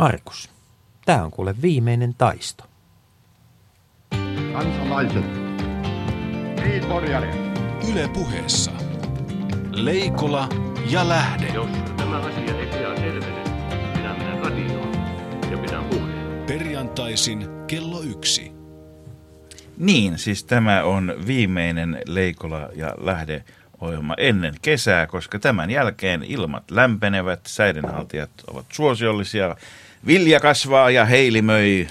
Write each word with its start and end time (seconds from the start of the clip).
Markus, 0.00 0.50
tämä 1.04 1.24
on 1.24 1.30
kuule 1.30 1.54
viimeinen 1.62 2.14
taisto. 2.14 2.64
Kansalaiset. 4.52 5.24
Niin, 6.64 6.84
Yle 7.92 8.08
puheessa. 8.14 8.70
Leikola 9.72 10.48
ja 10.90 11.08
Lähde. 11.08 11.46
Jos 11.46 11.70
tämä 11.96 12.18
asia 12.18 12.58
ei 12.58 12.66
pian 12.66 12.96
selvene, 12.96 13.44
minä 13.96 14.14
menen 14.14 14.38
radioon 14.38 14.92
ja 15.50 15.58
pidän 15.58 15.84
puheen. 15.84 16.44
Perjantaisin 16.46 17.48
kello 17.66 18.02
yksi. 18.02 18.52
Niin, 19.76 20.18
siis 20.18 20.44
tämä 20.44 20.82
on 20.82 21.14
viimeinen 21.26 22.02
Leikola 22.06 22.68
ja 22.74 22.94
Lähde 22.98 23.44
ohjelma 23.80 24.14
ennen 24.18 24.54
kesää, 24.62 25.06
koska 25.06 25.38
tämän 25.38 25.70
jälkeen 25.70 26.22
ilmat 26.22 26.70
lämpenevät, 26.70 27.40
säidenhaltijat 27.46 28.30
ovat 28.46 28.66
suosiollisia, 28.72 29.56
vilja 30.06 30.40
kasvaa 30.40 30.90
ja 30.90 31.04
heilimöi 31.04 31.86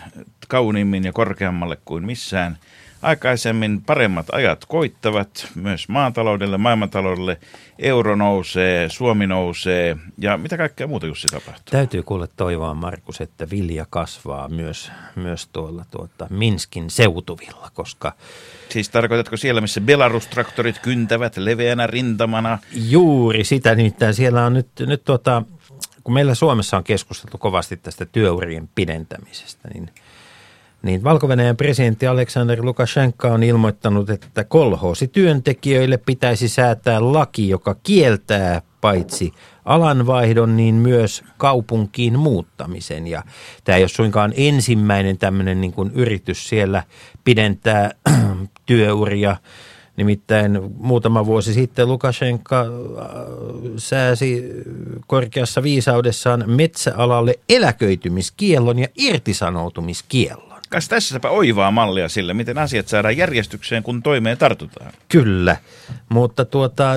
kauniimmin 0.48 1.04
ja 1.04 1.14
korkeammalle 1.14 1.78
kuin 1.86 2.06
missään– 2.06 2.58
Aikaisemmin 3.02 3.82
paremmat 3.82 4.26
ajat 4.32 4.66
koittavat 4.66 5.48
myös 5.56 5.90
maataloudelle, 5.90 6.58
maailmantaloudelle. 6.58 7.38
Euro 7.80 8.16
nousee, 8.16 8.90
Suomi 8.90 9.28
nousee 9.28 9.98
ja 10.18 10.38
mitä 10.38 10.58
kaikkea 10.58 10.88
muuta 10.88 11.06
Jussi 11.06 11.28
tapahtuu? 11.28 11.72
Täytyy 11.72 12.04
kuulla 12.04 12.28
toivoa, 12.28 12.74
Markus, 12.74 13.22
että 13.22 13.50
vilja 13.50 13.86
kasvaa 13.90 14.50
myös, 14.50 14.92
myös 15.16 15.48
tuolla 15.54 15.86
tuota 15.92 16.28
Minskin 16.30 16.90
seutuvilla, 16.90 17.72
koska... 17.74 18.14
Siis 18.70 18.90
tarkoitatko 18.90 19.38
siellä, 19.38 19.62
missä 19.62 19.82
Belarus-traktorit 19.82 20.80
kyntävät 20.82 21.38
leveänä 21.38 21.88
rintamana? 21.88 22.60
Juuri 22.74 23.44
sitä, 23.44 23.76
nimittäin 23.76 24.14
siellä 24.14 24.46
on 24.46 24.54
nyt, 24.54 24.68
nyt 24.80 25.04
tuota, 25.04 25.44
kun 26.10 26.14
meillä 26.14 26.36
Suomessa 26.36 26.78
on 26.78 26.84
keskusteltu 26.84 27.38
kovasti 27.38 27.78
tästä 27.78 28.06
työurien 28.06 28.70
pidentämisestä, 28.76 29.70
niin– 29.74 29.90
niin 30.82 31.04
valko 31.04 31.28
presidentti 31.58 32.08
Aleksander 32.08 32.66
Lukashenka 32.66 33.28
on 33.28 33.44
ilmoittanut, 33.44 34.10
että 34.10 34.44
kolhoosityöntekijöille 34.44 35.98
pitäisi 35.98 36.48
säätää 36.48 37.14
laki, 37.14 37.50
joka 37.50 37.76
kieltää 37.84 38.62
paitsi 38.82 39.34
alanvaihdon, 39.66 40.58
niin 40.58 40.76
myös 40.76 41.24
kaupunkiin 41.38 42.20
muuttamisen. 42.20 43.08
Ja 43.08 43.24
tämä 43.64 43.76
ei 43.76 43.84
ole 43.84 43.90
suinkaan 43.90 44.34
ensimmäinen 44.38 45.18
tämmöinen 45.18 45.62
niin 45.62 45.74
kuin 45.74 45.92
yritys 45.96 46.50
siellä 46.50 46.84
pidentää 47.24 47.92
työuria. 48.66 49.36
Nimittäin 50.00 50.60
muutama 50.78 51.26
vuosi 51.26 51.54
sitten 51.54 51.88
Lukashenka 51.88 52.62
äh, 52.62 52.68
sääsi 53.78 54.44
korkeassa 55.08 55.64
viisaudessaan 55.64 56.44
metsäalalle 56.48 57.40
eläköitymiskiellon 57.50 58.80
ja 58.80 58.88
irtisanoutumiskiellon. 58.96 60.60
Kas 60.70 60.88
tässäpä 60.90 61.30
oivaa 61.30 61.72
mallia 61.72 62.10
sille, 62.10 62.34
miten 62.34 62.58
asiat 62.58 62.88
saadaan 62.88 63.18
järjestykseen, 63.18 63.84
kun 63.84 64.04
toimeen 64.04 64.38
tartutaan. 64.38 64.92
Kyllä, 65.10 65.58
mutta 66.10 66.46
tuota, 66.46 66.94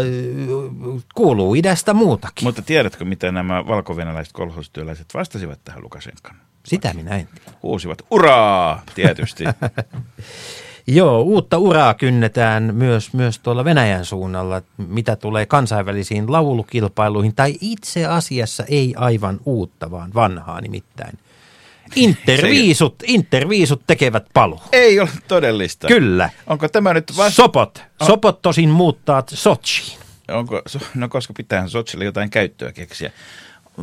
kuuluu 1.15 1.55
idästä 1.55 1.95
muutakin. 1.95 2.45
Mutta 2.45 2.63
tiedätkö, 2.63 3.05
miten 3.05 3.35
nämä 3.35 3.67
valkovenäläiset 3.67 4.33
kolhostyöläiset 4.33 5.07
vastasivat 5.15 5.59
tähän 5.65 5.83
Lukasenkan? 5.83 6.37
Sitä 6.65 6.95
minä 6.95 7.17
en 7.17 7.29
tiedä. 7.35 7.59
Huusivat, 7.63 8.03
uraa, 8.11 8.83
tietysti. 8.95 9.45
Joo, 10.87 11.21
uutta 11.21 11.59
uraa 11.59 11.95
kynnetään 11.95 12.75
myös, 12.75 13.13
myös 13.13 13.39
tuolla 13.39 13.65
Venäjän 13.65 14.05
suunnalla, 14.05 14.63
mitä 14.77 15.17
tulee 15.17 15.47
kansainvälisiin 15.47 16.33
laulukilpailuihin, 16.33 17.35
tai 17.35 17.55
itse 17.61 18.07
asiassa 18.07 18.65
ei 18.69 18.95
aivan 18.97 19.41
uutta, 19.45 19.91
vaan 19.91 20.15
vanhaa 20.15 20.61
nimittäin– 20.61 21.19
Interviisut, 21.97 22.95
interviisut 23.07 23.83
tekevät 23.87 24.27
paluu. 24.35 24.61
Ei 24.73 25.01
ole 25.01 25.09
todellista. 25.29 25.89
Kyllä. 25.89 26.31
Onko 26.47 26.69
tämä 26.69 26.95
nyt 26.95 27.13
vasta... 27.17 27.37
Sopot. 27.37 27.83
Sopot 28.07 28.43
tosin 28.43 28.69
muuttaa 28.69 29.23
Sochiin. 29.29 29.99
Onko, 30.29 30.63
no 30.95 31.09
koska 31.09 31.33
pitää 31.33 31.69
Sochille 31.69 32.05
jotain 32.05 32.31
käyttöä 32.31 32.73
keksiä. 32.73 33.13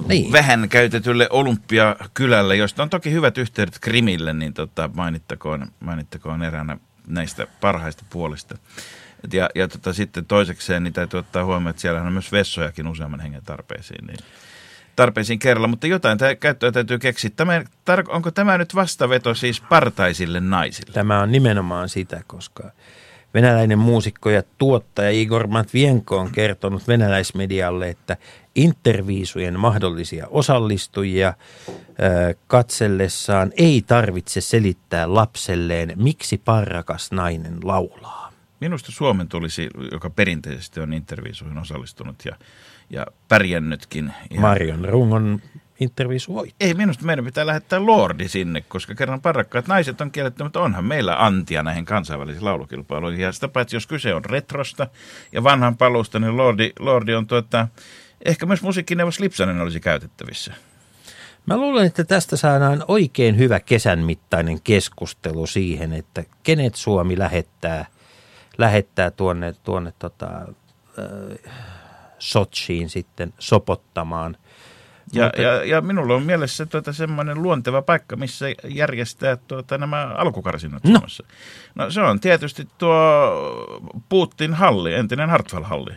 Niin. 0.08 0.32
Vähän 0.32 0.70
käytetylle 0.70 1.28
olympiakylälle, 1.30 2.56
josta 2.56 2.84
on 2.84 2.90
toki 2.90 3.12
hyvät 3.12 3.38
yhteydet 3.38 3.80
Krimille, 3.82 4.34
niin 4.34 4.54
tota, 4.54 4.90
mainittakoon, 4.94 5.68
mainittakoon 5.80 6.44
eräänä 6.44 6.78
näistä 7.10 7.48
parhaista 7.62 8.06
puolista. 8.10 8.58
Ja, 9.34 9.50
ja 9.56 9.68
tota, 9.68 9.94
sitten 9.94 10.26
toisekseen 10.26 10.84
niin 10.84 10.94
täytyy 10.94 11.20
ottaa 11.20 11.46
huomioon, 11.46 11.70
että 11.70 11.82
siellä 11.82 12.02
on 12.02 12.14
myös 12.14 12.32
vessojakin 12.32 12.88
useamman 12.88 13.20
hengen 13.20 13.46
tarpeisiin. 13.46 14.08
Niin 14.08 14.20
tarpeisiin 14.96 15.40
kerralla, 15.40 15.68
mutta 15.68 15.88
jotain 15.88 16.18
tämä 16.18 16.36
käyttöä 16.36 16.72
täytyy 16.72 17.00
keksiä. 17.00 17.32
Tämä, 17.36 17.60
tar- 17.60 18.10
onko 18.10 18.32
tämä 18.32 18.58
nyt 18.58 18.76
vastaveto 18.76 19.36
siis 19.36 19.62
partaisille 19.62 20.40
naisille? 20.40 20.94
Tämä 20.94 21.22
on 21.22 21.32
nimenomaan 21.32 21.90
sitä, 21.90 22.22
koska 22.28 22.72
venäläinen 23.34 23.80
muusikko 23.80 24.30
ja 24.30 24.44
tuottaja 24.58 25.12
Igor 25.12 25.48
Matvienko 25.48 26.18
on 26.18 26.32
kertonut 26.32 26.88
venäläismedialle, 26.88 27.90
että 27.90 28.18
interviisujen 28.56 29.60
mahdollisia 29.60 30.28
osallistujia 30.30 31.34
katsellessaan 32.48 33.52
ei 33.58 33.84
tarvitse 33.88 34.42
selittää 34.42 35.14
lapselleen, 35.14 35.94
miksi 35.96 36.38
parrakas 36.38 37.12
nainen 37.12 37.58
laulaa. 37.64 38.32
Minusta 38.60 38.92
Suomen 38.92 39.28
tulisi, 39.28 39.70
joka 39.92 40.10
perinteisesti 40.10 40.80
on 40.80 40.94
interviisuihin 40.94 41.58
osallistunut 41.58 42.26
ja 42.26 42.36
ja 42.90 43.06
pärjännytkin. 43.28 44.14
Ihan. 44.30 44.42
Marion 44.42 44.86
rungon 44.86 45.42
interviisu 45.80 46.34
voi. 46.34 46.52
Ei, 46.60 46.74
minusta 46.74 47.06
meidän 47.06 47.26
pitää 47.26 47.46
lähettää 47.46 47.86
Lordi 47.86 48.28
sinne, 48.28 48.62
koska 48.62 48.96
kerran 48.96 49.22
parakkaat 49.22 49.68
naiset 49.68 50.02
on 50.02 50.12
kielletty, 50.12 50.44
mutta 50.44 50.62
onhan 50.62 50.86
meillä 50.86 51.26
antia 51.26 51.64
näihin 51.64 51.86
kansainvälisiin 51.86 52.46
laulukilpailuihin. 52.46 53.22
Ja 53.22 53.32
sitä 53.32 53.48
paitsi, 53.48 53.76
jos 53.76 53.88
kyse 53.88 54.14
on 54.14 54.26
retrosta 54.26 54.88
ja 55.32 55.44
vanhan 55.44 55.78
palusta, 55.78 56.20
niin 56.20 56.38
Lordi, 56.38 56.72
Lordi 56.80 57.14
on 57.14 57.28
tuota, 57.28 57.68
ehkä 58.26 58.46
myös 58.46 58.62
musiikkineuvos 58.62 59.20
Lipsanen 59.20 59.62
olisi 59.62 59.80
käytettävissä. 59.80 60.54
Mä 61.46 61.58
luulen, 61.58 61.86
että 61.86 62.04
tästä 62.04 62.38
saadaan 62.38 62.84
oikein 62.88 63.38
hyvä 63.38 63.60
kesän 63.60 64.00
mittainen 64.00 64.62
keskustelu 64.62 65.48
siihen, 65.48 65.94
että 65.94 66.24
kenet 66.44 66.76
Suomi 66.76 67.20
lähettää, 67.20 67.86
lähettää 68.58 69.12
tuonne, 69.12 69.54
tuonne 69.64 69.94
tota, 70.00 70.28
äh, 70.28 71.54
Sochiin 72.20 72.90
sitten 72.90 73.34
sopottamaan. 73.40 74.38
Ja, 75.14 75.26
Mutta, 75.26 75.42
ja, 75.42 75.66
ja 75.66 75.82
minulla 75.82 76.16
on 76.16 76.24
mielessä 76.24 76.66
tuota 76.66 76.94
semmoinen 76.94 77.42
luonteva 77.42 77.82
paikka, 77.82 78.16
missä 78.16 78.46
järjestää 78.68 79.36
tuota 79.36 79.78
nämä 79.78 80.06
alkukarsinat 80.06 80.84
no. 80.84 80.92
Suomessa. 80.92 81.24
No 81.76 81.92
se 81.92 82.02
on 82.02 82.20
tietysti 82.20 82.68
tuo 82.78 82.96
Putin 84.10 84.54
halli, 84.54 84.94
entinen 84.94 85.30
Hartwell-halli. 85.30 85.94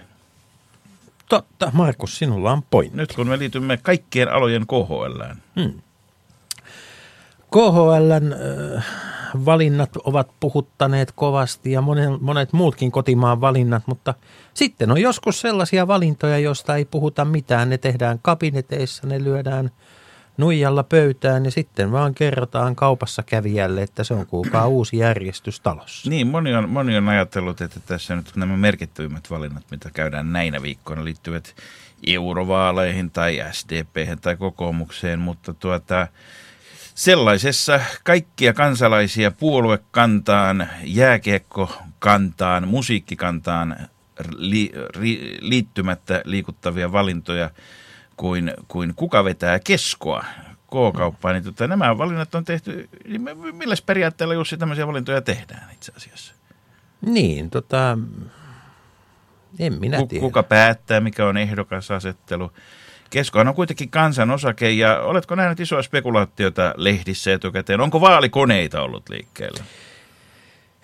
Totta, 1.28 1.70
Markus, 1.72 2.18
sinulla 2.18 2.52
on 2.52 2.62
pointti. 2.62 2.96
Nyt 2.96 3.12
kun 3.12 3.28
me 3.28 3.38
liitymme 3.38 3.76
kaikkien 3.76 4.32
alojen 4.32 4.66
KHLään. 4.66 5.42
Hmm. 5.60 5.82
KHLn 7.50 8.32
äh, 8.76 8.84
valinnat 9.34 9.97
ovat 9.97 10.31
puhuttaneet 10.41 11.12
kovasti 11.15 11.72
ja 11.72 11.81
monet, 12.20 12.53
muutkin 12.53 12.93
kotimaan 12.93 13.41
valinnat, 13.41 13.82
mutta 13.87 14.15
sitten 14.54 14.91
on 14.91 15.00
joskus 15.00 15.41
sellaisia 15.41 15.87
valintoja, 15.87 16.38
joista 16.38 16.76
ei 16.76 16.84
puhuta 16.84 17.25
mitään. 17.25 17.71
Ne 17.71 17.78
tehdään 17.78 18.19
kabineteissa, 18.22 19.06
ne 19.06 19.25
lyödään 19.25 19.71
nuijalla 20.37 20.82
pöytään 20.82 21.44
ja 21.44 21.50
sitten 21.50 21.92
vaan 21.92 22.15
kerrotaan 22.15 22.76
kaupassa 22.76 23.22
kävijälle, 23.22 23.82
että 23.82 24.04
se 24.04 24.15
on 24.15 24.26
kuulkaa 24.26 24.66
uusi 24.66 24.97
järjestys 24.97 25.60
talossa. 25.60 26.10
Niin, 26.10 26.26
moni 26.26 26.54
on, 26.54 26.69
moni 26.69 26.97
on 26.97 27.09
ajatellut, 27.09 27.60
että 27.60 27.81
tässä 27.87 28.16
nyt 28.16 28.37
nämä 28.37 28.56
merkittävimmät 28.56 29.31
valinnat, 29.31 29.65
mitä 29.71 29.91
käydään 29.94 30.32
näinä 30.32 30.62
viikkoina, 30.62 31.04
liittyvät 31.04 31.54
eurovaaleihin 32.06 33.10
tai 33.10 33.42
SDP 33.53 34.21
tai 34.21 34.37
kokoomukseen, 34.37 35.19
mutta 35.19 35.54
tuota, 35.54 36.06
Sellaisessa 36.94 37.80
kaikkia 38.04 38.53
kansalaisia 38.53 39.30
puoluekantaan, 39.30 40.68
jääkiekkokantaan, 40.84 42.68
musiikkikantaan 42.68 43.77
li, 44.36 44.72
ri, 45.00 45.39
liittymättä 45.41 46.22
liikuttavia 46.24 46.92
valintoja 46.92 47.50
kuin, 48.16 48.54
kuin 48.68 48.94
kuka 48.94 49.24
vetää 49.24 49.59
keskoa 49.59 50.24
K-kauppaan. 50.66 51.34
Niin 51.34 51.44
tota, 51.44 51.66
nämä 51.66 51.98
valinnat 51.98 52.34
on 52.34 52.44
tehty, 52.44 52.89
niin 53.09 53.22
millä 53.53 53.74
periaatteella 53.86 54.34
Jussi 54.34 54.56
tämmöisiä 54.56 54.86
valintoja 54.86 55.21
tehdään 55.22 55.72
itse 55.72 55.92
asiassa? 55.97 56.34
Niin, 57.06 57.50
tota, 57.50 57.98
en 59.59 59.80
minä 59.80 60.06
tiedä. 60.06 60.22
Kuka 60.22 60.42
päättää, 60.42 61.00
mikä 61.00 61.27
on 61.27 61.36
ehdokasasettelu? 61.36 62.53
Keskohan 63.12 63.48
on 63.48 63.54
kuitenkin 63.54 63.91
kansan 63.91 64.30
osake 64.30 64.70
ja 64.70 65.00
oletko 65.00 65.34
nähnyt 65.34 65.60
isoa 65.60 65.82
spekulaatiota 65.82 66.74
lehdissä 66.76 67.32
etukäteen? 67.32 67.80
Onko 67.80 68.00
vaalikoneita 68.00 68.82
ollut 68.82 69.09
liikkeellä? 69.09 69.64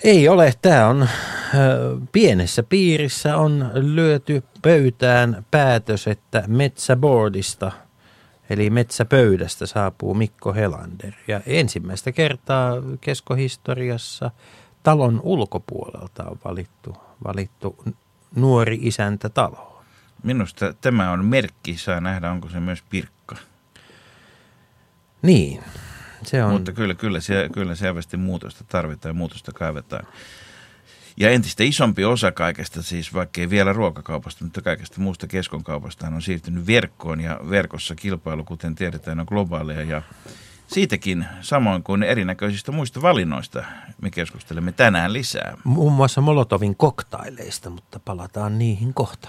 Ei 0.04 0.28
ole. 0.28 0.52
Tämä 0.62 0.86
on 0.86 1.08
pienessä 2.12 2.62
piirissä 2.62 3.36
on 3.36 3.70
lyöty 3.74 4.42
pöytään 4.62 5.46
päätös, 5.50 6.06
että 6.06 6.44
metsäboardista, 6.46 7.72
Eli 8.50 8.70
metsäpöydästä 8.70 9.66
saapuu 9.66 10.14
Mikko 10.14 10.54
Helander. 10.54 11.12
Ja 11.28 11.40
ensimmäistä 11.46 12.12
kertaa 12.12 12.74
keskohistoriassa 13.00 14.30
talon 14.82 15.20
ulkopuolelta 15.24 16.24
on 16.24 16.38
valittu, 16.44 16.96
valittu 17.24 17.76
nuori 18.34 18.78
isäntä 18.82 19.28
taloon. 19.28 19.67
Minusta 20.22 20.72
tämä 20.72 21.10
on 21.10 21.24
merkki, 21.24 21.76
saa 21.76 22.00
nähdä, 22.00 22.30
onko 22.30 22.48
se 22.48 22.60
myös 22.60 22.82
Pirkka. 22.90 23.36
Niin, 25.22 25.64
se 26.22 26.44
on. 26.44 26.52
Mutta 26.52 26.72
kyllä, 26.72 26.94
kyllä, 26.94 27.20
siellä, 27.20 27.48
kyllä 27.48 27.74
selvästi 27.74 28.16
muutosta 28.16 28.64
tarvitaan 28.64 29.10
ja 29.10 29.14
muutosta 29.14 29.52
kaivetaan. 29.52 30.06
Ja 31.16 31.30
entistä 31.30 31.64
isompi 31.64 32.04
osa 32.04 32.32
kaikesta, 32.32 32.82
siis 32.82 33.14
vaikka 33.14 33.40
ei 33.40 33.50
vielä 33.50 33.72
ruokakaupasta, 33.72 34.44
mutta 34.44 34.62
kaikesta 34.62 35.00
muusta 35.00 35.26
keskonkaupasta 35.26 36.06
on 36.06 36.22
siirtynyt 36.22 36.66
verkkoon 36.66 37.20
ja 37.20 37.40
verkossa 37.50 37.94
kilpailu, 37.94 38.44
kuten 38.44 38.74
tiedetään, 38.74 39.20
on 39.20 39.26
globaalia 39.28 39.82
ja 39.82 40.02
siitäkin, 40.66 41.26
samoin 41.40 41.82
kuin 41.82 42.02
erinäköisistä 42.02 42.72
muista 42.72 43.02
valinnoista, 43.02 43.64
me 44.02 44.10
keskustelemme 44.10 44.72
tänään 44.72 45.12
lisää. 45.12 45.56
Muun 45.64 45.92
muassa 45.92 46.20
Molotovin 46.20 46.76
koktaileista, 46.76 47.70
mutta 47.70 48.00
palataan 48.00 48.58
niihin 48.58 48.94
kohta. 48.94 49.28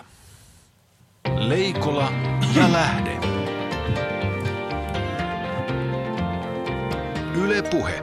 Leikola 1.26 2.12
ja 2.56 2.72
lähde. 2.72 3.18
Yle 7.36 7.62
Puhe. 7.62 8.02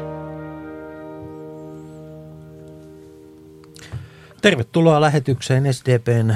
Tervetuloa 4.43 5.01
lähetykseen 5.01 5.75
SDPn 5.75 6.35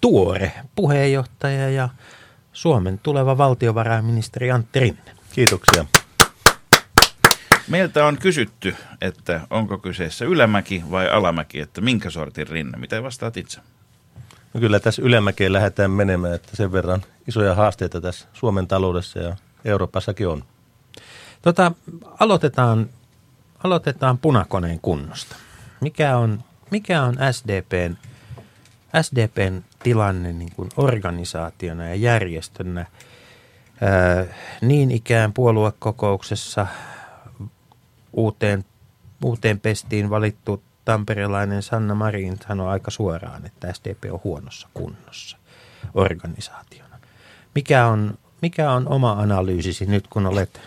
tuore 0.00 0.52
puheenjohtaja 0.74 1.70
ja 1.70 1.88
Suomen 2.52 2.98
tuleva 2.98 3.38
valtiovarainministeri 3.38 4.50
Antti 4.50 4.80
Rinne. 4.80 5.12
Kiitoksia. 5.32 5.84
Meiltä 7.68 8.06
on 8.06 8.18
kysytty, 8.18 8.74
että 9.00 9.40
onko 9.50 9.78
kyseessä 9.78 10.24
ylämäki 10.24 10.82
vai 10.90 11.10
alamäki, 11.10 11.60
että 11.60 11.80
minkä 11.80 12.10
sortin 12.10 12.48
rinne. 12.48 12.78
Mitä 12.78 13.02
vastaat 13.02 13.36
itse? 13.36 13.60
No 14.54 14.60
kyllä 14.60 14.80
tässä 14.80 15.02
ylämäkeen 15.02 15.52
lähdetään 15.52 15.90
menemään, 15.90 16.34
että 16.34 16.56
sen 16.56 16.72
verran 16.72 17.02
isoja 17.28 17.54
haasteita 17.54 18.00
tässä 18.00 18.28
Suomen 18.32 18.66
taloudessa 18.66 19.18
ja 19.18 19.36
Euroopassakin 19.64 20.28
on. 20.28 20.44
Tota, 21.42 21.72
aloitetaan, 22.20 22.90
aloitetaan 23.64 24.18
punakoneen 24.18 24.80
kunnosta. 24.80 25.36
Mikä 25.80 26.16
on, 26.16 26.44
mikä 26.70 27.02
on 27.02 27.16
SDPn, 27.32 27.96
SDPn 29.02 29.62
tilanne 29.82 30.32
niin 30.32 30.52
kuin 30.56 30.68
organisaationa 30.76 31.88
ja 31.88 31.94
järjestönä? 31.94 32.86
Ää, 33.80 34.24
niin 34.60 34.90
ikään 34.90 35.32
puoluekokouksessa 35.32 36.66
uuteen, 38.12 38.64
uuteen 39.24 39.60
pestiin 39.60 40.10
valittu 40.10 40.62
tamperelainen 40.86 41.62
Sanna 41.62 41.94
Marin 41.94 42.38
sanoi 42.48 42.68
aika 42.68 42.90
suoraan, 42.90 43.46
että 43.46 43.72
SDP 43.72 44.04
on 44.10 44.20
huonossa 44.24 44.68
kunnossa 44.74 45.36
organisaationa. 45.94 46.98
Mikä 47.54 47.86
on, 47.86 48.18
mikä 48.42 48.70
on 48.70 48.88
oma 48.88 49.12
analyysisi 49.12 49.86
nyt, 49.86 50.06
kun 50.08 50.26
olet 50.26 50.60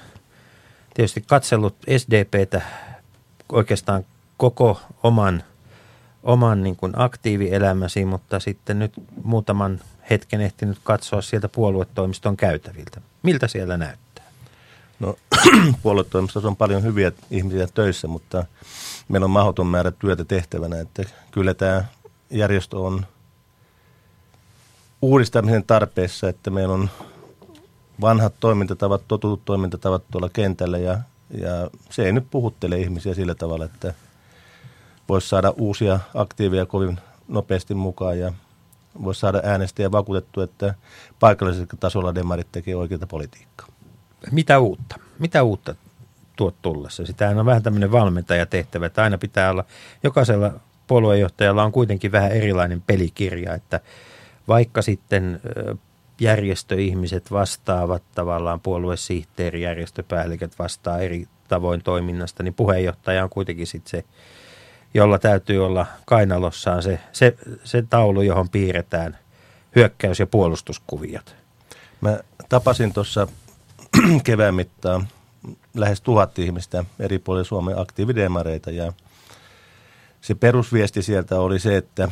tietysti 0.93 1.21
katsellut 1.27 1.75
SDPtä 1.97 2.61
oikeastaan 3.51 4.05
koko 4.37 4.81
oman, 5.03 5.43
oman 6.23 6.63
niin 6.63 6.75
kuin 6.75 6.93
aktiivielämäsi, 6.95 8.05
mutta 8.05 8.39
sitten 8.39 8.79
nyt 8.79 8.93
muutaman 9.23 9.79
hetken 10.09 10.41
ehtinyt 10.41 10.77
katsoa 10.83 11.21
sieltä 11.21 11.49
puoluetoimiston 11.49 12.37
käytäviltä. 12.37 13.01
Miltä 13.23 13.47
siellä 13.47 13.77
näyttää? 13.77 14.25
No 14.99 15.15
puoluetoimistossa 15.83 16.47
on 16.47 16.55
paljon 16.55 16.83
hyviä 16.83 17.11
ihmisiä 17.31 17.67
töissä, 17.73 18.07
mutta 18.07 18.45
meillä 19.09 19.25
on 19.25 19.31
mahdoton 19.31 19.67
määrä 19.67 19.91
työtä 19.91 20.25
tehtävänä, 20.25 20.79
että 20.79 21.03
kyllä 21.31 21.53
tämä 21.53 21.85
järjestö 22.29 22.77
on 22.79 23.05
uudistamisen 25.01 25.63
tarpeessa, 25.63 26.29
että 26.29 26.49
meillä 26.49 26.73
on 26.73 26.89
vanhat 28.01 28.33
toimintatavat, 28.39 29.01
totutut 29.07 29.45
toimintatavat 29.45 30.03
tuolla 30.11 30.29
kentällä 30.29 30.77
ja, 30.77 30.99
ja 31.29 31.69
se 31.89 32.05
ei 32.05 32.13
nyt 32.13 32.25
puhuttele 32.31 32.79
ihmisiä 32.79 33.13
sillä 33.13 33.35
tavalla, 33.35 33.65
että 33.65 33.93
voisi 35.09 35.29
saada 35.29 35.53
uusia 35.57 35.99
aktiiveja 36.15 36.65
kovin 36.65 36.99
nopeasti 37.27 37.73
mukaan 37.73 38.19
ja 38.19 38.33
voisi 39.03 39.19
saada 39.19 39.41
äänestäjä 39.43 39.91
vakuutettu, 39.91 40.41
että 40.41 40.75
paikallisella 41.19 41.67
tasolla 41.79 42.15
demarit 42.15 42.47
tekee 42.51 42.75
oikeita 42.75 43.07
politiikkaa. 43.07 43.67
Mitä 44.31 44.59
uutta? 44.59 44.99
Mitä 45.19 45.43
uutta 45.43 45.75
tuot 46.39 46.55
tullessa? 46.61 47.05
Sitä 47.05 47.29
on 47.29 47.45
vähän 47.45 47.63
tämmöinen 47.63 47.91
valmentajatehtävä, 47.91 48.85
että 48.85 49.03
aina 49.03 49.17
pitää 49.17 49.51
olla, 49.51 49.65
jokaisella 50.03 50.53
puoluejohtajalla 50.87 51.63
on 51.63 51.71
kuitenkin 51.71 52.11
vähän 52.11 52.31
erilainen 52.31 52.81
pelikirja, 52.81 53.53
että 53.53 53.79
vaikka 54.47 54.81
sitten 54.81 55.41
järjestöihmiset 56.19 57.31
vastaavat 57.31 58.03
tavallaan 58.15 58.59
puoluesihteeri, 58.59 59.61
järjestöpäälliköt 59.61 60.59
vastaa 60.59 60.99
eri 60.99 61.27
tavoin 61.47 61.83
toiminnasta, 61.83 62.43
niin 62.43 62.53
puheenjohtaja 62.53 63.23
on 63.23 63.29
kuitenkin 63.29 63.67
sitten 63.67 63.91
se, 63.91 64.03
jolla 64.93 65.19
täytyy 65.19 65.65
olla 65.65 65.85
kainalossaan 66.05 66.83
se, 66.83 66.99
se, 67.11 67.35
se 67.63 67.83
taulu, 67.89 68.21
johon 68.21 68.49
piirretään 68.49 69.17
hyökkäys- 69.75 70.19
ja 70.19 70.27
puolustuskuviot. 70.27 71.35
Mä 72.01 72.19
tapasin 72.49 72.93
tuossa 72.93 73.27
kevään 74.23 74.55
mittaan 74.55 75.07
lähes 75.73 76.01
tuhat 76.01 76.39
ihmistä 76.39 76.85
eri 76.99 77.19
puolilla 77.19 77.43
Suomen 77.43 77.79
aktiividemareita 77.79 78.71
ja 78.71 78.93
se 80.21 80.35
perusviesti 80.35 81.01
sieltä 81.01 81.39
oli 81.39 81.59
se, 81.59 81.77
että 81.77 82.11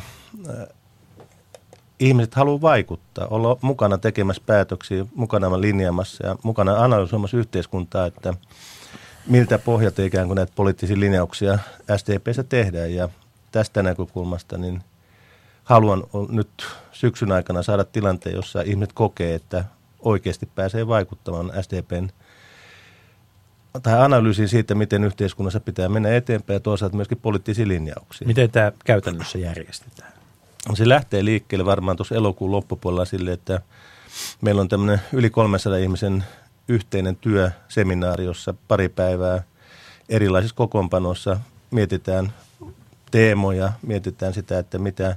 ihmiset 2.00 2.34
haluaa 2.34 2.60
vaikuttaa, 2.60 3.26
olla 3.30 3.56
mukana 3.60 3.98
tekemässä 3.98 4.42
päätöksiä, 4.46 5.06
mukana 5.14 5.60
linjaamassa 5.60 6.26
ja 6.26 6.36
mukana 6.42 6.84
analysoimassa 6.84 7.36
yhteiskuntaa, 7.36 8.06
että 8.06 8.34
miltä 9.26 9.58
pohjalta 9.58 10.02
ikään 10.02 10.26
kuin 10.26 10.36
näitä 10.36 10.52
poliittisia 10.56 11.00
linjauksia 11.00 11.58
SDPssä 11.96 12.44
tehdään. 12.44 12.94
Ja 12.94 13.08
tästä 13.52 13.82
näkökulmasta 13.82 14.58
niin 14.58 14.82
haluan 15.64 16.04
nyt 16.28 16.66
syksyn 16.92 17.32
aikana 17.32 17.62
saada 17.62 17.84
tilanteen, 17.84 18.34
jossa 18.34 18.62
ihmiset 18.62 18.92
kokee, 18.92 19.34
että 19.34 19.64
oikeasti 20.00 20.48
pääsee 20.54 20.86
vaikuttamaan 20.86 21.52
SDPn 21.62 22.08
tai 23.82 24.00
analyysiin 24.00 24.48
siitä, 24.48 24.74
miten 24.74 25.04
yhteiskunnassa 25.04 25.60
pitää 25.60 25.88
mennä 25.88 26.16
eteenpäin 26.16 26.54
ja 26.54 26.60
toisaalta 26.60 26.96
myöskin 26.96 27.18
poliittisia 27.22 27.68
linjauksia. 27.68 28.28
Miten 28.28 28.50
tämä 28.50 28.72
käytännössä 28.84 29.38
järjestetään? 29.38 30.12
Se 30.74 30.88
lähtee 30.88 31.24
liikkeelle 31.24 31.64
varmaan 31.64 31.96
tuossa 31.96 32.14
elokuun 32.14 32.50
loppupuolella 32.50 33.04
sille, 33.04 33.32
että 33.32 33.60
meillä 34.40 34.60
on 34.60 34.68
tämmöinen 34.68 35.00
yli 35.12 35.30
300 35.30 35.78
ihmisen 35.78 36.24
yhteinen 36.68 37.16
työseminaari, 37.16 38.24
jossa 38.24 38.54
pari 38.68 38.88
päivää 38.88 39.42
erilaisissa 40.08 40.56
kokoonpanoissa 40.56 41.40
mietitään 41.70 42.32
teemoja, 43.10 43.72
mietitään 43.82 44.34
sitä, 44.34 44.58
että 44.58 44.78
mitä, 44.78 45.16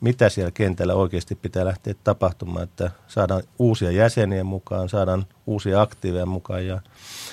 mitä 0.00 0.28
siellä 0.28 0.50
kentällä 0.50 0.94
oikeasti 0.94 1.34
pitää 1.34 1.64
lähteä 1.64 1.94
tapahtumaan, 2.04 2.64
että 2.64 2.90
saadaan 3.08 3.42
uusia 3.58 3.90
jäseniä 3.90 4.44
mukaan, 4.44 4.88
saadaan 4.88 5.26
uusia 5.46 5.80
aktiiveja 5.80 6.26
mukaan 6.26 6.66
ja 6.66 6.80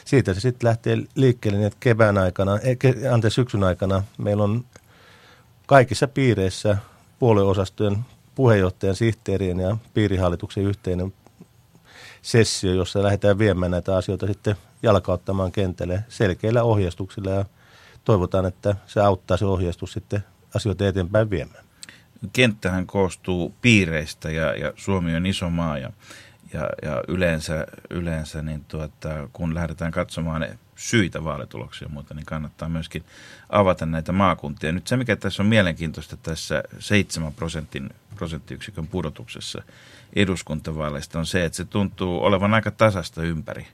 siitä 0.06 0.34
se 0.34 0.40
sitten 0.40 0.68
lähtee 0.68 0.98
liikkeelle, 1.16 1.58
niin 1.58 1.68
että 1.68 1.78
kevään 1.80 2.18
aikana, 2.18 2.60
eh, 2.60 2.78
anteeksi 3.14 3.36
syksyn 3.36 3.64
aikana 3.64 4.04
meillä 4.18 4.44
on 4.44 4.66
kaikissa 5.66 6.08
piireissä 6.08 6.78
puolueosastojen 7.20 7.98
puheenjohtajan, 8.36 8.96
sihteerien 8.96 9.60
ja 9.60 9.78
piirihallituksen 9.94 10.64
yhteinen 10.64 11.14
sessio, 12.22 12.74
jossa 12.74 13.04
lähdetään 13.04 13.38
viemään 13.38 13.72
näitä 13.72 13.96
asioita 13.96 14.28
sitten 14.28 14.56
jalkauttamaan 14.84 15.52
kentälle 15.52 16.04
selkeillä 16.10 16.64
ohjeistuksilla 16.64 17.30
ja 17.30 17.46
toivotaan, 18.06 18.46
että 18.46 18.76
se 18.88 19.02
auttaa 19.02 19.38
se 19.38 19.46
ohjeistus 19.46 19.94
sitten 19.94 20.24
asioita 20.56 20.88
eteenpäin 20.88 21.30
viemään. 21.30 21.67
Kenttähän 22.34 22.88
koostuu 22.88 23.56
piireistä 23.62 24.32
ja, 24.32 24.56
ja 24.56 24.74
Suomi 24.76 25.16
on 25.16 25.26
iso 25.26 25.50
maa 25.50 25.78
ja, 25.78 25.92
ja, 26.54 26.70
ja 26.82 27.04
yleensä, 27.08 27.68
yleensä 27.90 28.42
niin 28.42 28.66
tuota, 28.66 29.30
kun 29.34 29.56
lähdetään 29.56 29.92
katsomaan 29.92 30.48
syitä 30.76 31.24
vaalituloksia 31.24 31.86
ja 31.86 31.94
muuta, 31.94 32.14
niin 32.14 32.26
kannattaa 32.26 32.70
myöskin 32.70 33.04
avata 33.50 33.86
näitä 33.86 34.12
maakuntia. 34.12 34.72
Nyt 34.72 34.88
se, 34.88 34.98
mikä 34.98 35.16
tässä 35.16 35.44
on 35.44 35.48
mielenkiintoista 35.48 36.18
tässä 36.18 36.64
7 36.80 37.34
prosentin, 37.34 37.90
prosenttiyksikön 38.16 38.88
pudotuksessa 38.88 39.64
eduskuntavaaleista 40.16 41.20
on 41.20 41.26
se, 41.26 41.46
että 41.46 41.56
se 41.56 41.66
tuntuu 41.66 42.24
olevan 42.24 42.54
aika 42.54 42.72
tasasta 42.72 43.24
ympäri, 43.24 43.68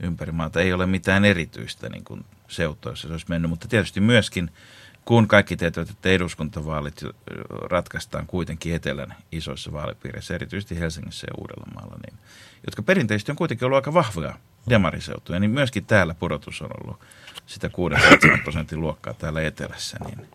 ympäri 0.00 0.32
maata. 0.32 0.60
Ei 0.60 0.72
ole 0.72 0.86
mitään 0.86 1.24
erityistä 1.24 1.88
niin 1.88 2.04
kuin 2.04 2.24
seutoissa 2.48 3.08
se 3.08 3.14
olisi 3.14 3.26
mennyt, 3.28 3.50
mutta 3.50 3.68
tietysti 3.68 4.00
myöskin 4.00 4.50
kun 5.04 5.28
kaikki 5.28 5.56
tietävät, 5.56 5.90
että 5.90 6.08
eduskuntavaalit 6.08 7.04
ratkaistaan 7.70 8.26
kuitenkin 8.26 8.74
etelän 8.74 9.14
isoissa 9.32 9.72
vaalipiireissä, 9.72 10.34
erityisesti 10.34 10.80
Helsingissä 10.80 11.26
ja 11.30 11.34
Uudellamaalla, 11.38 11.96
niin, 12.06 12.18
jotka 12.66 12.82
perinteisesti 12.82 13.32
on 13.32 13.36
kuitenkin 13.36 13.66
ollut 13.66 13.76
aika 13.76 13.94
vahvoja 13.94 14.34
demariseutuja, 14.70 15.40
niin 15.40 15.50
myöskin 15.50 15.86
täällä 15.86 16.14
pudotus 16.14 16.62
on 16.62 16.70
ollut 16.82 17.00
sitä 17.46 17.70
6-7 18.38 18.42
prosentin 18.42 18.80
luokkaa 18.80 19.14
täällä 19.14 19.42
etelässä, 19.42 19.96
niin, 20.06 20.28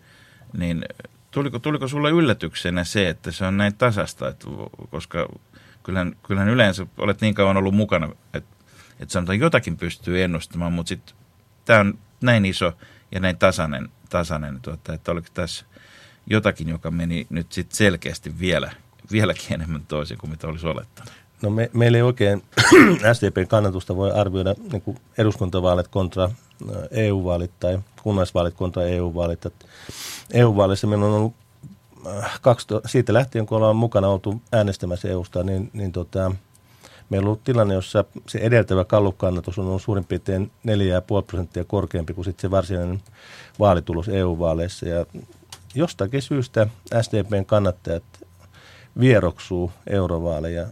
niin 0.57 0.85
tuliko, 1.31 1.59
tuliko 1.59 1.87
sulle 1.87 2.09
yllätyksenä 2.09 2.83
se, 2.83 3.09
että 3.09 3.31
se 3.31 3.45
on 3.45 3.57
näin 3.57 3.75
tasasta, 3.75 4.27
että, 4.27 4.47
koska 4.89 5.27
kyllähän, 5.83 6.15
kyllähän 6.23 6.49
yleensä 6.49 6.87
olet 6.97 7.21
niin 7.21 7.35
kauan 7.35 7.57
ollut 7.57 7.75
mukana, 7.75 8.09
että, 8.33 8.55
että 8.99 9.13
sanotaan 9.13 9.39
jotakin 9.39 9.77
pystyy 9.77 10.23
ennustamaan, 10.23 10.73
mutta 10.73 10.89
sitten 10.89 11.15
tämä 11.65 11.79
on 11.79 11.99
näin 12.21 12.45
iso 12.45 12.73
ja 13.11 13.19
näin 13.19 13.37
tasainen, 13.37 13.89
tasainen 14.09 14.59
tuota, 14.61 14.93
että 14.93 15.11
oliko 15.11 15.27
tässä 15.33 15.65
jotakin, 16.27 16.69
joka 16.69 16.91
meni 16.91 17.27
nyt 17.29 17.51
sitten 17.51 17.77
selkeästi 17.77 18.39
vielä, 18.39 18.71
vieläkin 19.11 19.53
enemmän 19.53 19.85
toisin 19.87 20.17
kuin 20.17 20.29
mitä 20.29 20.47
olisi 20.47 20.67
olettanut? 20.67 21.13
No 21.41 21.49
me, 21.49 21.69
meillä 21.73 21.97
ei 21.97 22.01
oikein 22.01 22.43
SDPn 23.13 23.47
kannatusta 23.47 23.95
voi 23.95 24.11
arvioida 24.11 24.55
niin 24.71 24.97
eduskuntavaalit 25.17 25.87
kontra 25.87 26.29
EU-vaalit 26.91 27.51
tai 27.59 27.79
kunnallisvaalit 28.03 28.53
kontra 28.53 28.83
EU-vaalit. 28.83 29.45
EU-vaaleissa 30.33 30.87
meillä 30.87 31.05
on 31.05 31.13
ollut 31.13 31.35
siitä 32.85 33.13
lähtien, 33.13 33.45
kun 33.45 33.57
ollaan 33.57 33.75
mukana 33.75 34.07
oltu 34.07 34.41
äänestämässä 34.53 35.07
EUsta, 35.07 35.43
niin, 35.43 35.69
niin 35.73 35.91
tota, 35.91 36.31
meillä 37.09 37.25
on 37.25 37.27
ollut 37.27 37.43
tilanne, 37.43 37.73
jossa 37.73 38.05
se 38.27 38.39
edeltävä 38.39 38.85
kallukannatus 38.85 39.59
on 39.59 39.67
ollut 39.67 39.81
suurin 39.81 40.05
piirtein 40.05 40.51
4,5 40.67 40.73
prosenttia 41.27 41.63
korkeampi 41.63 42.13
kuin 42.13 42.25
sitten 42.25 42.41
se 42.41 42.51
varsinainen 42.51 43.01
vaalitulos 43.59 44.09
EU-vaaleissa. 44.09 44.87
Ja 44.87 45.05
jostakin 45.75 46.21
syystä 46.21 46.67
SDPn 47.01 47.45
kannattajat 47.45 48.03
vieroksuu 48.99 49.71
eurovaaleja. 49.87 50.65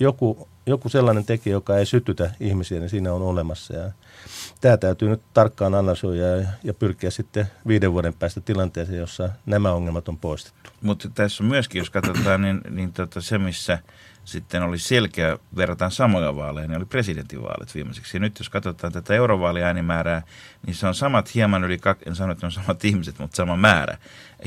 Joku, 0.00 0.48
joku 0.66 0.88
sellainen 0.88 1.24
tekijä, 1.24 1.52
joka 1.52 1.78
ei 1.78 1.86
sytytä 1.86 2.30
ihmisiä, 2.40 2.80
niin 2.80 2.90
siinä 2.90 3.12
on 3.12 3.22
olemassa. 3.22 3.74
Ja 3.74 3.92
tämä 4.60 4.76
täytyy 4.76 5.08
nyt 5.08 5.22
tarkkaan 5.34 5.74
analysoida 5.74 6.22
ja, 6.22 6.48
ja 6.64 6.74
pyrkiä 6.74 7.10
sitten 7.10 7.46
viiden 7.66 7.92
vuoden 7.92 8.14
päästä 8.14 8.40
tilanteeseen, 8.40 8.98
jossa 8.98 9.30
nämä 9.46 9.72
ongelmat 9.72 10.08
on 10.08 10.18
poistettu. 10.18 10.70
Mutta 10.82 11.10
tässä 11.14 11.42
myöskin, 11.42 11.78
jos 11.78 11.90
katsotaan, 11.90 12.42
niin, 12.42 12.60
niin 12.70 12.92
tota 12.92 13.20
se, 13.20 13.38
missä 13.38 13.78
sitten 14.26 14.62
oli 14.62 14.78
selkeä, 14.78 15.38
verrataan 15.56 15.90
samoja 15.90 16.36
vaaleja, 16.36 16.68
niin 16.68 16.76
oli 16.76 16.84
presidentinvaalit 16.84 17.74
viimeiseksi. 17.74 18.16
Ja 18.16 18.20
nyt 18.20 18.38
jos 18.38 18.48
katsotaan 18.48 18.92
tätä 18.92 19.14
eurovaaliäänimäärää, 19.14 20.22
niin 20.66 20.74
se 20.74 20.86
on 20.86 20.94
samat 20.94 21.34
hieman 21.34 21.64
yli, 21.64 21.78
en 22.06 22.14
sano, 22.14 22.32
että 22.32 22.46
on 22.46 22.52
samat 22.52 22.84
ihmiset, 22.84 23.18
mutta 23.18 23.36
sama 23.36 23.56
määrä. 23.56 23.98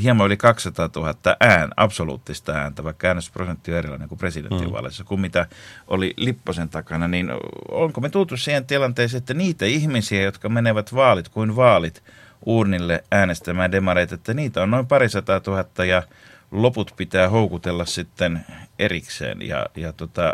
Hieman 0.02 0.26
yli 0.28 0.38
200 0.38 0.90
000 0.96 1.16
ään, 1.40 1.70
absoluuttista 1.78 2.52
ääntä, 2.52 2.84
vaikka 2.84 3.08
äänestysprosentti 3.08 3.72
on 3.72 3.78
erilainen 3.78 4.10
kuin 4.10 4.20
presidentinvaaleissa, 4.20 5.04
mm. 5.04 5.08
kuin 5.08 5.22
mitä 5.22 5.46
oli 5.88 6.14
Lipposen 6.18 6.70
takana. 6.70 7.08
Niin 7.08 7.30
onko 7.72 8.02
me 8.02 8.10
tultu 8.10 8.38
siihen 8.38 8.66
tilanteeseen, 8.66 9.20
että 9.20 9.34
niitä 9.34 9.66
ihmisiä, 9.66 10.22
jotka 10.22 10.50
menevät 10.50 10.96
vaalit 10.96 11.30
kuin 11.30 11.56
vaalit 11.56 12.04
uurnille 12.46 13.04
äänestämään 13.12 13.72
demareita, 13.72 14.16
että 14.16 14.34
niitä 14.34 14.64
on 14.64 14.72
noin 14.72 14.88
parisataa 14.88 15.40
tuhatta 15.40 15.86
ja 15.86 16.04
loput 16.52 16.94
pitää 16.98 17.30
houkutella 17.30 17.86
sitten 17.86 18.46
erikseen 18.80 19.42
ja, 19.42 19.66
ja 19.76 19.94
tota, 19.94 20.34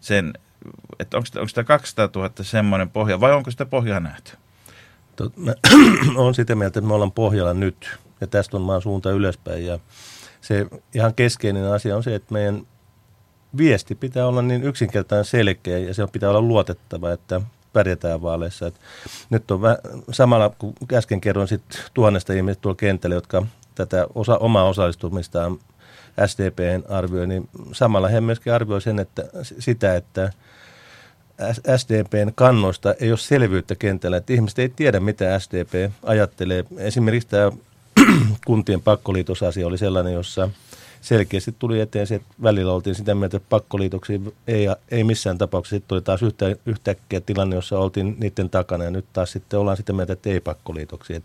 sen, 0.00 0.32
että 0.98 1.16
onko, 1.16 1.28
onko 1.36 1.48
sitä 1.48 1.64
200 1.64 2.08
000 2.14 2.30
semmoinen 2.42 2.90
pohja 2.90 3.20
vai 3.20 3.32
onko 3.32 3.50
sitä 3.50 3.66
pohjaa 3.66 4.00
nähty? 4.00 4.32
Olen 6.16 6.34
sitä 6.40 6.54
mieltä, 6.54 6.78
että 6.78 6.88
me 6.88 6.94
ollaan 6.94 7.12
pohjalla 7.12 7.54
nyt 7.54 7.98
ja 8.20 8.26
tästä 8.26 8.56
on 8.56 8.62
maan 8.62 8.82
suunta 8.82 9.10
ylöspäin 9.10 9.66
ja 9.66 9.78
se 10.40 10.66
ihan 10.94 11.14
keskeinen 11.14 11.72
asia 11.72 11.96
on 11.96 12.02
se, 12.02 12.14
että 12.14 12.32
meidän 12.32 12.66
viesti 13.56 13.94
pitää 13.94 14.26
olla 14.26 14.42
niin 14.42 14.62
yksinkertainen 14.62 15.24
selkeä 15.24 15.78
ja 15.78 15.94
se 15.94 16.06
pitää 16.12 16.30
olla 16.30 16.40
luotettava, 16.40 17.12
että 17.12 17.40
pärjätään 17.72 18.22
vaaleissa. 18.22 18.66
Et 18.66 18.80
nyt 19.30 19.50
on 19.50 19.60
vä- 19.60 20.02
samalla, 20.10 20.50
kun 20.58 20.74
äsken 20.92 21.20
kerroin 21.20 21.48
sit 21.48 21.62
tuhannesta 21.94 22.32
ihmistä 22.32 22.60
tuolla 22.60 22.76
kentällä, 22.76 23.14
jotka 23.14 23.46
tätä 23.74 24.06
osa, 24.14 24.36
omaa 24.36 24.64
osallistumistaan 24.64 25.58
SDPn 26.26 26.82
arvioi, 26.88 27.26
niin 27.26 27.48
samalla 27.72 28.08
he 28.08 28.20
myöskin 28.20 28.52
arvioi 28.52 28.80
sen, 28.80 28.98
että, 28.98 29.24
sitä, 29.58 29.96
että 29.96 30.32
SDPn 31.76 32.32
kannoista 32.34 32.94
ei 33.00 33.10
ole 33.10 33.18
selvyyttä 33.18 33.74
kentällä, 33.74 34.16
että 34.16 34.32
ihmiset 34.32 34.58
ei 34.58 34.68
tiedä, 34.68 35.00
mitä 35.00 35.38
SDP 35.38 35.92
ajattelee. 36.02 36.64
Esimerkiksi 36.78 37.28
tämä 37.28 37.52
kuntien 38.46 38.80
pakkoliitosasia 38.80 39.66
oli 39.66 39.78
sellainen, 39.78 40.12
jossa 40.12 40.48
selkeästi 41.00 41.54
tuli 41.58 41.80
eteen 41.80 42.06
se, 42.06 42.14
että 42.14 42.34
välillä 42.42 42.72
oltiin 42.72 42.94
sitä 42.94 43.14
mieltä, 43.14 43.36
että 43.36 43.48
pakkoliitoksiin 43.50 44.34
ei, 44.46 44.66
ei 44.90 45.04
missään 45.04 45.38
tapauksessa. 45.38 45.76
Sitten 45.76 45.94
oli 45.96 46.02
taas 46.02 46.22
yhtä, 46.22 46.56
yhtäkkiä 46.66 47.20
tilanne, 47.20 47.56
jossa 47.56 47.78
oltiin 47.78 48.16
niiden 48.18 48.50
takana 48.50 48.84
ja 48.84 48.90
nyt 48.90 49.04
taas 49.12 49.32
sitten 49.32 49.60
ollaan 49.60 49.76
sitä 49.76 49.92
mieltä, 49.92 50.12
että 50.12 50.30
ei 50.30 50.40
pakkoliitoksiin. 50.40 51.22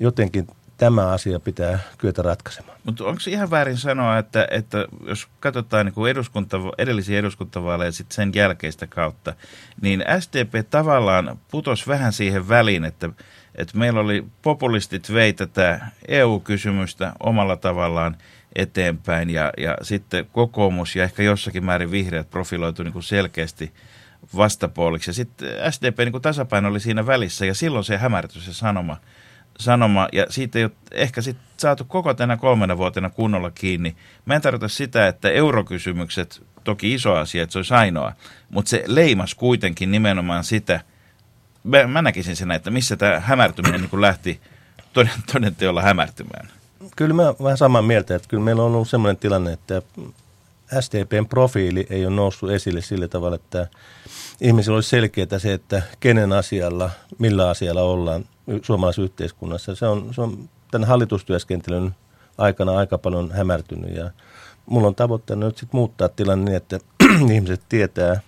jotenkin 0.00 0.46
tämä 0.78 1.08
asia 1.08 1.40
pitää 1.40 1.78
kyetä 1.98 2.22
ratkaisemaan. 2.22 2.78
Mutta 2.84 3.04
onko 3.04 3.20
ihan 3.26 3.50
väärin 3.50 3.76
sanoa, 3.76 4.18
että, 4.18 4.48
että 4.50 4.86
jos 5.06 5.28
katsotaan 5.40 5.86
niin 5.86 6.08
eduskunta, 6.08 6.56
edellisiä 6.78 7.18
eduskuntavaaleja 7.18 7.92
sitten 7.92 8.14
sen 8.14 8.32
jälkeistä 8.34 8.86
kautta, 8.86 9.34
niin 9.80 10.04
SDP 10.20 10.70
tavallaan 10.70 11.38
putosi 11.50 11.86
vähän 11.86 12.12
siihen 12.12 12.48
väliin, 12.48 12.84
että, 12.84 13.10
että 13.54 13.78
meillä 13.78 14.00
oli 14.00 14.24
populistit 14.42 15.12
vei 15.12 15.32
tätä 15.32 15.80
EU-kysymystä 16.08 17.12
omalla 17.20 17.56
tavallaan 17.56 18.16
eteenpäin 18.56 19.30
ja, 19.30 19.52
ja 19.56 19.76
sitten 19.82 20.26
kokoomus 20.32 20.96
ja 20.96 21.04
ehkä 21.04 21.22
jossakin 21.22 21.64
määrin 21.64 21.90
vihreät 21.90 22.30
profiloitu 22.30 22.82
niin 22.82 23.02
selkeästi 23.02 23.72
vastapuoliksi. 24.36 25.10
Ja 25.10 25.14
sitten 25.14 25.48
SDP 25.70 25.98
niin 25.98 26.22
tasapaino 26.22 26.68
oli 26.68 26.80
siinä 26.80 27.06
välissä 27.06 27.46
ja 27.46 27.54
silloin 27.54 27.84
se 27.84 27.96
hämärtyi 27.96 28.42
se 28.42 28.54
sanoma– 28.54 28.96
sanoma, 29.58 30.08
ja 30.12 30.26
siitä 30.28 30.58
ei 30.58 30.64
ole 30.64 30.72
ehkä 30.92 31.20
sit 31.20 31.36
saatu 31.56 31.84
koko 31.84 32.14
tänä 32.14 32.36
kolmena 32.36 32.78
vuotena 32.78 33.10
kunnolla 33.10 33.50
kiinni. 33.50 33.96
Mä 34.24 34.34
en 34.34 34.42
tarkoita 34.42 34.68
sitä, 34.68 35.08
että 35.08 35.30
eurokysymykset, 35.30 36.42
toki 36.64 36.94
iso 36.94 37.14
asia, 37.14 37.42
että 37.42 37.52
se 37.52 37.58
olisi 37.58 37.74
ainoa, 37.74 38.12
mutta 38.50 38.68
se 38.68 38.84
leimas 38.86 39.34
kuitenkin 39.34 39.90
nimenomaan 39.90 40.44
sitä, 40.44 40.80
mä, 41.64 41.86
mä 41.86 42.02
näkisin 42.02 42.36
sen, 42.36 42.50
että 42.50 42.70
missä 42.70 42.96
tämä 42.96 43.20
hämärtyminen 43.20 43.80
niin 43.80 44.00
lähti 44.00 44.40
toden, 44.92 45.12
toden 45.32 45.54
teolla 45.54 45.82
hämärtymään. 45.82 46.48
Kyllä 46.96 47.14
mä 47.14 47.34
vähän 47.42 47.58
samaa 47.58 47.82
mieltä, 47.82 48.14
että 48.14 48.28
kyllä 48.28 48.42
meillä 48.42 48.62
on 48.62 48.74
ollut 48.74 48.88
sellainen 48.88 49.16
tilanne, 49.16 49.52
että 49.52 49.82
SDPn 50.80 51.26
profiili 51.28 51.86
ei 51.90 52.06
ole 52.06 52.14
noussut 52.14 52.50
esille 52.50 52.80
sillä 52.82 53.08
tavalla, 53.08 53.36
että 53.36 53.66
ihmisillä 54.40 54.74
olisi 54.74 54.88
selkeää 54.88 55.38
se, 55.38 55.52
että 55.52 55.82
kenen 56.00 56.32
asialla, 56.32 56.90
millä 57.18 57.48
asialla 57.48 57.82
ollaan 57.82 58.24
suomalaisessa 58.62 59.02
yhteiskunnassa. 59.02 59.74
Se 59.74 59.86
on, 59.86 60.14
se 60.14 60.20
on 60.20 60.48
tämän 60.70 60.88
hallitustyöskentelyn 60.88 61.94
aikana 62.38 62.76
aika 62.76 62.98
paljon 62.98 63.32
hämärtynyt 63.32 63.96
ja 63.96 64.10
mulla 64.66 64.88
on 64.88 64.94
tavoitteena 64.94 65.46
nyt 65.46 65.58
sit 65.58 65.72
muuttaa 65.72 66.08
tilanne 66.08 66.44
niin, 66.44 66.56
että 66.56 66.78
ihmiset 67.34 67.62
tietää, 67.68 68.20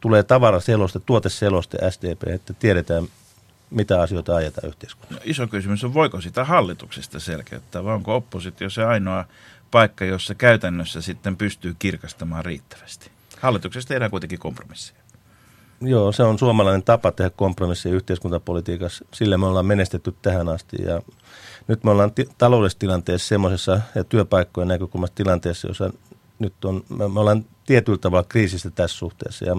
tulee 0.00 0.22
tavaraseloste, 0.22 1.00
tuoteseloste 1.00 1.90
SDP, 1.90 2.22
että 2.28 2.52
tiedetään, 2.52 3.04
mitä 3.70 4.02
asioita 4.02 4.36
ajetaan 4.36 4.68
yhteiskunnassa. 4.68 5.14
No, 5.14 5.20
iso 5.24 5.46
kysymys 5.46 5.84
on, 5.84 5.94
voiko 5.94 6.20
sitä 6.20 6.44
hallituksesta 6.44 7.20
selkeyttää, 7.20 7.84
vai 7.84 7.94
onko 7.94 8.16
oppositio 8.16 8.70
se 8.70 8.84
ainoa 8.84 9.24
paikka, 9.70 10.04
jossa 10.04 10.34
käytännössä 10.34 11.00
sitten 11.00 11.36
pystyy 11.36 11.76
kirkastamaan 11.78 12.44
riittävästi? 12.44 13.10
Hallituksessa 13.40 13.88
tehdään 13.88 14.10
kuitenkin 14.10 14.38
kompromisseja. 14.38 14.99
Joo, 15.80 16.12
se 16.12 16.22
on 16.22 16.38
suomalainen 16.38 16.82
tapa 16.82 17.12
tehdä 17.12 17.30
kompromisseja 17.30 17.94
yhteiskuntapolitiikassa. 17.94 19.04
Sillä 19.14 19.38
me 19.38 19.46
ollaan 19.46 19.66
menestetty 19.66 20.14
tähän 20.22 20.48
asti 20.48 20.76
ja 20.82 21.02
nyt 21.68 21.84
me 21.84 21.90
ollaan 21.90 22.12
t- 22.12 22.38
taloudellisessa 22.38 23.28
semmoisessa 23.28 23.80
ja 23.94 24.04
työpaikkojen 24.04 24.68
näkökulmasta 24.68 25.14
tilanteessa, 25.14 25.68
jossa 25.68 25.90
nyt 26.38 26.64
on, 26.64 26.84
me, 26.88 27.08
me 27.08 27.20
ollaan 27.20 27.44
tietyllä 27.66 27.98
tavalla 27.98 28.26
kriisistä 28.28 28.70
tässä 28.70 28.98
suhteessa 28.98 29.44
ja 29.44 29.56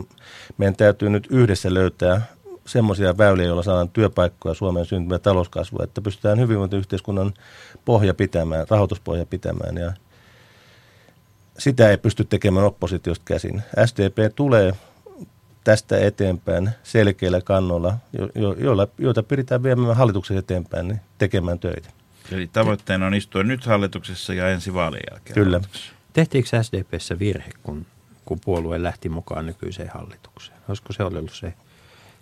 meidän 0.57 0.75
täytyy 0.75 1.09
nyt 1.09 1.27
yhdessä 1.29 1.73
löytää 1.73 2.21
semmoisia 2.65 3.17
väyliä, 3.17 3.45
joilla 3.45 3.63
saadaan 3.63 3.89
työpaikkoja 3.89 4.55
Suomeen 4.55 4.85
syntymään 4.85 5.21
talouskasvua, 5.21 5.83
että 5.83 6.01
pystytään 6.01 6.39
hyvinvointiyhteiskunnan 6.39 7.33
pohja 7.85 8.13
pitämään, 8.13 8.65
rahoituspohja 8.69 9.25
pitämään 9.25 9.77
ja 9.77 9.93
sitä 11.57 11.89
ei 11.89 11.97
pysty 11.97 12.23
tekemään 12.23 12.65
oppositiosta 12.65 13.23
käsin. 13.25 13.61
SDP 13.85 14.35
tulee 14.35 14.73
tästä 15.63 15.99
eteenpäin 15.99 16.69
selkeillä 16.83 17.41
kannolla, 17.41 17.97
jo, 18.13 18.29
jo, 18.35 18.53
joilla, 18.53 18.87
joita 18.97 19.23
pyritään 19.23 19.63
viemään 19.63 19.95
hallituksen 19.95 20.37
eteenpäin 20.37 20.87
niin 20.87 21.01
tekemään 21.17 21.59
töitä. 21.59 21.89
Eli 22.31 22.47
tavoitteena 22.47 23.07
on 23.07 23.13
istua 23.13 23.43
nyt 23.43 23.65
hallituksessa 23.65 24.33
ja 24.33 24.49
ensi 24.49 24.73
vaalien 24.73 25.03
jälkeen. 25.11 25.33
Kyllä. 25.33 25.61
Tehtiinkö 26.13 26.63
SDPssä 26.63 27.19
virhe, 27.19 27.51
kun, 27.63 27.85
kun 28.25 28.39
puolue 28.45 28.83
lähti 28.83 29.09
mukaan 29.09 29.45
nykyiseen 29.45 29.89
hallitukseen? 29.93 30.57
Olisiko 30.67 30.93
se 30.93 31.03
ollut 31.03 31.31
se, 31.33 31.53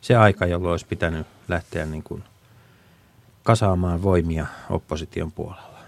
se 0.02 0.16
aika, 0.16 0.46
jolloin 0.46 0.72
olisi 0.72 0.86
pitänyt 0.86 1.28
lähteä 1.48 1.86
niin 1.86 2.04
kuin 2.04 2.24
kasaamaan 3.44 4.02
voimia 4.02 4.46
opposition 4.70 5.32
puolella? 5.32 5.80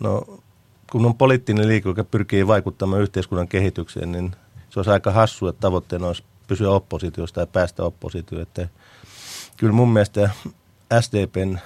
No, 0.00 0.40
kun 0.92 1.06
on 1.06 1.14
poliittinen 1.14 1.68
liike, 1.68 1.88
joka 1.88 2.04
pyrkii 2.04 2.46
vaikuttamaan 2.46 3.02
yhteiskunnan 3.02 3.48
kehitykseen, 3.48 4.12
niin 4.12 4.36
se 4.70 4.78
olisi 4.78 4.90
aika 4.90 5.10
hassu, 5.10 5.48
että 5.48 5.60
tavoitteena 5.60 6.06
olisi 6.06 6.22
pysyä 6.46 6.70
oppositiosta 6.70 7.40
ja 7.40 7.46
päästä 7.46 7.84
oppositioon. 7.84 8.42
Että 8.42 8.68
kyllä 9.56 9.72
mun 9.72 9.92
mielestä 9.92 10.30
SDPn 11.00 11.58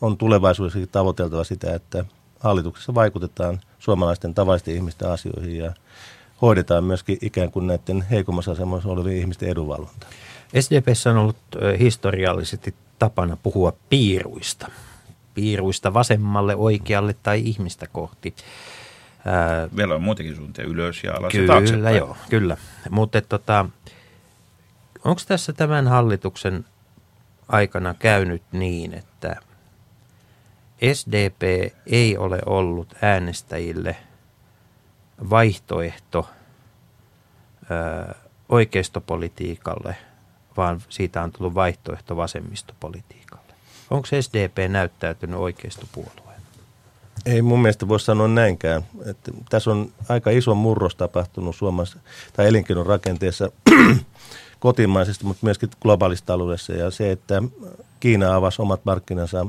on 0.00 0.16
tulevaisuudessa 0.16 0.78
tavoiteltava 0.92 1.44
sitä, 1.44 1.74
että 1.74 2.04
hallituksessa 2.40 2.94
vaikutetaan 2.94 3.60
suomalaisten 3.78 4.34
tavallisten 4.34 4.74
ihmisten 4.74 5.10
asioihin 5.10 5.58
ja 5.58 5.72
hoidetaan 6.42 6.84
myöskin 6.84 7.18
ikään 7.22 7.50
kuin 7.50 7.66
näiden 7.66 8.02
heikommassa 8.02 8.52
asemassa 8.52 8.88
olevien 8.88 9.16
ihmisten 9.16 9.48
edunvalvonta. 9.48 10.06
SDPssä 10.60 11.10
on 11.10 11.16
ollut 11.16 11.36
historiallisesti 11.78 12.74
tapana 12.98 13.36
puhua 13.42 13.72
piiruista. 13.90 14.70
Piiruista 15.34 15.94
vasemmalle, 15.94 16.56
oikealle 16.56 17.14
tai 17.22 17.42
ihmistä 17.44 17.86
kohti. 17.86 18.34
Vielä 19.76 19.94
on 19.94 20.02
muutenkin 20.02 20.36
suuntia 20.36 20.64
ylös 20.64 21.04
ja 21.04 21.14
alas 21.16 21.32
Kyllä, 21.32 21.90
joo, 21.90 22.16
kyllä. 22.28 22.56
Mutta 22.90 23.20
tota, 23.20 23.66
onko 25.08 25.22
tässä 25.26 25.52
tämän 25.52 25.88
hallituksen 25.88 26.64
aikana 27.48 27.94
käynyt 27.94 28.42
niin, 28.52 28.94
että 28.94 29.36
SDP 30.92 31.72
ei 31.86 32.16
ole 32.16 32.38
ollut 32.46 32.94
äänestäjille 33.02 33.96
vaihtoehto 35.30 36.28
ö, 37.70 38.14
oikeistopolitiikalle, 38.48 39.96
vaan 40.56 40.82
siitä 40.88 41.22
on 41.22 41.32
tullut 41.32 41.54
vaihtoehto 41.54 42.16
vasemmistopolitiikalle. 42.16 43.54
Onko 43.90 44.08
SDP 44.20 44.58
näyttäytynyt 44.68 45.40
oikeistopuolueen? 45.40 46.42
Ei 47.26 47.42
mun 47.42 47.62
mielestä 47.62 47.88
voi 47.88 48.00
sanoa 48.00 48.28
näinkään. 48.28 48.82
Että 49.06 49.32
tässä 49.50 49.70
on 49.70 49.92
aika 50.08 50.30
iso 50.30 50.54
murros 50.54 50.96
tapahtunut 50.96 51.56
Suomessa 51.56 51.98
tai 52.32 52.48
elinkeinon 52.48 52.86
rakenteessa 52.86 53.50
kotimaisesti, 54.60 55.26
mutta 55.26 55.46
myöskin 55.46 55.70
globaalissa 55.82 56.26
taloudessa. 56.26 56.72
Ja 56.72 56.90
se, 56.90 57.10
että 57.10 57.42
Kiina 58.00 58.34
avasi 58.34 58.62
omat 58.62 58.84
markkinansa 58.84 59.46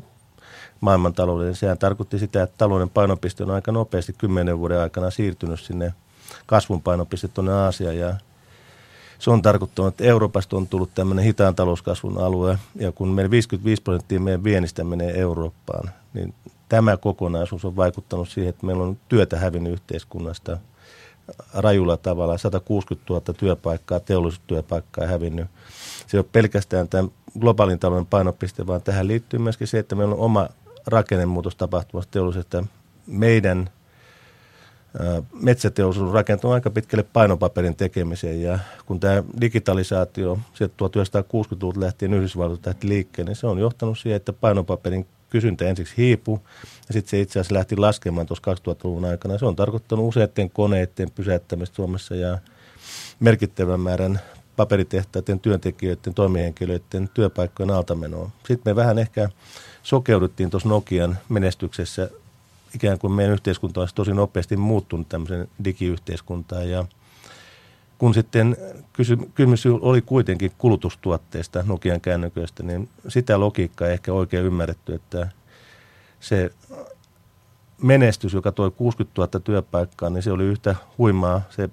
maailmantalouden, 0.82 1.56
sehän 1.56 1.78
tarkoitti 1.78 2.20
sitä, 2.20 2.44
että 2.44 2.56
talouden 2.58 2.90
painopiste 2.90 3.44
on 3.44 3.52
aika 3.52 3.72
nopeasti 3.72 4.14
kymmenen 4.18 4.60
vuoden 4.60 4.80
aikana 4.80 5.10
siirtynyt 5.10 5.60
sinne 5.60 5.94
kasvun 6.46 6.82
painopiste 6.82 7.28
tuonne 7.28 7.54
Aasiaan. 7.54 7.98
Ja 7.98 8.16
se 9.20 9.32
on 9.32 9.42
tarkoittanut, 9.42 9.94
että 9.94 10.04
Euroopasta 10.04 10.58
on 10.58 10.68
tullut 10.68 10.90
tämmöinen 10.96 11.26
hitaan 11.26 11.56
talouskasvun 11.56 12.18
alue, 12.18 12.60
ja 12.76 12.92
kun 12.92 13.08
meidän 13.08 13.32
55 13.32 13.82
prosenttia 13.82 14.20
meidän 14.20 14.44
viennistä 14.44 14.84
menee 14.84 15.20
Eurooppaan, 15.20 15.90
niin 16.14 16.34
tämä 16.70 16.98
kokonaisuus 16.98 17.66
on 17.66 17.76
vaikuttanut 17.76 18.30
siihen, 18.30 18.50
että 18.50 18.66
meillä 18.66 18.84
on 18.84 18.98
työtä 19.10 19.40
hävinnyt 19.40 19.74
yhteiskunnasta 19.74 20.58
rajulla 21.54 21.98
tavalla. 21.98 22.38
160 22.38 23.14
000 23.14 23.34
työpaikkaa, 23.38 24.00
teollisuustyöpaikkaa 24.00 25.08
hävinnyt. 25.08 25.48
Se 26.08 26.18
ole 26.18 26.26
pelkästään 26.32 26.88
tämän 26.88 27.12
globaalin 27.40 27.80
talouden 27.80 28.06
painopiste, 28.06 28.68
vaan 28.68 28.82
tähän 28.82 29.08
liittyy 29.08 29.40
myöskin 29.40 29.68
se, 29.68 29.80
että 29.80 29.96
meillä 29.96 30.16
on 30.16 30.22
oma 30.22 30.50
rakennemuutos 30.88 31.56
tapahtumassa 31.56 32.12
teollisuudesta. 32.12 32.64
Meidän 33.08 33.70
metsäteollisuus 35.34 36.14
rakentuu 36.14 36.52
aika 36.52 36.70
pitkälle 36.70 37.06
painopaperin 37.14 37.76
tekemiseen 37.76 38.42
ja 38.42 38.60
kun 38.86 39.00
tämä 39.00 39.24
digitalisaatio 39.42 40.40
sieltä 40.54 40.74
1960-luvulta 40.86 41.80
lähtien 41.80 42.14
Yhdysvalloilta 42.14 42.70
lähti 42.70 42.88
liikkeelle, 42.88 43.30
niin 43.30 43.36
se 43.36 43.48
on 43.48 43.60
johtanut 43.60 44.00
siihen, 44.00 44.16
että 44.16 44.34
painopaperin 44.34 45.08
kysyntä 45.30 45.66
ensiksi 45.66 45.98
hiipui 45.98 46.40
ja 46.88 46.94
sitten 46.94 47.10
se 47.10 47.22
itse 47.22 47.40
asiassa 47.40 47.56
lähti 47.56 47.78
laskemaan 47.78 48.28
tuossa 48.28 48.52
2000-luvun 48.52 49.06
aikana. 49.06 49.38
Se 49.38 49.46
on 49.46 49.56
tarkoittanut 49.56 50.08
useiden 50.08 50.50
koneiden 50.50 51.12
pysäyttämistä 51.16 51.76
Suomessa 51.76 52.16
ja 52.16 52.38
merkittävän 53.20 53.80
määrän 53.80 54.20
paperitehtaiden 54.56 55.40
työntekijöiden, 55.40 56.14
toimihenkilöiden 56.14 57.10
työpaikkojen 57.14 57.72
altamenoa. 57.72 58.30
Sitten 58.48 58.72
me 58.72 58.76
vähän 58.76 59.00
ehkä 59.00 59.30
sokeuduttiin 59.84 60.50
tuossa 60.50 60.70
Nokian 60.70 61.18
menestyksessä 61.30 62.10
ikään 62.76 63.00
kuin 63.00 63.14
meidän 63.14 63.34
yhteiskunta 63.34 63.80
olisi 63.80 63.96
tosi 63.96 64.14
nopeasti 64.14 64.58
muuttunut 64.58 65.10
tämmöisen 65.10 65.50
digiyhteiskuntaan 65.64 66.70
ja 66.70 66.86
kun 68.00 68.14
sitten 68.14 68.58
kysymys 69.34 69.66
oli 69.66 70.02
kuitenkin 70.02 70.52
kulutustuotteista, 70.58 71.64
Nokian 71.68 72.02
kännyköistä, 72.02 72.64
niin 72.64 72.90
sitä 73.08 73.40
logiikkaa 73.40 73.88
ei 73.88 73.94
ehkä 73.94 74.14
oikein 74.14 74.46
ymmärretty, 74.46 74.94
että 74.94 75.28
se 76.20 76.52
menestys, 77.82 78.34
joka 78.34 78.52
toi 78.52 78.72
60 78.72 79.22
000 79.22 79.40
työpaikkaa, 79.40 80.10
niin 80.10 80.24
se 80.24 80.32
oli 80.32 80.44
yhtä 80.44 80.76
huimaa 80.98 81.42
se 81.50 81.70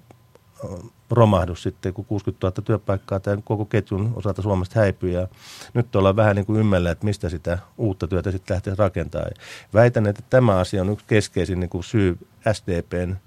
romahdus 1.09 1.63
sitten, 1.63 1.93
kun 1.93 2.05
60 2.05 2.47
000 2.47 2.61
työpaikkaa 2.65 3.19
tämän 3.19 3.43
koko 3.43 3.65
ketjun 3.65 4.13
osalta 4.15 4.41
Suomesta 4.41 4.79
häipyi. 4.79 5.13
Ja 5.13 5.27
nyt 5.73 5.95
ollaan 5.95 6.15
vähän 6.15 6.35
niin 6.35 6.45
kuin 6.45 6.59
ymmällä, 6.59 6.91
että 6.91 7.05
mistä 7.05 7.29
sitä 7.29 7.59
uutta 7.77 8.07
työtä 8.07 8.31
sitten 8.31 8.53
lähtee 8.55 8.75
rakentamaan. 8.77 9.31
Väitän, 9.73 10.07
että 10.07 10.23
tämä 10.29 10.57
asia 10.57 10.81
on 10.81 10.89
yksi 10.89 11.05
keskeisin 11.07 11.59
niin 11.59 11.69
kuin 11.69 11.83
syy 11.83 12.17
SDPn 12.53 13.11
äh, 13.11 13.26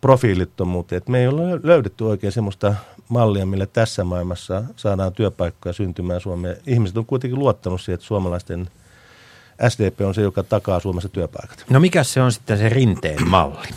profiilittomuuteen. 0.00 0.96
Että 0.96 1.10
me 1.10 1.20
ei 1.20 1.28
ole 1.28 1.60
löydetty 1.62 2.04
oikein 2.04 2.32
semmoista 2.32 2.74
mallia, 3.08 3.46
millä 3.46 3.66
tässä 3.66 4.04
maailmassa 4.04 4.64
saadaan 4.76 5.12
työpaikkoja 5.12 5.72
syntymään 5.72 6.20
Suomeen. 6.20 6.56
Ihmiset 6.66 6.96
on 6.96 7.06
kuitenkin 7.06 7.38
luottanut 7.38 7.80
siihen, 7.80 7.94
että 7.94 8.06
suomalaisten 8.06 8.68
SDP 9.68 10.00
on 10.00 10.14
se, 10.14 10.22
joka 10.22 10.42
takaa 10.42 10.80
Suomessa 10.80 11.08
työpaikat. 11.08 11.64
No 11.70 11.80
mikä 11.80 12.04
se 12.04 12.22
on 12.22 12.32
sitten 12.32 12.58
se 12.58 12.68
rinteen 12.68 13.28
malli 13.28 13.68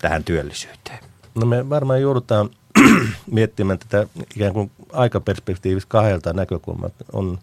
tähän 0.00 0.24
työllisyyteen? 0.24 0.98
No 1.34 1.46
me 1.46 1.68
varmaan 1.70 2.00
joudutaan 2.00 2.50
miettimään 3.30 3.78
tätä 3.78 4.06
ikään 4.36 4.52
kuin 4.52 4.70
aikaperspektiivistä 4.92 5.88
kahdelta 5.88 6.32
näkökulmalta. 6.32 7.04
On 7.12 7.38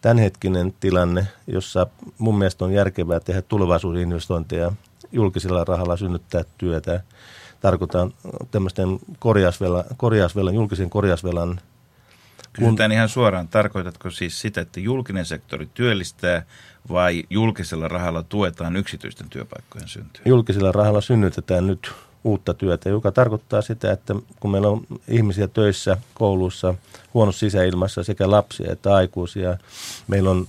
tämänhetkinen 0.00 0.74
tilanne, 0.80 1.26
jossa 1.46 1.86
mun 2.18 2.38
mielestä 2.38 2.64
on 2.64 2.72
järkevää 2.72 3.20
tehdä 3.20 3.42
tulevaisuusinvestointeja 3.42 4.72
julkisella 5.14 5.64
rahalla 5.64 5.96
synnyttää 5.96 6.44
työtä. 6.58 7.00
Tarkoitan 7.60 8.14
tämmöisten 8.50 8.98
korjausvelan, 9.18 9.84
korjausvelan 9.96 10.54
julkisen 10.54 10.90
korjausvelan 10.90 11.60
Kysytään 12.52 12.92
ihan 12.92 13.08
suoraan, 13.08 13.48
tarkoitatko 13.48 14.10
siis 14.10 14.40
sitä, 14.40 14.60
että 14.60 14.80
julkinen 14.80 15.24
sektori 15.24 15.68
työllistää 15.74 16.42
vai 16.88 17.24
julkisella 17.30 17.88
rahalla 17.88 18.22
tuetaan 18.22 18.76
yksityisten 18.76 19.30
työpaikkojen 19.30 19.88
syntyä? 19.88 20.22
Julkisella 20.24 20.72
rahalla 20.72 21.00
synnytetään 21.00 21.66
nyt 21.66 21.92
uutta 22.24 22.54
työtä, 22.54 22.88
joka 22.88 23.12
tarkoittaa 23.12 23.62
sitä, 23.62 23.92
että 23.92 24.14
kun 24.40 24.50
meillä 24.50 24.68
on 24.68 24.86
ihmisiä 25.08 25.48
töissä 25.48 25.96
kouluissa 26.14 26.74
huonossa 27.14 27.40
sisäilmassa 27.40 28.04
sekä 28.04 28.30
lapsia 28.30 28.72
että 28.72 28.94
aikuisia, 28.94 29.58
meillä 30.08 30.30
on 30.30 30.48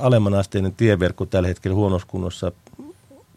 alemman 0.00 0.34
asteinen 0.34 0.74
tieverkko 0.74 1.26
tällä 1.26 1.48
hetkellä 1.48 1.74
huonossa 1.74 2.08
kunnossa, 2.10 2.52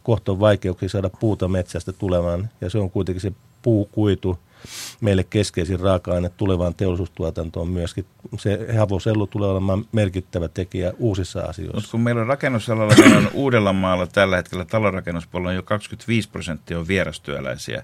kohta 0.05 0.31
on 0.31 0.39
vaikeuksia 0.39 0.89
saada 0.89 1.09
puuta 1.09 1.47
metsästä 1.47 1.91
tulemaan 1.91 2.49
ja 2.61 2.69
se 2.69 2.77
on 2.77 2.91
kuitenkin 2.91 3.21
se 3.21 3.31
puukuitu, 3.61 4.39
meille 5.01 5.23
keskeisin 5.23 5.79
raaka-aine 5.79 6.29
tulevaan 6.29 6.75
teollisuustuotantoon 6.75 7.67
myöskin. 7.67 8.05
Se 8.37 8.67
havosellu 8.77 9.27
tulee 9.27 9.49
olemaan 9.49 9.85
merkittävä 9.91 10.47
tekijä 10.47 10.93
uusissa 10.99 11.39
asioissa. 11.39 11.77
Mutta 11.77 11.91
kun 11.91 12.01
meillä 12.01 12.21
on 12.21 12.27
rakennusalalla, 12.27 12.93
meillä 12.97 13.17
on 13.17 13.29
Uudellamaalla 13.33 14.07
tällä 14.07 14.35
hetkellä 14.35 14.65
talonrakennuspuolella 14.65 15.53
jo 15.53 15.63
25 15.63 16.29
prosenttia 16.29 16.79
on 16.79 16.87
vierastyöläisiä, 16.87 17.83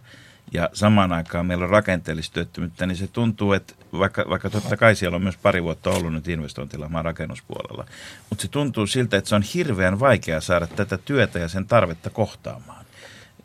ja 0.53 0.69
samaan 0.73 1.13
aikaan 1.13 1.45
meillä 1.45 1.63
on 1.63 1.69
rakenteellista 1.69 2.33
työttömyyttä, 2.33 2.85
niin 2.85 2.95
se 2.95 3.07
tuntuu, 3.07 3.53
että 3.53 3.73
vaikka, 3.99 4.25
vaikka 4.29 4.49
totta 4.49 4.77
kai 4.77 4.95
siellä 4.95 5.15
on 5.15 5.23
myös 5.23 5.37
pari 5.37 5.63
vuotta 5.63 5.89
ollut 5.89 6.13
nyt 6.13 6.27
investointilamaa 6.27 7.01
rakennuspuolella, 7.01 7.85
mutta 8.29 8.41
se 8.41 8.47
tuntuu 8.47 8.87
siltä, 8.87 9.17
että 9.17 9.29
se 9.29 9.35
on 9.35 9.41
hirveän 9.41 9.99
vaikea 9.99 10.41
saada 10.41 10.67
tätä 10.67 10.97
työtä 10.97 11.39
ja 11.39 11.47
sen 11.47 11.65
tarvetta 11.65 12.09
kohtaamaan. 12.09 12.85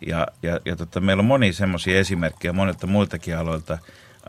Ja, 0.07 0.27
ja, 0.43 0.61
ja 0.65 0.77
tota, 0.77 1.01
meillä 1.01 1.21
on 1.21 1.27
moni 1.27 1.53
semmoisia 1.53 1.99
esimerkkejä 1.99 2.53
monilta 2.53 2.87
muiltakin 2.87 3.37
aloilta, 3.37 3.79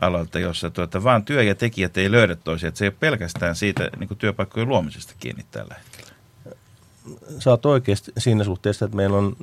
aloilta 0.00 0.38
jossa 0.38 0.70
tuota, 0.70 1.04
vaan 1.04 1.24
työ 1.24 1.42
ja 1.42 1.54
tekijät 1.54 1.96
ei 1.96 2.10
löydä 2.10 2.36
toisiaan. 2.36 2.76
Se 2.76 2.84
ei 2.84 2.88
ole 2.88 2.96
pelkästään 3.00 3.56
siitä 3.56 3.90
niin 3.98 4.18
työpaikkojen 4.18 4.68
luomisesta 4.68 5.14
kiinni 5.20 5.44
tällä 5.50 5.74
hetkellä. 5.74 6.07
Sä 7.38 7.50
oot 7.50 7.66
oikeasti 7.66 8.12
siinä 8.18 8.44
suhteessa, 8.44 8.84
että 8.84 8.96
meillä 8.96 9.16
on 9.18 9.36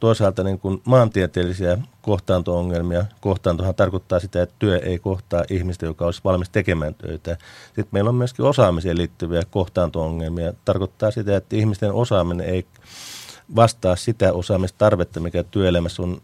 toisaalta 0.00 0.44
niin 0.44 0.58
kuin 0.58 0.82
maantieteellisiä 0.84 1.78
kohtaanto-ongelmia. 2.02 3.04
Kohtaantohan 3.20 3.74
tarkoittaa 3.74 4.20
sitä, 4.20 4.42
että 4.42 4.54
työ 4.58 4.78
ei 4.78 4.98
kohtaa 4.98 5.44
ihmistä, 5.50 5.86
joka 5.86 6.04
olisi 6.04 6.20
valmis 6.24 6.50
tekemään 6.50 6.94
töitä. 6.94 7.36
Sitten 7.66 7.88
meillä 7.90 8.08
on 8.08 8.14
myöskin 8.14 8.44
osaamiseen 8.44 8.98
liittyviä 8.98 9.42
kohtaanto-ongelmia. 9.50 10.52
Tarkoittaa 10.64 11.10
sitä, 11.10 11.36
että 11.36 11.56
ihmisten 11.56 11.92
osaaminen 11.92 12.46
ei 12.46 12.66
vastaa 13.56 13.96
sitä 13.96 14.32
osaamistarvetta, 14.32 15.20
mikä 15.20 15.42
työelämässä 15.42 16.02
on. 16.02 16.20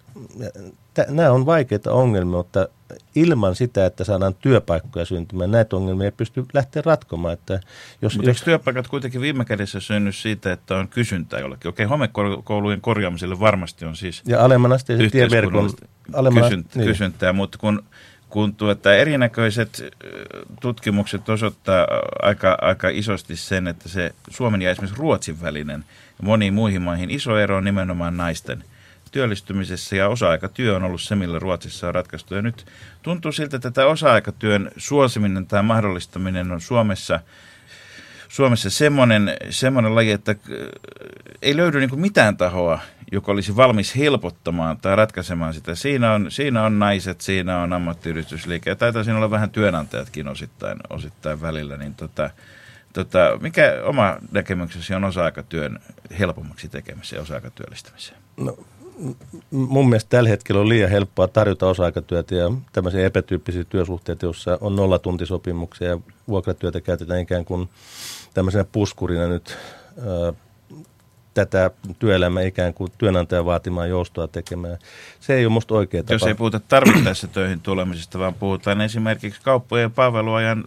Nämä 1.08 1.30
on 1.30 1.46
vaikeita 1.46 1.92
ongelmia, 1.92 2.36
mutta 2.36 2.68
ilman 3.14 3.54
sitä, 3.54 3.86
että 3.86 4.04
saadaan 4.04 4.34
työpaikkoja 4.34 5.04
syntymään, 5.04 5.50
näitä 5.50 5.76
ongelmia 5.76 6.04
ei 6.04 6.12
pysty 6.12 6.46
lähteä 6.52 6.82
ratkomaan. 6.86 7.34
Että 7.34 7.60
jos, 8.02 8.16
Mutta 8.16 8.30
jos 8.30 8.42
työpaikat 8.42 8.88
kuitenkin 8.88 9.20
viime 9.20 9.44
kädessä 9.44 9.80
synny 9.80 10.12
siitä, 10.12 10.52
että 10.52 10.76
on 10.76 10.88
kysyntää 10.88 11.40
jollekin? 11.40 11.68
Okei, 11.68 11.86
homekoulujen 11.86 12.80
korjaamiselle 12.80 13.40
varmasti 13.40 13.84
on 13.84 13.96
siis 13.96 14.22
ja 14.26 14.44
alemman 14.44 14.78
tieverkon 15.12 15.70
kysynt, 16.42 16.74
niin. 16.74 16.86
kysyntää, 16.86 17.32
mutta 17.32 17.58
kun 17.58 17.82
kun 18.30 18.54
tuota, 18.54 18.94
erinäköiset 18.94 19.82
tutkimukset 20.60 21.28
osoittaa 21.28 21.86
aika, 22.22 22.58
aika 22.60 22.88
isosti 22.88 23.36
sen, 23.36 23.66
että 23.66 23.88
se 23.88 24.14
Suomen 24.30 24.62
ja 24.62 24.70
esimerkiksi 24.70 25.00
Ruotsin 25.00 25.42
välinen 25.42 25.84
moniin 26.22 26.54
muihin 26.54 26.82
maihin 26.82 27.10
iso 27.10 27.38
ero 27.38 27.56
on 27.56 27.64
nimenomaan 27.64 28.16
naisten 28.16 28.64
työllistymisessä 29.10 29.96
ja 29.96 30.08
osa-aikatyö 30.08 30.76
on 30.76 30.84
ollut 30.84 31.00
se, 31.00 31.16
millä 31.16 31.38
Ruotsissa 31.38 31.88
on 31.88 31.94
ratkaistu. 31.94 32.34
Ja 32.34 32.42
nyt 32.42 32.66
tuntuu 33.02 33.32
siltä, 33.32 33.56
että 33.56 33.70
tämä 33.70 33.86
osa-aikatyön 33.86 34.70
suosiminen 34.76 35.46
tai 35.46 35.62
mahdollistaminen 35.62 36.52
on 36.52 36.60
Suomessa– 36.60 37.20
Suomessa 38.30 38.70
semmoinen, 38.70 39.36
semmoinen 39.50 39.94
laji, 39.94 40.10
että 40.10 40.34
ei 41.42 41.56
löydy 41.56 41.80
niin 41.80 42.00
mitään 42.00 42.36
tahoa, 42.36 42.80
joka 43.12 43.32
olisi 43.32 43.56
valmis 43.56 43.96
helpottamaan 43.96 44.78
tai 44.78 44.96
ratkaisemaan 44.96 45.54
sitä. 45.54 45.74
Siinä 45.74 46.12
on, 46.12 46.30
siinä 46.30 46.62
on 46.62 46.78
naiset, 46.78 47.20
siinä 47.20 47.58
on 47.58 47.72
ammattiyhdistysliike 47.72 48.70
ja 48.70 48.76
taitaa 48.76 49.04
siinä 49.04 49.16
olla 49.16 49.30
vähän 49.30 49.50
työnantajatkin 49.50 50.28
osittain, 50.28 50.78
osittain 50.90 51.42
välillä. 51.42 51.76
Niin 51.76 51.94
tota, 51.94 52.30
tota, 52.92 53.38
mikä 53.40 53.72
oma 53.84 54.16
näkemyksesi 54.32 54.94
on 54.94 55.04
osa-aikatyön 55.04 55.78
helpommaksi 56.18 56.68
tekemiseen 56.68 57.18
ja 57.18 57.22
osa-aikatyöllistämiseen? 57.22 58.18
No, 58.36 58.56
mun 59.50 59.88
mielestä 59.88 60.08
tällä 60.08 60.28
hetkellä 60.28 60.60
on 60.60 60.68
liian 60.68 60.90
helppoa 60.90 61.28
tarjota 61.28 61.68
osa-aikatyötä 61.68 62.34
ja 62.34 62.52
tämmöisiä 62.72 63.06
epätyyppisiä 63.06 63.64
työsuhteita, 63.64 64.26
joissa 64.26 64.58
on 64.60 64.76
nollatuntisopimuksia 64.76 65.88
ja 65.88 65.98
vuokratyötä 66.28 66.80
käytetään 66.80 67.20
ikään 67.20 67.44
kuin 67.44 67.68
tämmöisenä 68.34 68.64
puskurina 68.72 69.26
nyt 69.26 69.58
tätä 71.34 71.70
työelämää 71.98 72.42
ikään 72.42 72.74
kuin 72.74 72.92
työnantajan 72.98 73.44
vaatimaan 73.44 73.88
joustoa 73.88 74.28
tekemään. 74.28 74.78
Se 75.20 75.34
ei 75.34 75.46
ole 75.46 75.52
musta 75.52 75.74
oikea 75.74 76.02
tapa. 76.02 76.14
Jos 76.14 76.22
ei 76.22 76.34
puhuta 76.34 76.60
tarvittaessa 76.60 77.28
töihin 77.34 77.60
tulemisesta, 77.60 78.18
vaan 78.18 78.34
puhutaan 78.34 78.80
esimerkiksi 78.80 79.40
kauppojen 79.42 79.92
palveluajan 79.92 80.64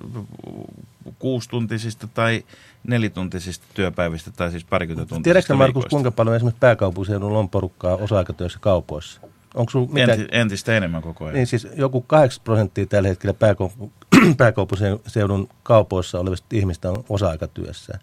kuustuntisista 1.20 2.08
tai 2.08 2.44
nelituntisista 2.88 3.66
työpäivistä 3.74 4.32
tai 4.32 4.52
siis 4.52 4.66
parikymmentä 4.66 5.10
tuntia. 5.10 5.24
Tiedätkö 5.24 5.56
Markus, 5.56 5.86
kuinka 5.86 6.12
paljon 6.12 6.36
esimerkiksi 6.36 6.60
pääkaupunkiseudulla 6.60 7.40
on 7.40 7.50
porukkaa 7.50 7.96
osa-aikatyössä 7.96 8.60
kaupoissa? 8.62 9.22
Onko 9.54 9.72
mitä? 9.92 10.14
Enti, 10.14 10.28
entistä 10.32 10.78
enemmän 10.78 11.02
koko 11.02 11.26
ajan. 11.26 11.36
Niin 11.36 11.48
siis 11.48 11.68
joku 11.76 12.02
8 12.02 12.44
prosenttia 12.44 12.86
tällä 12.86 13.10
hetkellä 13.10 13.36
pääkaupunkiseudun 14.38 15.50
kaupoissa 15.64 16.20
olevista 16.20 16.48
ihmistä 16.54 16.90
on 16.92 17.04
osa-aikatyössä. 17.10 18.00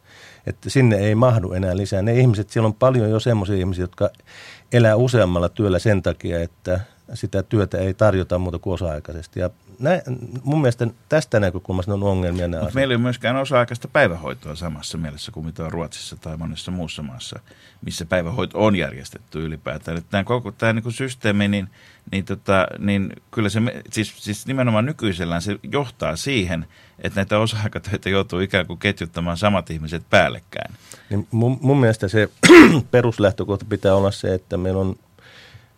Että 0.46 0.70
sinne 0.70 0.96
ei 0.96 1.14
mahdu 1.14 1.53
enää 1.53 1.76
lisää. 1.76 2.03
Ne 2.03 2.14
ihmiset, 2.14 2.50
siellä 2.50 2.66
on 2.66 2.74
paljon 2.74 3.11
jo 3.11 3.20
semmoisia 3.20 3.57
ihmisiä, 3.57 3.83
jotka 3.83 4.11
elää 4.72 4.96
useammalla 4.96 5.48
työllä 5.48 5.79
sen 5.79 6.03
takia, 6.03 6.40
että 6.40 6.81
sitä 7.14 7.42
työtä 7.42 7.79
ei 7.79 7.94
tarjota 7.94 8.38
muuta 8.38 8.59
kuin 8.59 8.75
osa-aikaisesti. 8.75 9.40
Ja 9.40 9.51
nä, 9.79 10.03
mun 10.44 10.61
mielestä 10.61 10.87
tästä 11.09 11.40
näkökulmasta 11.40 11.94
on 11.94 12.03
ongelmia 12.03 12.49
nämä 12.49 12.62
Mutta 12.62 12.75
meillä 12.75 12.92
ei 12.92 12.96
ole 12.96 13.03
myöskään 13.03 13.37
osa-aikaista 13.37 13.88
päivähoitoa 13.88 14.55
samassa 14.55 14.99
mielessä 14.99 15.33
kuin 15.33 15.46
mitä 15.46 15.64
on 15.64 15.73
Ruotsissa 15.73 16.16
tai 16.16 16.37
monessa 16.37 16.70
muussa 16.70 17.03
maassa, 17.03 17.40
missä 17.85 18.05
päivähoito 18.05 18.66
on 18.66 18.77
järjestetty 18.77 19.44
ylipäätään. 19.44 19.99
Että 19.99 20.11
tämä 20.11 20.25
koko 20.25 20.53
tämä 20.53 20.73
niin 20.73 20.92
systeemi, 20.92 21.49
niin, 21.49 21.68
niin, 22.12 22.25
tota, 22.25 22.66
niin 22.79 23.12
kyllä 23.31 23.49
se, 23.49 23.61
siis, 23.90 24.14
siis 24.16 24.46
nimenomaan 24.46 24.87
nykyisellään 24.87 25.42
se 25.42 25.59
johtaa 25.73 26.16
siihen, 26.16 26.66
että 26.99 27.20
näitä 27.20 27.38
osa-aikatöitä 27.38 28.11
joutuu 28.11 28.40
ikään 28.40 28.66
kuin 28.66 28.79
ketjuttamaan 28.79 29.37
samat 29.37 29.70
ihmiset 29.70 30.03
päällekkäin. 30.11 30.75
Niin 31.11 31.29
mun, 31.31 31.59
mun 31.61 31.81
mielestä 31.81 32.09
se 32.09 32.29
peruslähtökohta 32.90 33.64
pitää 33.68 33.94
olla 33.94 34.11
se, 34.11 34.35
että 34.35 34.57
meillä 34.57 34.81
on 34.81 34.96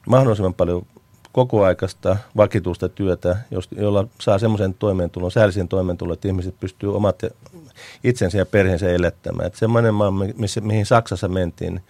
mahdollisimman 0.06 0.54
paljon 0.54 0.86
kokoaikaista 1.32 2.16
vakituista 2.36 2.88
työtä, 2.88 3.36
jolla 3.76 4.08
saa 4.20 4.38
semmoisen 4.38 4.74
toimeentulon, 4.74 5.30
säällisen 5.30 5.68
toimeentulon, 5.68 6.14
että 6.14 6.28
ihmiset 6.28 6.60
pystyy 6.60 6.96
omat 6.96 7.22
itsensä 8.04 8.38
ja 8.38 8.46
perheensä 8.46 8.90
elättämään. 8.90 9.46
Että 9.46 9.58
semmoinen 9.58 9.94
maa, 9.94 10.10
missä, 10.36 10.60
mihin 10.60 10.86
Saksassa 10.86 11.28
mentiin, 11.28 11.80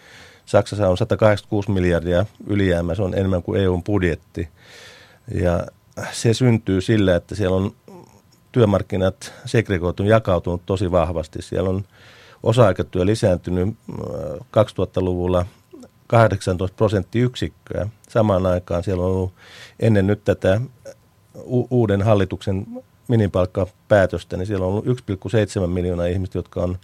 Saksassa 0.47 0.89
on 0.89 0.99
186 0.99 1.71
miljardia 1.71 2.27
ylijäämä, 2.47 2.95
se 2.95 3.03
on 3.03 3.15
enemmän 3.15 3.43
kuin 3.43 3.61
EUn 3.61 3.83
budjetti. 3.83 4.49
Ja 5.35 5.67
se 6.13 6.35
syntyy 6.35 6.81
sillä, 6.81 7.17
että 7.17 7.35
siellä 7.35 7.57
on 7.57 7.73
työmarkkinat 8.53 9.33
segregoitunut, 9.45 10.11
jakautunut 10.11 10.63
tosi 10.67 10.91
vahvasti. 10.91 11.43
Siellä 11.43 11.71
on 11.71 11.85
osa-aikatyö 12.43 13.07
lisääntynyt 13.07 13.69
2000-luvulla 14.57 15.41
äh, 15.41 15.47
18 16.13 16.77
prosenttiyksikköä. 16.77 17.89
Samaan 18.09 18.47
aikaan 18.47 18.85
siellä 18.85 19.05
on 19.05 19.11
ollut 19.11 19.35
ennen 19.81 20.07
nyt 20.07 20.25
tätä 20.25 20.61
u- 21.37 21.67
uuden 21.71 22.03
hallituksen 22.03 22.67
minipalkkapäätöstä, 23.09 24.37
niin 24.37 24.47
siellä 24.47 24.67
on 24.67 24.73
ollut 24.73 24.87
1,7 24.87 25.67
miljoonaa 25.67 26.07
ihmistä, 26.07 26.39
jotka 26.39 26.63
on 26.63 26.79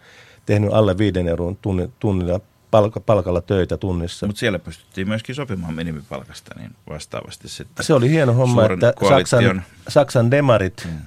tehnyt 0.47 0.73
alle 0.73 0.99
5 0.99 1.19
euron 1.29 1.59
tunnilla 2.01 2.41
palk- 2.71 3.03
palkalla 3.07 3.41
töitä 3.41 3.77
tunnissa. 3.77 4.27
Mutta 4.27 4.41
siellä 4.41 4.59
pystyttiin 4.59 5.09
myöskin 5.09 5.35
sopimaan 5.35 5.75
minimipalkasta 5.75 6.55
niin 6.59 6.71
vastaavasti 6.91 7.49
sitten. 7.49 7.85
Se 7.85 7.95
oli 7.95 8.11
hieno 8.11 8.33
homma, 8.33 8.67
että 8.67 8.93
Saksan, 9.09 9.63
Saksan 9.89 10.31
demarit 10.31 10.85
hmm 10.85 10.99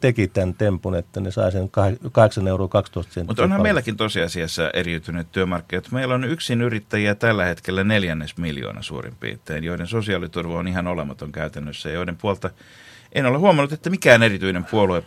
teki 0.00 0.28
tämän 0.28 0.54
tempun, 0.54 0.94
että 0.94 1.20
ne 1.20 1.30
sai 1.30 1.52
sen 1.52 1.70
8 2.12 2.48
euroa 2.48 2.68
12 2.68 3.12
senttiä. 3.12 3.30
Mutta 3.30 3.42
onhan 3.42 3.56
paljon. 3.56 3.62
meilläkin 3.62 3.96
tosiasiassa 3.96 4.70
eriytyneet 4.70 5.32
työmarkkinat. 5.32 5.90
Meillä 5.92 6.14
on 6.14 6.24
yksin 6.24 6.62
yrittäjiä 6.62 7.14
tällä 7.14 7.44
hetkellä 7.44 7.84
neljännes 7.84 8.36
miljoona 8.36 8.82
suurin 8.82 9.14
piirtein, 9.20 9.64
joiden 9.64 9.86
sosiaaliturva 9.86 10.58
on 10.58 10.68
ihan 10.68 10.86
olematon 10.86 11.32
käytännössä, 11.32 11.90
joiden 11.90 12.16
puolta 12.16 12.50
en 13.12 13.26
ole 13.26 13.38
huomannut, 13.38 13.72
että 13.72 13.90
mikään 13.90 14.22
erityinen 14.22 14.64
puolue 14.64 15.02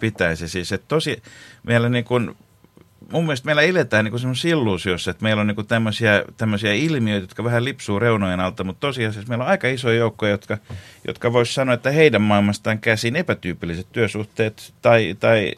pitäisi. 0.00 0.48
Siis, 0.48 0.72
että 0.72 0.88
tosi, 0.88 1.22
meillä 1.62 1.88
niin 1.88 2.04
kuin 2.04 2.36
mun 3.12 3.24
mielestä 3.24 3.46
meillä 3.46 3.62
eletään 3.62 4.04
niin 4.04 4.18
semmoisessa 4.18 4.48
illuusiossa, 4.48 5.10
että 5.10 5.22
meillä 5.22 5.40
on 5.40 5.46
niin 5.46 5.66
tämmöisiä, 5.66 6.24
tämmöisiä 6.36 6.72
ilmiöitä, 6.72 7.24
jotka 7.24 7.44
vähän 7.44 7.64
lipsuu 7.64 7.98
reunojen 7.98 8.40
alta, 8.40 8.64
mutta 8.64 8.80
tosiasiassa 8.80 9.28
meillä 9.28 9.44
on 9.44 9.50
aika 9.50 9.68
iso 9.68 9.90
joukko, 9.90 10.26
jotka, 10.26 10.58
jotka 11.06 11.32
voisi 11.32 11.54
sanoa, 11.54 11.74
että 11.74 11.90
heidän 11.90 12.22
maailmastaan 12.22 12.78
käsin 12.78 13.16
epätyypilliset 13.16 13.86
työsuhteet 13.92 14.74
tai, 14.82 15.16
tai 15.20 15.52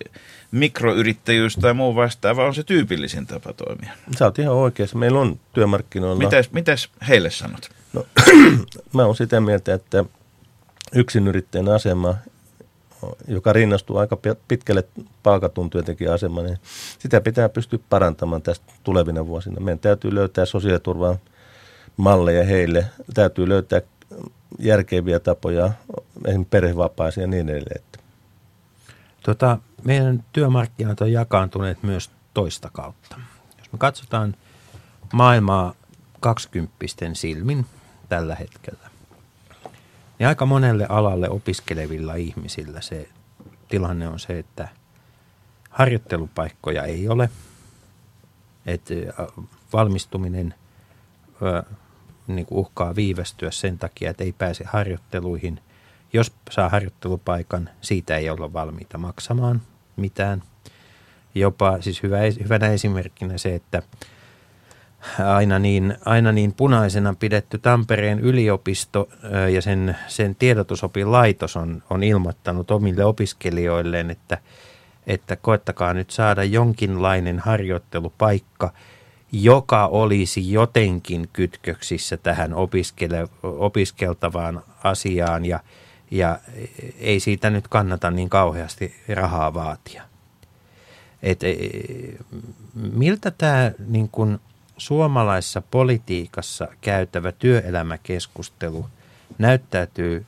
mikroyrittäjyys 0.51 1.57
tai 1.57 1.75
muu 1.75 1.95
vastaava 1.95 2.47
on 2.47 2.55
se 2.55 2.63
tyypillisin 2.63 3.27
tapa 3.27 3.53
toimia. 3.53 3.93
Sä 4.19 4.25
oot 4.25 4.39
ihan 4.39 4.55
oikeassa. 4.55 4.99
Meillä 4.99 5.21
on 5.21 5.41
työmarkkinoilla... 5.53 6.19
Mitäs, 6.19 6.53
mitäs 6.53 6.89
heille 7.09 7.31
sanot? 7.31 7.71
No, 7.93 8.07
mä 8.95 9.05
oon 9.05 9.17
sitä 9.17 9.41
mieltä, 9.41 9.75
että 9.75 10.05
yksinyrittäjän 10.95 11.69
asema 11.69 12.15
joka 13.29 13.53
rinnastuu 13.53 13.97
aika 13.97 14.19
pitkälle 14.49 14.85
palkatun 15.23 15.71
työntekijän 15.71 16.15
asemaan, 16.15 16.47
niin 16.47 16.59
sitä 16.99 17.21
pitää 17.21 17.49
pystyä 17.49 17.79
parantamaan 17.91 18.43
tästä 18.43 18.73
tulevina 18.85 19.27
vuosina. 19.27 19.61
Meidän 19.61 19.79
täytyy 19.79 20.15
löytää 20.15 20.45
sosiaaliturvan 20.45 21.17
malleja 21.97 22.45
heille, 22.45 22.87
täytyy 23.15 23.49
löytää 23.49 23.81
järkeviä 24.59 25.21
tapoja, 25.21 25.73
esimerkiksi 26.25 26.51
perhevapaisiin 26.51 27.23
ja 27.23 27.27
niin 27.27 27.49
edelleen. 27.49 27.83
Tota, 29.23 29.59
meidän 29.85 30.25
työmarkkinat 30.33 31.01
on 31.01 31.13
jakaantuneet 31.13 31.83
myös 31.83 32.11
toista 32.35 32.71
kautta. 32.73 33.17
Jos 33.59 33.73
me 33.73 33.79
katsotaan 33.79 34.35
maailmaa 35.13 35.75
kaksikymppisten 36.21 37.17
silmin 37.17 37.67
tällä 38.09 38.35
hetkellä, 38.35 38.91
niin 40.19 40.27
aika 40.27 40.47
monelle 40.47 40.87
alalle 40.89 41.31
opiskelevilla 41.31 42.15
ihmisillä 42.15 42.81
se 42.81 43.09
tilanne 43.69 44.09
on 44.09 44.19
se, 44.19 44.39
että 44.39 44.69
harjoittelupaikkoja 45.71 46.83
ei 46.83 47.09
ole, 47.09 47.31
että 48.67 48.95
valmistuminen 49.73 50.55
niin 52.27 52.47
kuin 52.47 52.59
uhkaa 52.59 52.97
viivästyä 52.97 53.51
sen 53.51 53.79
takia, 53.79 54.11
että 54.11 54.25
ei 54.25 54.33
pääse 54.33 54.65
harjoitteluihin. 54.65 55.61
Jos 56.13 56.33
saa 56.51 56.69
harjoittelupaikan, 56.69 57.71
siitä 57.81 58.17
ei 58.17 58.31
olla 58.31 58.53
valmiita 58.53 58.99
maksamaan 58.99 59.63
mitään. 59.97 60.43
Jopa 61.35 61.81
siis 61.81 62.03
hyvä, 62.03 62.19
hyvänä 62.45 62.69
esimerkkinä 62.69 63.39
se, 63.39 63.55
että 63.55 63.83
aina 65.35 65.59
niin, 65.59 65.97
aina 66.05 66.33
niin 66.33 66.53
punaisena 66.53 67.15
pidetty 67.19 67.59
Tampereen 67.59 68.21
yliopisto 68.21 69.09
ja 69.53 69.63
sen, 69.63 69.97
sen 70.07 70.35
tiedotusopilaitos 70.35 71.57
on, 71.57 71.83
on 71.91 72.03
ilmoittanut 72.03 72.71
omille 72.71 73.05
opiskelijoilleen, 73.05 74.11
että, 74.11 74.39
että 75.07 75.37
koettakaa 75.37 75.95
nyt 75.95 76.11
saada 76.11 76.45
jonkinlainen 76.45 77.39
harjoittelupaikka, 77.39 78.73
joka 79.33 79.87
olisi 79.87 80.53
jotenkin 80.53 81.29
kytköksissä 81.33 82.17
tähän 82.17 82.55
opiskele, 82.55 83.29
opiskeltavaan 83.43 84.63
asiaan 84.85 85.45
ja, 85.45 85.61
ja 86.11 86.39
ei 86.99 87.21
siitä 87.21 87.51
nyt 87.51 87.69
kannata 87.69 88.11
niin 88.11 88.29
kauheasti 88.29 88.95
rahaa 89.09 89.55
vaatia. 89.55 90.03
Et, 91.23 91.43
e, 91.43 91.55
miltä 92.93 93.31
tämä 93.31 93.73
niin 93.89 94.09
kun 94.09 94.41
suomalaisessa 94.77 95.63
politiikassa 95.71 96.69
käytävä 96.81 97.33
työelämäkeskustelu 97.33 98.89
näyttäytyy 99.39 100.27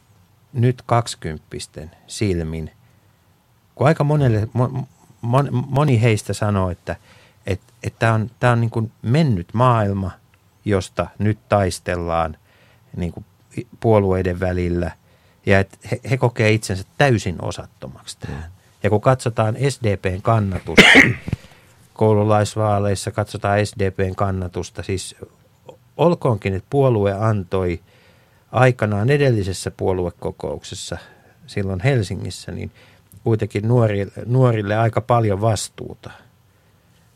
nyt 0.52 0.82
kaksikymppisten 0.86 1.90
silmin, 2.06 2.70
kun 3.74 3.86
aika 3.86 4.04
monelle, 4.04 4.48
moni 5.50 6.02
heistä 6.02 6.32
sanoo, 6.32 6.70
että– 6.70 6.96
että 7.48 7.72
et 7.82 7.98
tämä 7.98 8.14
on, 8.14 8.30
tää 8.40 8.52
on 8.52 8.60
niin 8.60 8.70
kuin 8.70 8.92
mennyt 9.02 9.48
maailma, 9.52 10.10
josta 10.64 11.06
nyt 11.18 11.38
taistellaan 11.48 12.36
niin 12.96 13.12
kuin 13.12 13.26
puolueiden 13.80 14.40
välillä 14.40 14.90
ja 15.46 15.60
että 15.60 15.78
he, 15.90 16.00
he 16.10 16.16
kokee 16.16 16.52
itsensä 16.52 16.84
täysin 16.98 17.36
osattomaksi 17.42 18.18
tähän. 18.20 18.50
Ja 18.82 18.90
kun 18.90 19.00
katsotaan 19.00 19.56
SDPn 19.68 20.22
kannatusta, 20.22 20.98
koululaisvaaleissa 21.98 23.10
katsotaan 23.10 23.66
SDPn 23.66 24.14
kannatusta, 24.16 24.82
siis 24.82 25.16
olkoonkin, 25.96 26.54
että 26.54 26.66
puolue 26.70 27.12
antoi 27.12 27.80
aikanaan 28.52 29.10
edellisessä 29.10 29.70
puoluekokouksessa 29.70 30.98
silloin 31.46 31.80
Helsingissä, 31.80 32.52
niin 32.52 32.70
kuitenkin 33.24 33.68
nuorille, 33.68 34.12
nuorille 34.26 34.76
aika 34.76 35.00
paljon 35.00 35.40
vastuuta– 35.40 36.10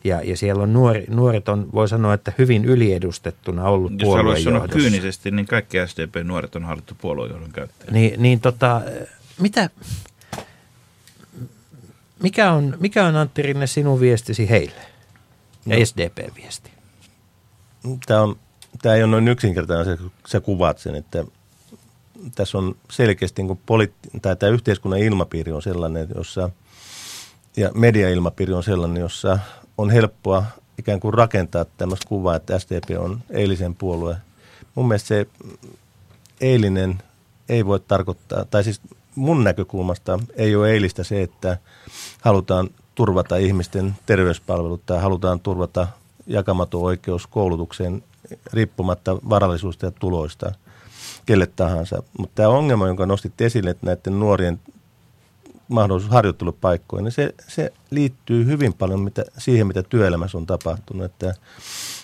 ja, 0.04 0.20
ja 0.24 0.36
siellä 0.36 0.62
on 0.62 0.72
nuori, 0.72 1.04
nuoret 1.08 1.48
on, 1.48 1.68
voi 1.74 1.88
sanoa, 1.88 2.14
että 2.14 2.32
hyvin 2.38 2.64
yliedustettuna 2.64 3.64
ollut 3.64 3.92
Jos 4.00 4.14
haluaisi 4.14 4.42
sanoa 4.42 4.68
kyynisesti, 4.68 5.30
niin 5.30 5.46
kaikki 5.46 5.78
SDP-nuoret 5.86 6.56
on 6.56 6.64
hallittu 6.64 6.94
puoluejohdon 7.00 7.52
käyttäjä. 7.52 7.90
Niin, 7.90 8.22
niin 8.22 8.40
tota, 8.40 8.80
mitä, 9.40 9.70
mikä 12.22 12.52
on, 12.52 12.76
mikä 12.80 13.06
on 13.06 13.16
Antti 13.16 13.42
Rinne 13.42 13.66
sinun 13.66 14.00
viestisi 14.00 14.50
heille 14.50 14.82
ja 15.66 15.76
no. 15.76 15.84
SDP-viesti? 15.84 16.70
Tämä, 18.06 18.22
on, 18.22 18.36
tämä 18.82 18.94
ei 18.94 19.02
ole 19.02 19.10
noin 19.10 19.28
yksinkertainen 19.28 19.98
se, 19.98 20.04
sä 20.26 20.40
kuvaat 20.40 20.78
sen, 20.78 20.94
että 20.94 21.24
tässä 22.34 22.58
on 22.58 22.76
selkeästi 22.90 23.42
niin 23.42 23.60
poliitti- 23.66 24.20
tai 24.22 24.36
tämä 24.36 24.52
yhteiskunnan 24.52 25.00
ilmapiiri 25.00 25.52
on 25.52 25.62
sellainen, 25.62 26.08
jossa 26.14 26.50
ja 27.56 27.70
mediailmapiiri 27.74 28.52
on 28.52 28.62
sellainen, 28.62 29.00
jossa 29.00 29.38
on 29.78 29.90
helppoa 29.90 30.44
ikään 30.78 31.00
kuin 31.00 31.14
rakentaa 31.14 31.64
tämmöistä 31.64 32.08
kuvaa, 32.08 32.36
että 32.36 32.58
SDP 32.58 32.98
on 32.98 33.22
eilisen 33.30 33.74
puolue. 33.74 34.16
Mun 34.74 34.88
mielestä 34.88 35.08
se 35.08 35.26
eilinen 36.40 37.02
ei 37.48 37.66
voi 37.66 37.80
tarkoittaa, 37.80 38.44
tai 38.44 38.64
siis 38.64 38.80
mun 39.14 39.44
näkökulmasta 39.44 40.18
ei 40.36 40.56
ole 40.56 40.70
eilistä 40.70 41.04
se, 41.04 41.22
että 41.22 41.58
halutaan 42.20 42.70
turvata 42.94 43.36
ihmisten 43.36 43.94
terveyspalvelut 44.06 44.86
tai 44.86 45.00
halutaan 45.00 45.40
turvata 45.40 45.88
jakamaton 46.26 46.82
oikeus 46.82 47.26
koulutukseen 47.26 48.04
riippumatta 48.52 49.16
varallisuudesta 49.28 49.86
ja 49.86 49.92
tuloista 50.00 50.52
kelle 51.26 51.46
tahansa. 51.46 52.02
Mutta 52.18 52.34
tämä 52.34 52.48
ongelma, 52.48 52.86
jonka 52.86 53.06
nostit 53.06 53.40
esille, 53.40 53.70
että 53.70 53.86
näiden 53.86 54.20
nuorien 54.20 54.60
mahdollisuus 55.72 56.12
harjoittelupaikkoihin, 56.12 57.04
niin 57.04 57.12
se, 57.12 57.34
se 57.48 57.72
liittyy 57.90 58.46
hyvin 58.46 58.74
paljon 58.74 59.00
mitä, 59.00 59.24
siihen, 59.38 59.66
mitä 59.66 59.82
työelämässä 59.82 60.38
on 60.38 60.46
tapahtunut. 60.46 61.04
Että 61.04 61.34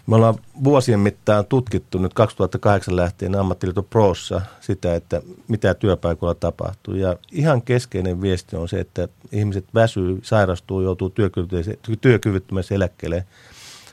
me 0.06 0.16
ollaan 0.16 0.34
vuosien 0.64 1.00
mittaan 1.00 1.46
tutkittu 1.46 1.98
nyt 1.98 2.14
2008 2.14 2.96
lähtien 2.96 3.34
ammattiliiton 3.34 3.84
Prossa 3.84 4.40
sitä, 4.60 4.94
että 4.94 5.22
mitä 5.48 5.74
työpaikoilla 5.74 6.34
tapahtuu. 6.34 6.94
Ja 6.94 7.16
ihan 7.32 7.62
keskeinen 7.62 8.22
viesti 8.22 8.56
on 8.56 8.68
se, 8.68 8.80
että 8.80 9.08
ihmiset 9.32 9.64
väsyy, 9.74 10.18
sairastuu, 10.22 10.82
joutuu 10.82 11.12
työkyvyttömässä 12.00 12.74
eläkkeelle 12.74 13.24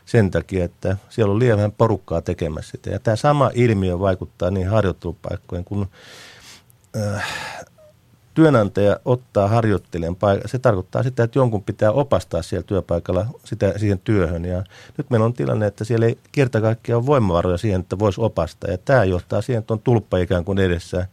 sen 0.05 0.31
takia, 0.31 0.65
että 0.65 0.97
siellä 1.09 1.31
on 1.33 1.39
liian 1.39 1.57
vähän 1.57 1.71
porukkaa 1.71 2.21
tekemässä 2.21 2.71
sitä. 2.71 2.89
Ja 2.89 2.99
tämä 2.99 3.15
sama 3.15 3.51
ilmiö 3.53 3.99
vaikuttaa 3.99 4.51
niin 4.51 4.69
harjoittelupaikkojen 4.69 5.65
kuin 5.65 5.87
äh, 6.97 7.25
työnantaja 8.35 8.99
ottaa 9.05 9.47
harjoittelijan 9.47 10.15
paikka, 10.15 10.47
se 10.47 10.59
tarkoittaa 10.59 11.03
sitä, 11.03 11.23
että 11.23 11.39
jonkun 11.39 11.63
pitää 11.63 11.91
opastaa 11.91 12.41
siellä 12.41 12.63
työpaikalla 12.67 13.25
sitä, 13.43 13.73
siihen 13.77 13.99
työhön. 13.99 14.45
Ja 14.45 14.63
nyt 14.97 15.09
meillä 15.09 15.25
on 15.25 15.33
tilanne, 15.33 15.67
että 15.67 15.83
siellä 15.83 16.05
ei 16.05 16.17
kerta 16.31 16.61
kaikkiaan 16.61 16.97
ole 16.99 17.05
voimavaroja 17.05 17.57
siihen, 17.57 17.81
että 17.81 17.99
voisi 17.99 18.21
opastaa. 18.21 18.71
Ja 18.71 18.77
tämä 18.77 19.03
johtaa 19.03 19.41
siihen, 19.41 19.59
että 19.59 19.73
on 19.73 19.79
tulppa 19.79 20.17
ikään 20.17 20.45
kuin 20.45 20.59
edessä 20.59 21.07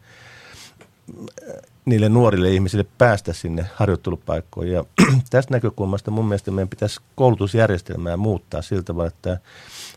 niille 1.84 2.08
nuorille 2.08 2.50
ihmisille 2.50 2.86
päästä 2.98 3.32
sinne 3.32 3.66
harjoittelupaikkoihin. 3.74 4.72
Ja 4.72 4.84
tästä 5.30 5.54
näkökulmasta 5.54 6.10
mun 6.10 6.24
mielestä 6.24 6.50
meidän 6.50 6.68
pitäisi 6.68 7.00
koulutusjärjestelmää 7.14 8.16
muuttaa 8.16 8.62
siltä 8.62 8.82
tavalla, 8.82 9.08
että 9.08 9.38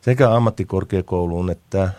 sekä 0.01 0.35
ammattikorkeakouluun 0.35 1.49
että 1.49 1.89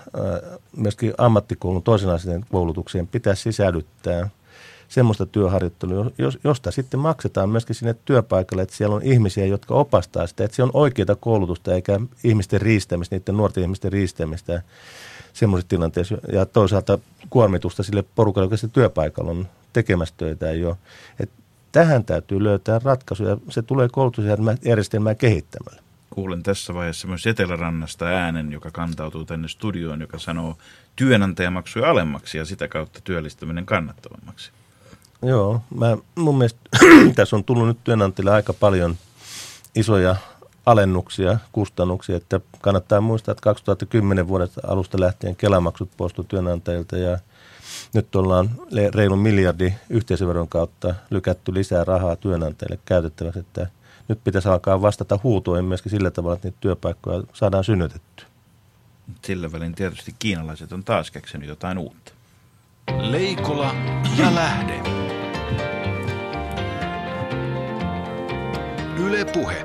myöskin 0.76 1.14
ammattikoulun 1.18 1.82
toisen 1.82 2.10
asteen 2.10 2.44
koulutukseen 2.52 3.06
pitäisi 3.06 3.42
sisällyttää– 3.42 4.28
semmoista 4.88 5.26
työharjoittelua, 5.26 6.10
josta 6.44 6.70
sitten 6.70 7.00
maksetaan 7.00 7.48
myöskin 7.48 7.76
sinne 7.76 7.94
työpaikalle, 8.04 8.62
että 8.62 8.76
siellä 8.76 8.96
on 8.96 9.02
ihmisiä, 9.02 9.46
jotka 9.46 9.74
opastaa 9.74 10.26
sitä, 10.26 10.44
että 10.44 10.56
se 10.56 10.62
on 10.62 10.70
oikeaa 10.72 11.16
koulutusta 11.20 11.74
eikä 11.74 12.00
ihmisten 12.24 12.60
riistämistä, 12.60 13.16
niiden 13.16 13.36
nuorten 13.36 13.62
ihmisten 13.62 13.92
riistämistä 13.92 14.62
semmoisessa 15.32 15.68
tilanteessa 15.68 16.18
ja 16.32 16.46
toisaalta 16.46 16.98
kuormitusta 17.30 17.82
sille 17.82 18.04
porukalle, 18.14 18.46
joka 18.46 18.56
se 18.56 18.68
työpaikalla 18.68 19.30
on 19.30 19.48
tekemässä 19.72 20.14
töitä 20.16 20.52
jo. 20.52 20.78
Et 21.20 21.30
tähän 21.72 22.04
täytyy 22.04 22.44
löytää 22.44 22.80
ratkaisuja. 22.84 23.36
Se 23.48 23.62
tulee 23.62 23.88
koulutusjärjestelmää 23.92 25.14
kehittämällä. 25.14 25.82
Kuulen 26.10 26.42
tässä 26.42 26.74
vaiheessa 26.74 27.08
myös 27.08 27.26
Etelärannasta 27.26 28.04
äänen, 28.04 28.52
joka 28.52 28.70
kantautuu 28.70 29.24
tänne 29.24 29.48
studioon, 29.48 30.00
joka 30.00 30.18
sanoo 30.18 30.56
työnantajamaksuja 30.96 31.90
alemmaksi 31.90 32.38
ja 32.38 32.44
sitä 32.44 32.68
kautta 32.68 33.00
työllistäminen 33.04 33.66
kannattavammaksi. 33.66 34.50
Joo, 35.22 35.60
mä, 35.74 35.96
mun 36.14 36.38
mielestä 36.38 36.60
tässä 37.14 37.36
on 37.36 37.44
tullut 37.44 37.66
nyt 37.66 37.78
työnantajille 37.84 38.30
aika 38.30 38.52
paljon 38.52 38.96
isoja 39.74 40.16
alennuksia, 40.66 41.38
kustannuksia, 41.52 42.16
että 42.16 42.40
kannattaa 42.60 43.00
muistaa, 43.00 43.32
että 43.32 43.42
2010 43.42 44.28
vuodet 44.28 44.52
alusta 44.66 45.00
lähtien 45.00 45.36
kelamaksut 45.36 45.90
poistu 45.96 46.24
työnantajilta 46.24 46.96
ja 46.96 47.18
nyt 47.94 48.16
ollaan 48.16 48.50
reilun 48.94 49.18
miljardi 49.18 49.74
yhteisöveron 49.90 50.48
kautta 50.48 50.94
lykätty 51.10 51.54
lisää 51.54 51.84
rahaa 51.84 52.16
työnantajille 52.16 52.78
käytettäväksi, 52.84 53.38
että 53.38 53.66
nyt 54.08 54.24
pitäisi 54.24 54.48
alkaa 54.48 54.82
vastata 54.82 55.18
huutoihin 55.22 55.64
myöskin 55.64 55.90
sillä 55.90 56.10
tavalla, 56.10 56.34
että 56.34 56.48
niitä 56.48 56.58
työpaikkoja 56.60 57.22
saadaan 57.32 57.64
synnytettyä. 57.64 58.26
Sillä 59.24 59.52
välin 59.52 59.74
tietysti 59.74 60.14
kiinalaiset 60.18 60.72
on 60.72 60.84
taas 60.84 61.10
keksinyt 61.10 61.48
jotain 61.48 61.78
uutta. 61.78 62.15
Leikola 62.92 63.74
ja 64.18 64.34
lähde. 64.34 64.80
Yle 68.98 69.24
Puhe. 69.24 69.64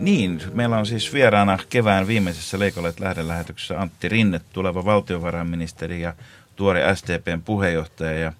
Niin, 0.00 0.42
meillä 0.52 0.78
on 0.78 0.86
siis 0.86 1.12
vieraana 1.12 1.58
kevään 1.68 2.06
viimeisessä 2.06 2.58
Leikolet 2.58 3.00
lähdelähetyksessä 3.00 3.80
Antti 3.80 4.08
Rinne, 4.08 4.40
tuleva 4.52 4.84
valtiovarainministeri 4.84 6.00
ja 6.00 6.14
tuore 6.56 6.94
STPn 6.94 7.42
puheenjohtaja. 7.44 8.18
Ja 8.18 8.32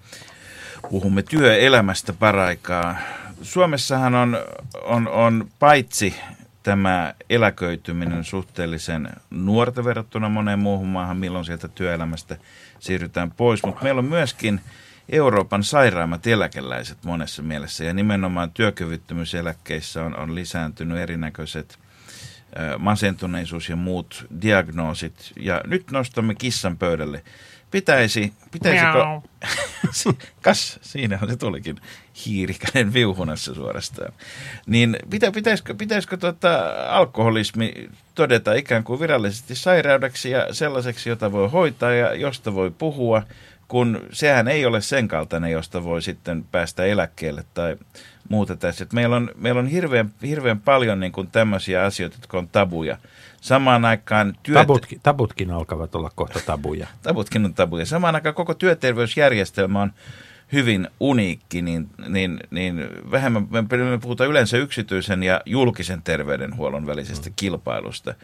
puhumme 0.91 1.23
työelämästä 1.23 2.13
paraikaa. 2.13 2.97
Suomessahan 3.43 4.15
on, 4.15 4.39
on, 4.83 5.09
on 5.09 5.49
paitsi 5.59 6.15
tämä 6.63 7.15
eläköityminen 7.31 8.25
suhteellisen 8.25 9.09
nuorta 9.31 9.85
verrattuna 9.85 10.29
moneen 10.29 10.59
muuhun 10.59 10.89
maahan, 10.89 11.17
milloin 11.17 11.45
sieltä 11.45 11.69
työelämästä 11.69 12.37
siirrytään 12.79 13.31
pois, 13.31 13.63
mutta 13.65 13.83
meillä 13.83 13.99
on 13.99 14.05
myöskin– 14.05 14.61
Euroopan 15.09 15.65
sairaimmat 15.65 16.27
eläkeläiset 16.27 17.05
monessa 17.05 17.43
mielessä 17.43 17.85
ja 17.85 17.95
nimenomaan 17.95 18.51
työkyvyttömyyseläkkeissä 18.51 20.05
on, 20.05 20.17
on 20.17 20.35
lisääntynyt 20.35 20.99
erinäköiset 20.99 21.79
masentuneisuus 22.79 23.69
ja 23.69 23.77
muut 23.77 24.27
diagnoosit. 24.43 25.33
Ja 25.37 25.61
nyt 25.67 25.91
nostamme 25.91 26.35
kissan 26.35 26.77
pöydälle. 26.77 27.23
Pitäisi, 27.73 28.33
pitäisikö... 28.51 28.99
Kas, 30.43 30.79
siinähän 30.83 31.29
se 31.29 31.37
tulikin 31.37 31.77
hiirikäinen 32.27 32.93
viuhunassa 32.93 33.55
suorastaan. 33.55 34.13
Niin 34.67 34.97
pitä, 35.11 35.33
pitäisikö, 35.33 35.75
pitäisikö 35.75 36.17
tuota 36.17 36.75
alkoholismi 36.89 37.91
todeta 38.15 38.55
ikään 38.55 38.85
kuin 38.85 39.01
virallisesti 39.01 39.55
sairaudeksi 39.55 40.31
ja 40.31 40.55
sellaiseksi, 40.55 41.09
jota 41.09 41.33
voi 41.33 41.49
hoitaa 41.49 41.93
ja 41.93 42.15
josta 42.15 42.55
voi 42.55 42.71
puhua– 42.71 43.23
kun 43.73 44.01
sehän 44.13 44.49
ei 44.49 44.67
ole 44.67 44.81
sen 44.81 45.09
kaltainen, 45.09 45.51
josta 45.51 45.85
voi 45.85 46.03
sitten 46.03 46.45
päästä 46.51 46.85
eläkkeelle 46.85 47.45
tai 47.55 47.77
muuta 48.29 48.57
tässä. 48.57 48.85
Et 48.85 48.93
meillä 48.93 49.17
on, 49.17 49.31
meillä 49.37 49.59
on 49.59 49.67
hirveän, 49.67 50.13
hirveän 50.23 50.61
paljon 50.61 51.01
niin 51.01 51.13
kuin 51.13 51.29
tämmöisiä 51.33 51.85
asioita, 51.85 52.17
jotka 52.17 52.39
on 52.39 52.49
tabuja. 52.49 52.97
Samaan 53.43 53.85
aikaan 53.85 54.35
työt... 54.43 54.59
Tabutkin, 54.59 55.01
tabutkin 55.03 55.51
alkavat 55.51 55.95
olla 55.95 56.11
kohta 56.15 56.41
tabuja. 56.47 56.87
Tabutkin 57.03 57.45
on 57.45 57.55
tabuja. 57.55 57.87
Samaan 57.87 58.15
aikaan 58.15 58.35
koko 58.35 58.55
työterveysjärjestelmä 58.55 59.83
on 59.83 59.93
hyvin 60.53 60.89
uniikki, 61.01 61.63
niin, 61.63 61.91
niin, 62.09 62.41
niin 62.51 62.89
vähemmän 63.11 63.49
me, 63.51 63.99
puhutaan 64.03 64.31
yleensä 64.31 64.57
yksityisen 64.57 65.23
ja 65.23 65.41
julkisen 65.47 66.03
terveydenhuollon 66.03 66.87
välisestä 66.87 67.29
mm. 67.29 67.35
kilpailusta. 67.37 68.15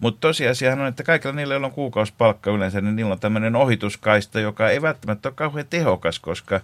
Mutta 0.00 0.20
tosiasiahan 0.20 0.80
on, 0.80 0.86
että 0.86 1.02
kaikilla 1.02 1.34
niillä, 1.34 1.54
joilla 1.54 1.66
on 1.66 1.72
kuukausipalkka 1.72 2.50
yleensä, 2.50 2.80
niin 2.80 2.96
niillä 2.96 3.12
on 3.12 3.20
tämmöinen 3.20 3.56
ohituskaista, 3.56 4.40
joka 4.40 4.70
ei 4.70 4.82
välttämättä 4.82 5.28
ole 5.28 5.34
kauhean 5.34 5.66
tehokas, 5.70 6.18
koska 6.18 6.60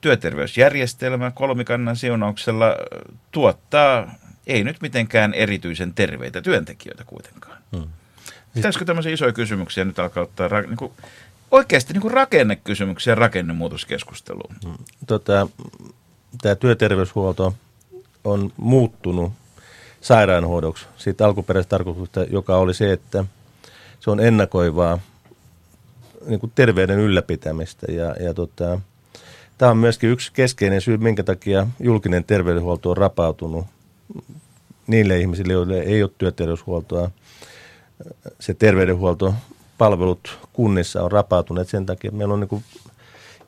työterveysjärjestelmä 0.00 1.30
kolmikannan 1.30 1.96
siunauksella 1.96 2.76
tuottaa 3.32 4.14
ei 4.46 4.64
nyt 4.64 4.76
mitenkään 4.80 5.34
erityisen 5.34 5.94
terveitä 5.94 6.42
työntekijöitä 6.42 7.04
kuitenkaan. 7.04 7.58
Hmm. 7.76 7.86
Pitäisikö 8.54 8.84
tämmöisiä 8.84 9.12
isoja 9.12 9.32
kysymyksiä 9.32 9.84
nyt 9.84 9.98
alkaa 9.98 10.22
ottaa 10.22 10.60
niin 10.60 10.76
kuin, 10.76 10.92
oikeasti 11.50 11.92
niin 11.92 12.02
kuin 12.02 12.14
rakennekysymyksiä 12.14 13.14
rakennemuutoskeskusteluun? 13.14 14.54
Hmm. 14.64 14.76
Tota, 15.06 15.48
tämä 16.42 16.54
työterveyshuolto 16.54 17.54
on 18.24 18.52
muuttunut 18.56 19.32
sairaanhoidoksi 20.00 20.86
siitä 20.96 21.26
alkuperäisestä 21.26 21.70
tarkoituksesta, 21.70 22.24
joka 22.24 22.56
oli 22.56 22.74
se, 22.74 22.92
että 22.92 23.24
se 24.00 24.10
on 24.10 24.20
ennakoivaa 24.20 24.98
niin 26.26 26.40
kuin 26.40 26.52
terveyden 26.54 26.98
ylläpitämistä. 26.98 27.92
Ja, 27.92 28.16
ja 28.20 28.34
tota, 28.34 28.80
tämä 29.58 29.70
on 29.70 29.78
myöskin 29.78 30.10
yksi 30.10 30.32
keskeinen 30.32 30.80
syy, 30.80 30.96
minkä 30.96 31.22
takia 31.22 31.66
julkinen 31.80 32.24
terveydenhuolto 32.24 32.90
on 32.90 32.96
rapautunut 32.96 33.66
niille 34.86 35.18
ihmisille, 35.18 35.52
joille 35.52 35.78
ei 35.78 36.02
ole 36.02 36.10
työterveyshuoltoa. 36.18 37.10
Se 38.40 38.54
terveydenhuoltopalvelut 38.54 40.38
kunnissa 40.52 41.02
on 41.02 41.12
rapautuneet 41.12 41.68
sen 41.68 41.86
takia, 41.86 42.08
että 42.08 42.18
meillä 42.18 42.34
on 42.34 42.40
niin 42.40 42.64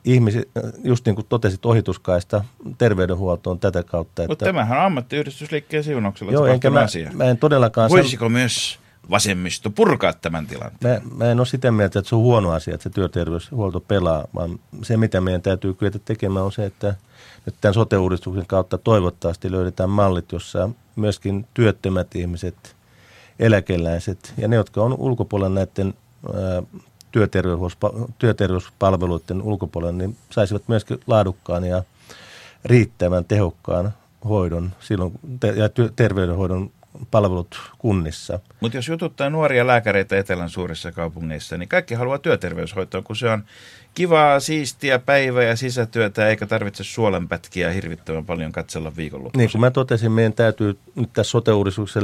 ihmisi, 0.05 0.49
just 0.83 1.05
niin 1.05 1.15
kuin 1.15 1.25
totesit, 1.29 1.65
ohituskaista 1.65 2.43
terveydenhuoltoon 2.77 3.59
tätä 3.59 3.83
kautta. 3.83 4.27
Mutta 4.27 4.45
tämähän 4.45 4.77
on 4.77 4.85
ammattiyhdistysliikkeen 4.85 5.83
siunauksella 5.83 6.31
Joo, 6.31 6.45
enkä 6.45 6.69
mä, 6.69 6.79
asia. 6.79 7.11
mä 7.13 7.23
en 7.23 7.37
todellakaan... 7.37 7.89
Voisiko 7.89 8.25
san... 8.25 8.31
myös 8.31 8.79
vasemmisto 9.09 9.69
purkaa 9.69 10.13
tämän 10.13 10.47
tilanteen? 10.47 11.01
Mä, 11.03 11.15
mä 11.25 11.31
en 11.31 11.39
ole 11.39 11.47
sitä 11.47 11.71
mieltä, 11.71 11.99
että 11.99 12.09
se 12.09 12.15
on 12.15 12.21
huono 12.21 12.51
asia, 12.51 12.73
että 12.73 12.83
se 12.83 12.89
työterveyshuolto 12.89 13.79
pelaa, 13.79 14.27
vaan 14.35 14.59
se, 14.81 14.97
mitä 14.97 15.21
meidän 15.21 15.41
täytyy 15.41 15.73
kyetä 15.73 15.99
tekemään, 15.99 16.45
on 16.45 16.51
se, 16.51 16.65
että 16.65 16.95
nyt 17.45 17.55
tämän 17.61 17.73
sote-uudistuksen 17.73 18.47
kautta 18.47 18.77
toivottavasti 18.77 19.51
löydetään 19.51 19.89
mallit, 19.89 20.31
jossa 20.31 20.69
myöskin 20.95 21.47
työttömät 21.53 22.15
ihmiset, 22.15 22.75
eläkeläiset 23.39 24.33
ja 24.37 24.47
ne, 24.47 24.55
jotka 24.55 24.81
on 24.81 24.93
ulkopuolella 24.93 25.55
näiden 25.55 25.93
työterveyspalveluiden 28.19 29.41
ulkopuolella, 29.41 29.97
niin 29.97 30.17
saisivat 30.29 30.63
myöskin 30.67 30.99
laadukkaan 31.07 31.63
ja 31.63 31.83
riittävän 32.65 33.25
tehokkaan 33.25 33.93
hoidon 34.29 34.71
silloin, 34.79 35.19
ja 35.55 35.69
terveydenhoidon 35.95 36.71
palvelut 37.11 37.61
kunnissa. 37.77 38.39
Mutta 38.59 38.77
jos 38.77 38.87
jututtaa 38.87 39.29
nuoria 39.29 39.67
lääkäreitä 39.67 40.17
Etelän 40.17 40.49
suurissa 40.49 40.91
kaupungeissa, 40.91 41.57
niin 41.57 41.69
kaikki 41.69 41.93
haluaa 41.95 42.17
työterveyshoitoa, 42.17 43.01
kun 43.01 43.15
se 43.15 43.29
on 43.29 43.43
kivaa, 43.93 44.39
siistiä 44.39 44.99
päivä- 44.99 45.43
ja 45.43 45.55
sisätyötä, 45.55 46.27
eikä 46.27 46.45
tarvitse 46.45 46.83
suolenpätkiä 46.83 47.71
hirvittävän 47.71 48.25
paljon 48.25 48.51
katsella 48.51 48.95
viikonloppuisin. 48.95 49.39
Niin 49.39 49.51
kuin 49.51 49.61
mä 49.61 49.71
totesin, 49.71 50.11
meidän 50.11 50.33
täytyy 50.33 50.77
nyt 50.95 51.13
tässä 51.13 51.31
sote 51.31 51.51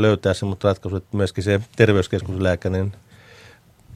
löytää 0.02 0.34
se, 0.34 0.46
mutta 0.46 0.68
ratkaisu, 0.68 0.96
että 0.96 1.18
myöskin 1.18 1.44
se 1.44 1.62
terveyskeskuslääkärin 1.76 2.94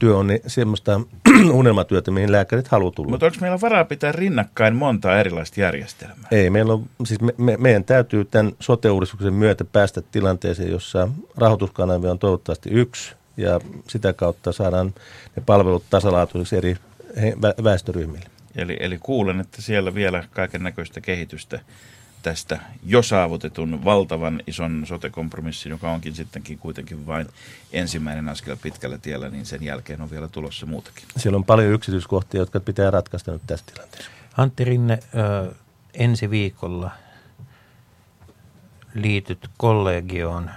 työ 0.00 0.16
on 0.16 0.26
niin 0.26 0.40
semmoista 0.46 1.00
unelmatyötä, 1.52 2.10
mihin 2.10 2.32
lääkärit 2.32 2.68
haluaa 2.68 2.90
tulla. 2.90 3.10
Mutta 3.10 3.26
onko 3.26 3.38
meillä 3.40 3.60
varaa 3.60 3.84
pitää 3.84 4.12
rinnakkain 4.12 4.76
monta 4.76 5.20
erilaista 5.20 5.60
järjestelmää? 5.60 6.28
Ei, 6.30 6.50
meillä 6.50 6.72
on, 6.72 6.86
siis 7.04 7.20
me, 7.20 7.34
me, 7.38 7.56
meidän 7.56 7.84
täytyy 7.84 8.24
tämän 8.24 8.52
sote-uudistuksen 8.60 9.34
myötä 9.34 9.64
päästä 9.64 10.02
tilanteeseen, 10.02 10.70
jossa 10.70 11.08
rahoituskanavia 11.36 12.10
on 12.10 12.18
toivottavasti 12.18 12.70
yksi, 12.72 13.14
ja 13.36 13.60
sitä 13.88 14.12
kautta 14.12 14.52
saadaan 14.52 14.94
ne 15.36 15.42
palvelut 15.46 15.84
tasalaatuisiksi 15.90 16.56
eri 16.56 16.76
väestöryhmille. 17.64 18.26
Eli, 18.56 18.76
eli 18.80 18.98
kuulen, 19.02 19.40
että 19.40 19.62
siellä 19.62 19.94
vielä 19.94 20.24
kaiken 20.30 20.62
näköistä 20.62 21.00
kehitystä 21.00 21.60
tästä 22.22 22.60
jo 22.86 23.02
saavutetun 23.02 23.84
valtavan 23.84 24.42
ison 24.46 24.86
sote-kompromissin, 24.86 25.70
joka 25.70 25.90
onkin 25.90 26.14
sittenkin 26.14 26.58
kuitenkin 26.58 27.06
vain 27.06 27.26
ensimmäinen 27.72 28.28
askel 28.28 28.56
pitkällä 28.56 28.98
tiellä, 28.98 29.28
niin 29.28 29.46
sen 29.46 29.62
jälkeen 29.62 30.00
on 30.00 30.10
vielä 30.10 30.28
tulossa 30.28 30.66
muutakin. 30.66 31.04
Siellä 31.16 31.36
on 31.36 31.44
paljon 31.44 31.72
yksityiskohtia, 31.72 32.40
jotka 32.40 32.60
pitää 32.60 32.90
ratkaista 32.90 33.32
nyt 33.32 33.42
tässä 33.46 33.66
tilanteessa. 33.74 34.10
Antti 34.36 34.64
Rinne, 34.64 34.98
ö, 35.14 35.54
ensi 35.94 36.30
viikolla 36.30 36.90
liityt 38.94 39.48
kollegioon, 39.56 40.50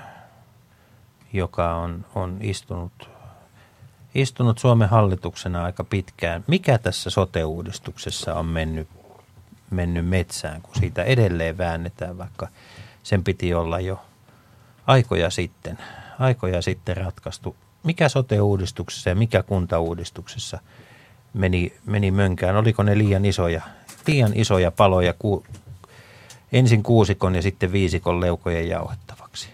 joka 1.34 1.76
on, 1.76 2.06
on 2.16 2.38
istunut, 2.42 3.10
istunut 4.16 4.60
Suomen 4.60 4.90
hallituksena 4.90 5.64
aika 5.64 5.84
pitkään. 5.84 6.44
Mikä 6.48 6.78
tässä 6.78 7.10
sote-uudistuksessa 7.10 8.34
on 8.34 8.46
mennyt 8.46 8.88
mennyt 9.74 10.08
metsään, 10.08 10.62
kun 10.62 10.76
siitä 10.76 11.04
edelleen 11.04 11.58
väännetään, 11.58 12.18
vaikka 12.18 12.48
sen 13.04 13.24
piti 13.24 13.54
olla 13.54 13.80
jo 13.80 14.02
aikoja 14.88 15.30
sitten, 15.30 15.78
aikoja 16.20 16.62
sitten 16.62 16.98
ratkaistu. 16.98 17.56
Mikä 17.84 18.10
sote-uudistuksessa 18.10 19.10
ja 19.10 19.16
mikä 19.16 19.44
kuntauudistuksessa 19.44 20.60
meni, 21.34 21.74
meni 21.86 22.12
mönkään? 22.12 22.56
Oliko 22.56 22.84
ne 22.84 22.98
liian 22.98 23.26
isoja, 23.26 23.62
liian 24.08 24.32
isoja 24.36 24.72
paloja 24.72 25.14
ku, 25.20 25.46
ensin 26.52 26.84
kuusikon 26.84 27.36
ja 27.36 27.42
sitten 27.42 27.72
viisikon 27.72 28.22
leukojen 28.22 28.70
jauhettavaksi? 28.70 29.50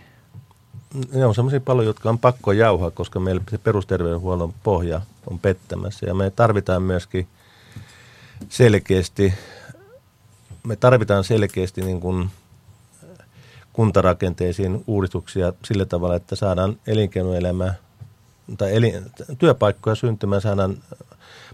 Ne 1.13 1.25
on 1.25 1.35
sellaisia 1.35 1.59
paloja, 1.59 1.87
jotka 1.87 2.09
on 2.09 2.19
pakko 2.19 2.51
jauhaa, 2.51 2.91
koska 2.91 3.19
meillä 3.19 3.41
se 3.51 3.57
perusterveydenhuollon 3.57 4.53
pohja 4.63 5.01
on 5.27 5.39
pettämässä. 5.39 6.05
Ja 6.05 6.13
me 6.13 6.29
tarvitaan 6.29 6.83
myöskin 6.83 7.27
selkeästi 8.49 9.33
me 10.63 10.75
tarvitaan 10.75 11.23
selkeästi 11.23 11.81
niin 11.81 11.99
kuin 11.99 12.29
kuntarakenteisiin 13.73 14.83
uudistuksia 14.87 15.53
sillä 15.65 15.85
tavalla, 15.85 16.15
että 16.15 16.35
saadaan 16.35 16.77
elinkeinoelämä 16.87 17.73
tai 18.57 18.75
eli, 18.75 18.93
työpaikkoja 19.37 19.95
syntymään, 19.95 20.41
saadaan 20.41 20.77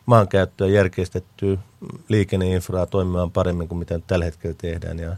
maankäyttöä 0.05 0.67
järkeistettyä, 0.67 1.57
liikenneinfraa 2.09 2.85
toimimaan 2.85 3.31
paremmin 3.31 3.67
kuin 3.67 3.79
mitä 3.79 3.99
tällä 4.07 4.25
hetkellä 4.25 4.55
tehdään. 4.61 4.99
Ja 4.99 5.15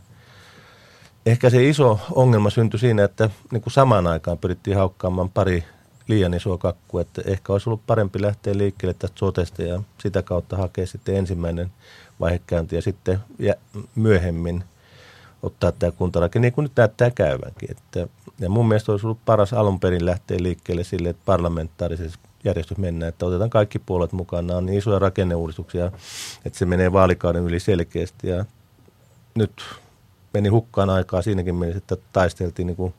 ehkä 1.26 1.50
se 1.50 1.70
iso 1.70 2.00
ongelma 2.12 2.50
syntyi 2.50 2.80
siinä, 2.80 3.04
että 3.04 3.30
niin 3.52 3.62
kuin 3.62 3.74
samaan 3.74 4.08
aikaan 4.08 4.38
pyrittiin 4.38 4.78
haukkaamaan 4.78 5.30
pari 5.30 5.64
liian 6.08 6.34
isoa 6.34 6.58
kakkua, 6.58 7.02
että 7.02 7.22
ehkä 7.26 7.54
olisi 7.54 7.70
ollut 7.70 7.82
parempi 7.88 8.22
lähteä 8.22 8.58
liikkeelle 8.58 8.96
tästä 9.00 9.20
sotesta 9.20 9.64
ja 9.64 9.82
sitä 9.98 10.22
kautta 10.22 10.58
hakea 10.58 10.88
sitten 10.88 11.16
ensimmäinen 11.16 11.72
vaihekäynti 12.20 12.76
ja 12.76 12.82
sitten 12.82 13.20
ja 13.40 13.54
myöhemmin 13.96 14.64
ottaa 15.44 15.72
tämä 15.72 15.92
kuntarake, 15.92 16.40
niin 16.40 16.54
kuin 16.54 16.64
nyt 16.64 16.72
näyttää 16.76 17.12
käyvänkin. 17.12 17.72
Että, 17.72 18.08
ja 18.40 18.50
mun 18.50 18.68
mielestä 18.68 18.92
olisi 18.92 19.06
ollut 19.06 19.26
paras 19.26 19.54
alun 19.54 19.80
perin 19.80 20.06
lähteä 20.06 20.38
liikkeelle 20.42 20.84
sille, 20.84 21.10
että 21.10 21.22
parlamentaarisessa 21.26 22.20
järjestys 22.44 22.78
mennään, 22.78 23.10
että 23.10 23.26
otetaan 23.26 23.50
kaikki 23.50 23.80
puolet 23.80 24.12
mukaan. 24.12 24.48
Nämä 24.48 24.58
on 24.58 24.66
niin 24.66 24.78
isoja 24.78 25.00
rakenneuudistuksia, 25.00 25.92
että 26.46 26.60
se 26.60 26.66
menee 26.66 26.94
vaalikauden 26.94 27.44
yli 27.44 27.60
selkeästi. 27.60 28.30
Ja 28.30 28.46
nyt 29.36 29.62
meni 30.34 30.50
hukkaan 30.50 30.90
aikaa 30.90 31.22
siinäkin 31.22 31.56
mielessä, 31.56 31.78
että 31.78 31.98
taisteltiin 32.14 32.68
niin 32.68 32.78
kuin 32.78 32.94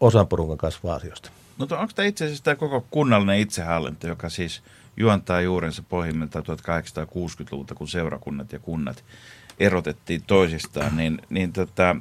osan 0.00 0.26
porukan 0.26 0.58
kanssa 0.58 0.94
asioista. 0.94 1.30
No 1.58 1.66
onko 1.70 1.92
tämä 1.94 2.06
itse 2.06 2.24
asiassa 2.24 2.44
tämä 2.44 2.56
koko 2.56 2.84
kunnallinen 2.90 3.38
itsehallinto, 3.38 4.06
joka 4.06 4.28
siis– 4.28 4.62
juontaa 4.96 5.40
juurensa 5.40 5.82
pohjimmiltaan 5.88 6.44
1860-luvulta, 6.44 7.74
kun 7.74 7.88
seurakunnat 7.88 8.52
ja 8.52 8.58
kunnat 8.58 9.04
erotettiin 9.60 10.22
toisistaan, 10.26 10.96
niin, 10.96 11.18
niin 11.30 11.52
tota, 11.52 11.96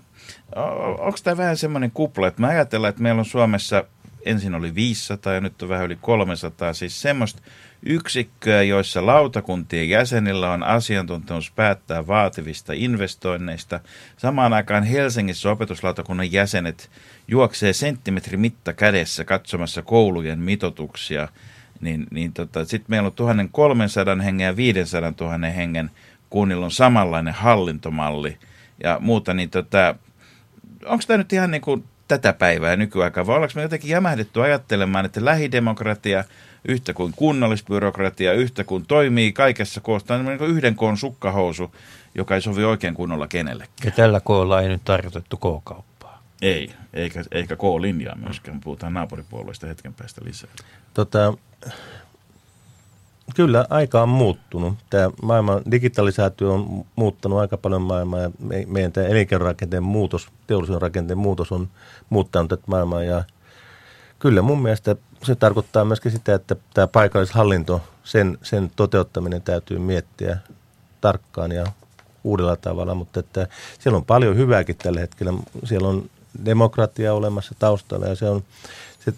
onko 0.97 1.17
tämä 1.23 1.37
vähän 1.37 1.57
semmoinen 1.57 1.91
kupla, 1.91 2.27
että 2.27 2.41
me 2.41 2.47
ajatellaan, 2.47 2.89
että 2.89 3.01
meillä 3.01 3.19
on 3.19 3.25
Suomessa 3.25 3.83
ensin 4.25 4.55
oli 4.55 4.75
500 4.75 5.33
ja 5.33 5.41
nyt 5.41 5.61
on 5.61 5.69
vähän 5.69 5.85
yli 5.85 5.97
300, 6.01 6.73
siis 6.73 7.01
semmoista 7.01 7.41
yksikköä, 7.85 8.63
joissa 8.63 9.05
lautakuntien 9.05 9.89
jäsenillä 9.89 10.51
on 10.51 10.63
asiantuntemus 10.63 11.51
päättää 11.51 12.07
vaativista 12.07 12.73
investoinneista. 12.75 13.79
Samaan 14.17 14.53
aikaan 14.53 14.83
Helsingissä 14.83 15.51
opetuslautakunnan 15.51 16.31
jäsenet 16.31 16.91
juoksee 17.27 17.73
senttimetri 17.73 18.37
mitta 18.37 18.73
kädessä 18.73 19.25
katsomassa 19.25 19.81
koulujen 19.81 20.39
mitotuksia– 20.39 21.27
niin, 21.83 22.07
niin 22.11 22.33
tota, 22.33 22.65
sitten 22.65 22.85
meillä 22.87 23.07
on 23.07 23.13
1300 23.13 24.15
hengen 24.15 24.45
ja 24.45 24.55
500 24.55 25.13
000 25.19 25.37
hengen 25.37 25.91
kunnilla 26.29 26.65
on 26.65 26.71
samanlainen 26.71 27.33
hallintomalli 27.33 28.37
ja 28.83 28.97
muuta, 28.99 29.33
niin 29.33 29.49
tota, 29.49 29.95
onko 30.85 31.03
tämä 31.07 31.17
nyt 31.17 31.33
ihan 31.33 31.51
niin 31.51 31.61
kuin 31.61 31.83
tätä 32.07 32.33
päivää 32.33 32.75
nykyaikaa, 32.75 33.27
vai 33.27 33.35
ollaanko 33.35 33.53
me 33.55 33.61
jotenkin 33.61 33.89
jämähdetty 33.89 34.43
ajattelemaan, 34.43 35.05
että 35.05 35.25
lähidemokratia 35.25 36.23
yhtä 36.67 36.93
kuin 36.93 37.13
kunnallisbyrokratia, 37.15 38.33
yhtä 38.33 38.63
kuin 38.63 38.85
toimii 38.85 39.33
kaikessa 39.33 39.81
koosta, 39.81 40.15
on 40.15 40.25
niin 40.25 40.41
yhden 40.41 40.75
koon 40.75 40.97
sukkahousu, 40.97 41.75
joka 42.15 42.35
ei 42.35 42.41
sovi 42.41 42.63
oikein 42.63 42.93
kunnolla 42.93 43.27
kenellekään. 43.27 43.85
Ja 43.85 43.91
tällä 43.91 44.19
koolla 44.19 44.61
ei 44.61 44.69
nyt 44.69 44.81
tarkoitettu 44.85 45.37
K-kauppaa. 45.37 45.92
Ei, 46.43 46.73
eikä, 46.93 47.23
eikä 47.31 47.55
K-linjaa 47.55 48.15
myöskään. 48.15 48.61
Puhutaan 48.61 48.93
naapuripuolueista 48.93 49.67
hetken 49.67 49.93
päästä 49.93 50.21
lisää. 50.25 50.49
Tota, 50.93 51.33
kyllä 53.35 53.65
aika 53.69 54.01
on 54.01 54.09
muuttunut. 54.09 54.73
Tämä 54.89 55.09
maailman 55.21 55.61
digitalisaatio 55.71 56.53
on 56.53 56.85
muuttanut 56.95 57.39
aika 57.39 57.57
paljon 57.57 57.81
maailmaa 57.81 58.19
ja 58.19 58.31
me, 58.39 58.65
meidän 58.67 58.91
tämä 58.91 59.07
elinkeinorakenteen 59.07 59.83
muutos, 59.83 60.27
teollisuuden 60.47 60.81
rakenteen 60.81 61.17
muutos 61.17 61.51
on 61.51 61.69
muuttanut 62.09 62.49
tätä 62.49 62.63
maailmaa 62.67 63.03
ja 63.03 63.23
kyllä 64.19 64.41
mun 64.41 64.61
mielestä 64.61 64.95
se 65.23 65.35
tarkoittaa 65.35 65.85
myöskin 65.85 66.11
sitä, 66.11 66.35
että 66.35 66.55
tämä 66.73 66.87
paikallishallinto, 66.87 67.81
sen, 68.03 68.37
sen 68.41 68.71
toteuttaminen 68.75 69.41
täytyy 69.41 69.79
miettiä 69.79 70.37
tarkkaan 71.01 71.51
ja 71.51 71.65
uudella 72.23 72.55
tavalla, 72.55 72.95
mutta 72.95 73.19
että 73.19 73.47
siellä 73.79 73.97
on 73.97 74.05
paljon 74.05 74.37
hyvääkin 74.37 74.75
tällä 74.75 74.99
hetkellä. 74.99 75.33
Siellä 75.63 75.87
on 75.87 76.09
demokratia 76.45 77.13
olemassa 77.13 77.55
taustalla 77.59 78.05
ja 78.07 78.15
se 78.15 78.29
on, 78.29 78.43
se, 78.99 79.13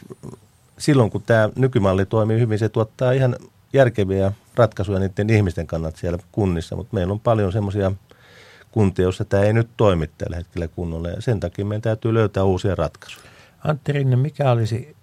silloin 0.77 1.11
kun 1.11 1.21
tämä 1.21 1.49
nykymalli 1.55 2.05
toimii 2.05 2.39
hyvin, 2.39 2.59
se 2.59 2.69
tuottaa 2.69 3.11
ihan 3.11 3.35
järkeviä 3.73 4.31
ratkaisuja 4.55 4.99
niiden 4.99 5.29
ihmisten 5.29 5.67
kannalta 5.67 5.97
siellä 5.97 6.19
kunnissa, 6.31 6.75
mutta 6.75 6.93
meillä 6.93 7.11
on 7.11 7.19
paljon 7.19 7.51
semmoisia 7.51 7.91
kuntia, 8.71 9.03
joissa 9.03 9.25
tämä 9.25 9.43
ei 9.43 9.53
nyt 9.53 9.69
toimi 9.77 10.09
tällä 10.17 10.35
hetkellä 10.35 10.67
kunnolla 10.67 11.09
ja 11.09 11.21
sen 11.21 11.39
takia 11.39 11.65
meidän 11.65 11.81
täytyy 11.81 12.13
löytää 12.13 12.43
uusia 12.43 12.75
ratkaisuja. 12.75 13.25
Antti 13.63 13.91
Rinne, 13.91 14.15
mikä 14.15 14.51
olisi 14.51 14.95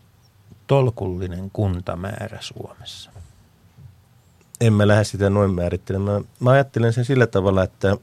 tolkullinen 0.67 1.51
kuntamäärä 1.53 2.39
Suomessa? 2.41 3.11
En 4.61 4.73
mä 4.73 4.89
lähde 4.89 5.05
sitä 5.05 5.31
noin 5.31 5.55
määrittelemään. 5.55 6.25
Mä 6.41 6.51
ajattelen 6.51 6.93
sen 6.93 7.05
sillä 7.05 7.27
tavalla, 7.27 7.63
että 7.63 7.97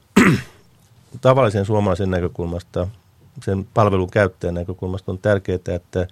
tavallisen 1.20 1.64
suomalaisen 1.64 2.10
näkökulmasta, 2.10 2.88
sen 3.42 3.66
palvelun 3.74 4.10
käyttäjän 4.10 4.54
näkökulmasta 4.54 5.12
on 5.12 5.18
tärkeää, 5.18 5.58
että 5.66 6.06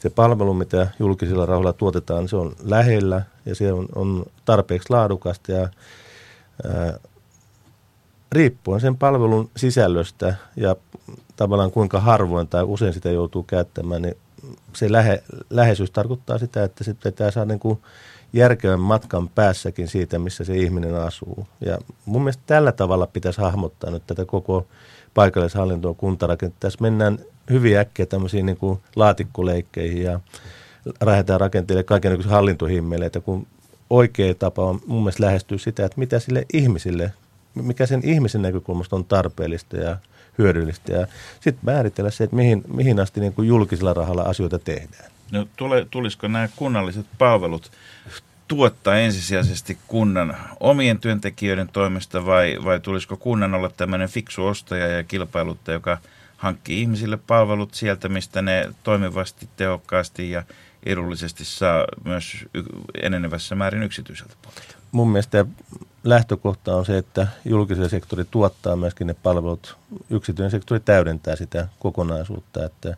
se 0.00 0.10
palvelu, 0.10 0.54
mitä 0.54 0.86
julkisilla 0.98 1.46
rahoilla 1.46 1.72
tuotetaan, 1.72 2.28
se 2.28 2.36
on 2.36 2.52
lähellä 2.62 3.22
ja 3.46 3.54
se 3.54 3.72
on, 3.72 3.88
on 3.94 4.26
tarpeeksi 4.44 4.90
laadukasta 4.90 5.52
ja 5.52 5.68
ää, 6.64 6.98
riippuen 8.32 8.80
sen 8.80 8.96
palvelun 8.96 9.50
sisällöstä 9.56 10.34
ja 10.56 10.76
tavallaan 11.36 11.70
kuinka 11.70 12.00
harvoin 12.00 12.48
tai 12.48 12.62
usein 12.62 12.92
sitä 12.92 13.10
joutuu 13.10 13.42
käyttämään, 13.42 14.02
niin 14.02 14.16
se 14.72 14.92
lähe, 14.92 15.22
läheisyys 15.50 15.90
tarkoittaa 15.90 16.38
sitä, 16.38 16.64
että 16.64 16.84
se 16.84 16.94
pitää 16.94 17.30
saada 17.30 17.48
niin 17.48 17.60
kuin 17.60 17.78
järkevän 18.32 18.80
matkan 18.80 19.28
päässäkin 19.28 19.88
siitä, 19.88 20.18
missä 20.18 20.44
se 20.44 20.56
ihminen 20.56 20.94
asuu. 20.94 21.46
Ja 21.60 21.78
mun 22.04 22.22
mielestä 22.22 22.42
tällä 22.46 22.72
tavalla 22.72 23.06
pitäisi 23.06 23.40
hahmottaa 23.40 23.90
nyt 23.90 24.02
tätä 24.06 24.24
koko 24.24 24.66
paikallishallintoa 25.14 25.94
kuntarakennetta. 25.94 26.60
Tässä 26.60 26.78
mennään 26.80 27.18
hyvin 27.50 27.78
äkkiä 27.78 28.06
tämmöisiin 28.06 28.46
niin 28.46 28.56
kuin 28.56 28.80
laatikkoleikkeihin 28.96 30.02
ja 30.02 30.20
lähdetään 31.04 31.40
rakentelemaan 31.40 31.84
kaiken 31.84 32.24
hallintohimmeleitä, 32.24 33.20
kun 33.20 33.46
oikea 33.90 34.34
tapa 34.34 34.64
on 34.64 34.80
mun 34.86 35.02
mielestä 35.02 35.24
lähestyä 35.26 35.58
sitä, 35.58 35.84
että 35.84 35.98
mitä 35.98 36.18
sille 36.18 36.46
ihmisille, 36.52 37.12
mikä 37.54 37.86
sen 37.86 38.00
ihmisen 38.04 38.42
näkökulmasta 38.42 38.96
on 38.96 39.04
tarpeellista 39.04 39.76
ja 39.76 39.96
hyödyllistä. 40.38 40.92
Ja 40.92 41.06
sitten 41.40 41.64
määritellä 41.64 42.10
se, 42.10 42.24
että 42.24 42.36
mihin, 42.36 42.64
mihin 42.74 43.00
asti 43.00 43.20
niin 43.20 43.32
kuin 43.32 43.48
julkisella 43.48 43.94
rahalla 43.94 44.22
asioita 44.22 44.58
tehdään. 44.58 45.10
No 45.32 45.46
tule, 45.56 45.86
tulisiko 45.90 46.28
nämä 46.28 46.48
kunnalliset 46.56 47.06
palvelut 47.18 47.70
tuottaa 48.48 48.96
ensisijaisesti 48.96 49.78
kunnan 49.86 50.36
omien 50.60 50.98
työntekijöiden 50.98 51.68
toimesta 51.68 52.26
vai, 52.26 52.58
vai 52.64 52.80
tulisiko 52.80 53.16
kunnan 53.16 53.54
olla 53.54 53.70
tämmöinen 53.76 54.08
fiksu 54.08 54.46
ostaja 54.46 54.86
ja 54.86 55.04
kilpailuttaja, 55.04 55.74
joka 55.74 55.98
hankkii 56.36 56.80
ihmisille 56.80 57.16
palvelut 57.16 57.74
sieltä, 57.74 58.08
mistä 58.08 58.42
ne 58.42 58.68
toimivasti, 58.82 59.48
tehokkaasti 59.56 60.30
ja 60.30 60.42
edullisesti 60.86 61.44
saa 61.44 61.84
myös 62.04 62.46
enenevässä 63.02 63.54
määrin 63.54 63.82
yksityiseltä 63.82 64.34
puolelta? 64.42 64.74
Mun 64.92 65.08
mielestä 65.08 65.44
lähtökohta 66.04 66.76
on 66.76 66.86
se, 66.86 66.98
että 66.98 67.26
julkisen 67.44 67.90
sektori 67.90 68.24
tuottaa 68.30 68.76
myöskin 68.76 69.06
ne 69.06 69.14
palvelut, 69.14 69.76
yksityinen 70.10 70.50
sektori 70.50 70.80
täydentää 70.80 71.36
sitä 71.36 71.68
kokonaisuutta. 71.78 72.64
Että 72.64 72.96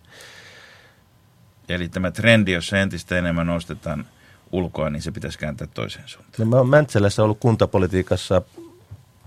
Eli 1.75 1.89
tämä 1.89 2.11
trendi, 2.11 2.53
jossa 2.53 2.79
entistä 2.79 3.19
enemmän 3.19 3.51
ostetaan 3.51 4.07
ulkoa, 4.53 4.91
niin 4.91 5.03
se 5.03 5.11
pitäisi 5.11 5.39
kääntää 5.39 5.69
toiseen 5.75 6.09
suuntaan. 6.09 6.35
No, 6.39 6.45
mä 6.45 6.57
olen 6.57 6.69
Mäntsälässä 6.69 7.23
ollut 7.23 7.39
kuntapolitiikassa 7.41 8.43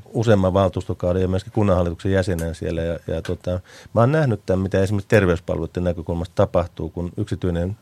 useamman 0.05 0.53
valtuustokauden 0.53 1.21
ja 1.21 1.27
myöskin 1.27 1.53
kunnanhallituksen 1.53 2.11
jäsenen 2.11 2.55
siellä. 2.55 2.81
Ja, 2.81 2.99
ja 3.07 3.21
tota, 3.21 3.59
mä 3.93 4.01
oon 4.01 4.11
nähnyt 4.11 4.45
tämän, 4.45 4.59
mitä 4.59 4.81
esimerkiksi 4.81 5.09
terveyspalveluiden 5.09 5.83
näkökulmasta 5.83 6.35
tapahtuu, 6.35 6.89
kun 6.89 7.11
yksityinen 7.17 7.77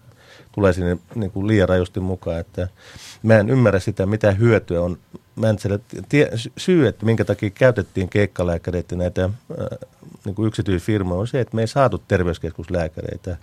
tulee 0.52 0.74
sinne 0.74 0.98
niin 1.16 1.32
kuin 1.32 1.48
liian 1.48 1.70
rajusti 1.70 2.00
mukaan. 2.00 2.40
Että 2.40 2.68
mä 3.24 3.40
en 3.40 3.50
ymmärrä 3.50 3.80
sitä, 3.80 4.06
mitä 4.06 4.32
hyötyä 4.32 4.82
on 4.82 4.98
Mäntsälä. 5.36 5.80
Tie, 6.10 6.30
syy, 6.58 6.88
että 6.88 7.06
minkä 7.06 7.26
takia 7.26 7.50
käytettiin 7.50 8.10
keikkalääkäreitä 8.10 8.96
näitä 8.96 9.24
äh, 9.24 9.30
niin 10.26 10.36
kuin 10.36 10.48
yksityisfirmoja 10.48 11.20
on 11.20 11.28
se, 11.28 11.40
että 11.40 11.56
me 11.56 11.62
ei 11.62 11.68
saatu 11.68 12.04
terveyskeskuslääkäreitä. 12.08 13.38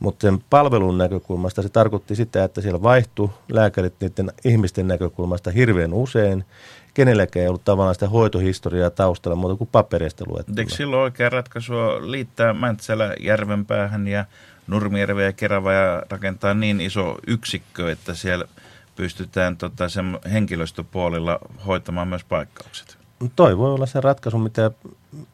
Mutta 0.00 0.26
sen 0.26 0.38
palvelun 0.50 0.98
näkökulmasta 0.98 1.62
se 1.62 1.68
tarkoitti 1.68 2.16
sitä, 2.16 2.44
että 2.44 2.60
siellä 2.60 2.82
vaihtui 2.82 3.30
lääkärit 3.48 3.94
niiden 4.00 4.32
ihmisten 4.44 4.88
näkökulmasta 4.88 5.50
hirveän 5.50 5.92
usein. 5.92 6.44
Kenelläkään 6.94 7.42
ei 7.42 7.48
ollut 7.48 7.64
tavallaan 7.64 7.94
sitä 7.94 8.08
hoitohistoriaa 8.08 8.90
taustalla 8.90 9.36
muuta 9.36 9.56
kuin 9.56 9.68
paperista 9.72 10.24
luettuna. 10.28 10.60
Eikö 10.60 10.74
silloin 10.74 11.02
oikea 11.02 11.28
ratkaisu 11.28 11.72
liittää 12.00 12.52
Mäntsälä 12.52 13.14
järvenpäähän 13.20 14.08
ja 14.08 14.24
Nurmijärve 14.66 15.24
ja 15.24 15.32
Kerava 15.32 15.72
ja 15.72 16.02
rakentaa 16.10 16.54
niin 16.54 16.80
iso 16.80 17.18
yksikkö, 17.26 17.92
että 17.92 18.14
siellä 18.14 18.44
pystytään 18.96 19.56
tota, 19.56 19.88
sen 19.88 20.18
henkilöstöpuolilla 20.32 21.38
hoitamaan 21.66 22.08
myös 22.08 22.24
paikkaukset? 22.24 23.05
Toi 23.36 23.58
voi 23.58 23.72
olla 23.72 23.86
se 23.86 24.00
ratkaisu, 24.00 24.38
mitä, 24.38 24.70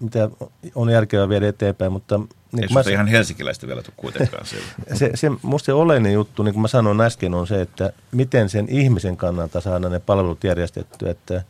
mitä 0.00 0.30
on 0.74 0.90
järkevää 0.90 1.28
viedä 1.28 1.48
eteenpäin, 1.48 1.92
mutta... 1.92 2.20
Niin 2.52 2.64
Ei 2.64 2.74
mä, 2.74 2.90
ihan 2.90 3.06
helsinkiläistä 3.06 3.66
vielä 3.66 3.82
tule 3.82 3.94
kuitenkaan 3.96 4.46
se, 4.46 4.56
se, 4.98 5.10
se, 5.14 5.30
musta 5.42 5.66
se 5.66 5.72
oleellinen 5.72 6.12
juttu, 6.12 6.42
niin 6.42 6.54
kuin 6.54 6.62
mä 6.62 6.68
sanoin 6.68 7.00
äsken, 7.00 7.34
on 7.34 7.46
se, 7.46 7.60
että 7.60 7.92
miten 8.12 8.48
sen 8.48 8.66
ihmisen 8.68 9.16
kannalta 9.16 9.60
saadaan 9.60 9.92
ne 9.92 10.00
palvelut 10.00 10.44
järjestettyä. 10.44 11.10
Että, 11.10 11.42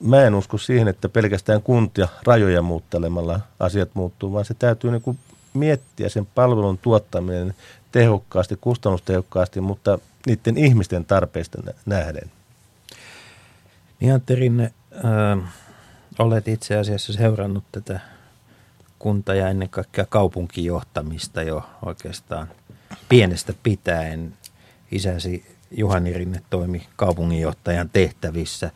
mä 0.00 0.24
en 0.24 0.34
usko 0.34 0.58
siihen, 0.58 0.88
että 0.88 1.08
pelkästään 1.08 1.62
kuntia 1.62 2.08
rajoja 2.26 2.62
muuttelemalla 2.62 3.40
asiat 3.58 3.90
muuttuu, 3.94 4.32
vaan 4.32 4.44
se 4.44 4.54
täytyy 4.54 4.90
niin 4.90 5.02
kuin 5.02 5.18
miettiä 5.54 6.08
sen 6.08 6.26
palvelun 6.26 6.78
tuottaminen 6.78 7.54
tehokkaasti, 7.92 8.58
kustannustehokkaasti, 8.60 9.60
mutta 9.60 9.98
niiden 10.26 10.58
ihmisten 10.58 11.04
tarpeista 11.04 11.62
nähden. 11.86 12.30
Niin 14.00 14.14
Antti 14.14 14.34
Rinne, 14.34 14.72
äh, 14.94 15.52
olet 16.18 16.48
itse 16.48 16.76
asiassa 16.76 17.12
seurannut 17.12 17.64
tätä 17.72 18.00
kunta- 18.98 19.34
ja 19.34 19.48
ennen 19.48 19.68
kaikkea 19.68 20.06
kaupunkijohtamista 20.08 21.42
jo 21.42 21.70
oikeastaan 21.82 22.48
pienestä 23.08 23.54
pitäen. 23.62 24.36
Isäsi 24.90 25.56
Juhani 25.70 26.12
Rinne 26.12 26.42
toimi 26.50 26.88
kaupunginjohtajan 26.96 27.90
tehtävissä. 27.90 28.70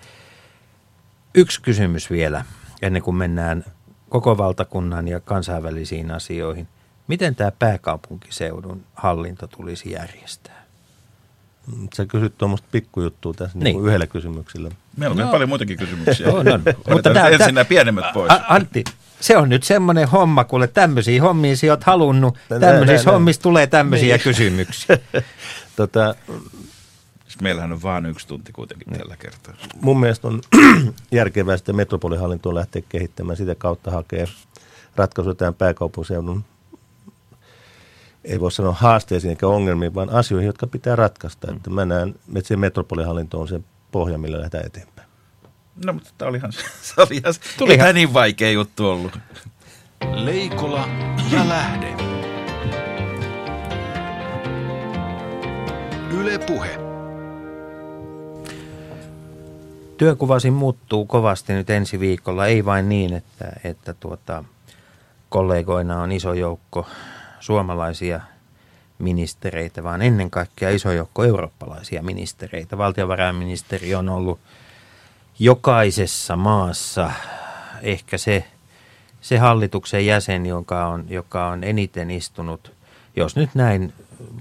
Yksi 1.35 1.63
kysymys 1.63 2.11
vielä, 2.11 2.45
ennen 2.83 3.03
kuin 3.03 3.17
mennään 3.17 3.65
koko 4.09 4.39
valtakunnan 4.39 5.09
ja 5.09 5.21
kansainvälisiin 5.21 6.11
asioihin. 6.11 6.69
Miten 7.09 7.35
tämä 7.35 7.53
pääkaupunkiseudun 7.59 8.85
hallinto 8.95 9.47
tulisi 9.47 9.91
järjestää? 9.91 10.64
Sä 11.97 12.07
kysyt 12.07 12.39
tuommoista 12.39 12.69
pikkujuttua 12.73 13.35
tässä 13.35 13.59
niin. 13.59 13.77
Niin 13.77 13.87
yhdellä 13.87 14.07
kysymyksellä. 14.07 14.71
Meillä 14.97 15.15
on 15.15 15.19
no. 15.19 15.31
paljon 15.31 15.49
muitakin 15.49 15.79
kysymyksiä. 15.79 16.27
no, 16.27 16.43
no. 16.43 16.59
Mutta 16.91 17.11
tämä, 17.15 17.29
ensin 17.29 17.55
nämä 17.55 17.65
pienemmät 17.65 18.13
pois. 18.13 18.33
A, 18.33 18.41
Antti, 18.49 18.85
se 19.21 19.37
on 19.37 19.49
nyt 19.49 19.63
semmoinen 19.63 20.09
homma, 20.09 20.45
kuule 20.45 20.67
tämmöisiä 20.67 21.23
hommia 21.23 21.57
sä 21.57 21.67
oot 21.67 21.85
halunnut. 21.85 22.39
Tämmöisissä 22.61 23.11
hommissa 23.11 23.43
tulee 23.43 23.67
tämmöisiä 23.67 24.15
niin. 24.15 24.25
kysymyksiä. 24.25 24.99
tota, 25.77 26.15
siis 27.25 27.41
meillähän 27.41 27.73
on 27.73 27.83
vain 27.83 28.07
yksi 28.07 28.29
tunti 28.29 28.53
kuitenkin 28.53 28.91
niin. 28.91 29.01
tällä 29.01 29.17
kertaa. 29.17 29.55
Mun 29.81 30.01
mielestä 30.01 30.29
on 30.29 30.41
järkevää 31.13 31.57
sitä 31.57 31.73
metropolihallintoa 31.73 32.55
lähteä 32.55 32.83
kehittämään. 32.89 33.37
Sitä 33.37 33.55
kautta 33.55 33.91
hakee 33.91 34.29
ratkaisuja 34.97 35.35
tämän 35.35 35.55
pääkaupunkiseudun 35.55 36.45
ei 38.25 38.41
voi 38.41 38.53
sanoa 38.53 38.73
haasteisiin 38.73 39.31
eikä 39.31 39.47
ongelmiin, 39.49 39.95
vaan 39.95 40.11
asioihin, 40.11 40.47
jotka 40.47 40.67
pitää 40.67 40.97
ratkaista. 40.97 41.47
Mm. 41.47 41.57
Että 41.57 41.71
mä 41.71 41.85
näen, 41.85 42.15
että 42.37 42.49
se 42.49 42.57
metropolihallinto 42.57 43.41
on 43.41 43.49
se 43.49 43.61
pohja, 43.93 44.19
millä 44.19 44.37
lähdetään 44.37 44.67
eteenpäin. 44.67 45.09
No, 45.85 45.93
mutta 45.93 46.11
tämä 46.19 46.29
olihan, 46.29 46.53
se 46.83 46.95
oli 46.99 47.17
ihan, 47.17 47.35
Tuli 47.59 47.71
ei 47.71 47.77
ihan- 47.77 47.95
niin 47.95 48.15
vaikea 48.15 48.51
juttu 48.51 48.89
ollut. 48.89 49.19
Leikola 50.15 50.89
ja 51.33 51.49
lähde. 51.49 51.95
Yle 56.19 56.39
Puhe. 56.39 56.79
Työkuvasi 59.97 60.51
muuttuu 60.51 61.07
kovasti 61.07 61.53
nyt 61.53 61.71
ensi 61.71 62.01
viikolla, 62.01 62.47
ei 62.47 62.65
vain 62.65 62.89
niin, 62.89 63.13
että, 63.13 63.53
että 63.65 63.95
tuota, 63.95 64.45
kollegoina 65.29 66.03
on 66.03 66.13
iso 66.13 66.33
joukko 66.33 66.87
suomalaisia 67.41 68.21
ministereitä, 68.99 69.83
vaan 69.83 70.03
ennen 70.03 70.31
kaikkea 70.31 70.71
iso 70.71 70.93
joukko 70.93 71.25
eurooppalaisia 71.25 72.03
ministereitä. 72.03 72.79
Valtiovarainministeri 72.79 73.95
on 73.95 74.09
ollut 74.09 74.41
jokaisessa 75.39 76.37
maassa 76.37 77.11
ehkä 77.83 78.19
se, 78.19 78.45
se 79.21 79.39
hallituksen 79.39 80.07
jäsen, 80.07 80.47
joka 80.47 80.87
on, 80.87 81.05
joka 81.09 81.47
on 81.47 81.65
eniten 81.65 82.11
istunut, 82.11 82.73
jos 83.17 83.37
nyt 83.37 83.51
näin 83.55 83.93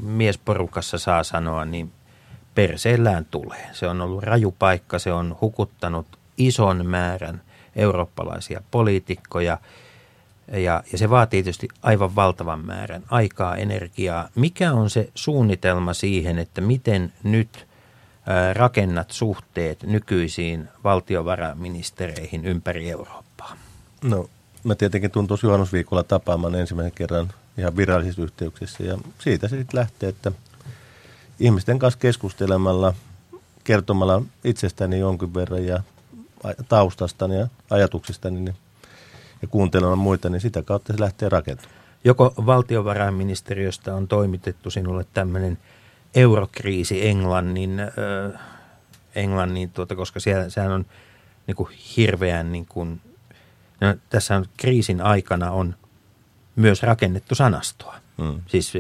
miesporukassa 0.01 0.97
saa 0.97 1.23
sanoa, 1.23 1.65
niin 1.65 1.91
perseellään 2.55 3.25
tulee. 3.25 3.69
Se 3.71 3.87
on 3.87 4.01
ollut 4.01 4.23
raju 4.23 4.55
paikka, 4.59 4.99
se 4.99 5.13
on 5.13 5.37
hukuttanut 5.41 6.07
ison 6.37 6.85
määrän 6.85 7.41
eurooppalaisia 7.75 8.61
poliitikkoja 8.71 9.57
ja, 10.51 10.83
ja 10.91 10.97
se 10.97 11.09
vaatii 11.09 11.43
tietysti 11.43 11.67
aivan 11.81 12.15
valtavan 12.15 12.65
määrän 12.65 13.03
aikaa, 13.09 13.55
energiaa. 13.55 14.29
Mikä 14.35 14.73
on 14.73 14.89
se 14.89 15.09
suunnitelma 15.15 15.93
siihen, 15.93 16.39
että 16.39 16.61
miten 16.61 17.13
nyt 17.23 17.67
rakennat 18.53 19.11
suhteet 19.11 19.83
nykyisiin 19.83 20.67
valtiovarainministereihin 20.83 22.45
ympäri 22.45 22.89
Eurooppaa? 22.89 23.57
No, 24.03 24.29
mä 24.63 24.75
tietenkin 24.75 25.11
tuntuisi 25.11 25.45
juhannusviikolla 25.45 26.03
tapaamaan 26.03 26.55
ensimmäisen 26.55 26.93
kerran 26.95 27.33
ihan 27.57 27.77
virallisissa 27.77 28.21
yhteyksissä 28.21 28.83
ja 28.83 28.97
siitä 29.19 29.47
se 29.47 29.57
sitten 29.57 29.79
lähtee, 29.79 30.09
että 30.09 30.31
ihmisten 31.39 31.79
kanssa 31.79 31.99
keskustelemalla, 31.99 32.93
kertomalla 33.63 34.21
itsestäni 34.43 34.99
jonkin 34.99 35.33
verran 35.33 35.65
ja 35.65 35.83
taustastani 36.69 37.37
ja 37.37 37.47
ajatuksistani 37.69 38.39
niin, 38.39 38.55
ja 39.43 39.47
kuuntelemaan 39.47 39.97
muita, 39.97 40.29
niin 40.29 40.41
sitä 40.41 40.63
kautta 40.63 40.93
se 40.93 40.99
lähtee 40.99 41.29
rakentamaan. 41.29 41.75
Joko 42.03 42.33
valtiovarainministeriöstä 42.45 43.95
on 43.95 44.07
toimitettu 44.07 44.69
sinulle 44.69 45.05
tämmöinen 45.13 45.57
eurokriisi 46.15 47.07
Englannin, 47.07 47.79
äh, 47.79 48.41
Englannin 49.15 49.69
tuota, 49.69 49.95
koska 49.95 50.19
siellä, 50.19 50.49
sehän 50.49 50.71
on 50.71 50.85
niin 51.47 51.55
kuin 51.55 51.69
hirveän, 51.97 52.51
niin 52.51 52.65
kuin, 52.65 53.01
no, 53.81 53.95
tässä 54.09 54.35
on 54.35 54.45
kriisin 54.57 55.01
aikana 55.01 55.51
on 55.51 55.75
myös 56.55 56.83
rakennettu 56.83 57.35
sanastoa. 57.35 58.02
Mm. 58.23 58.41
Siis 58.47 58.71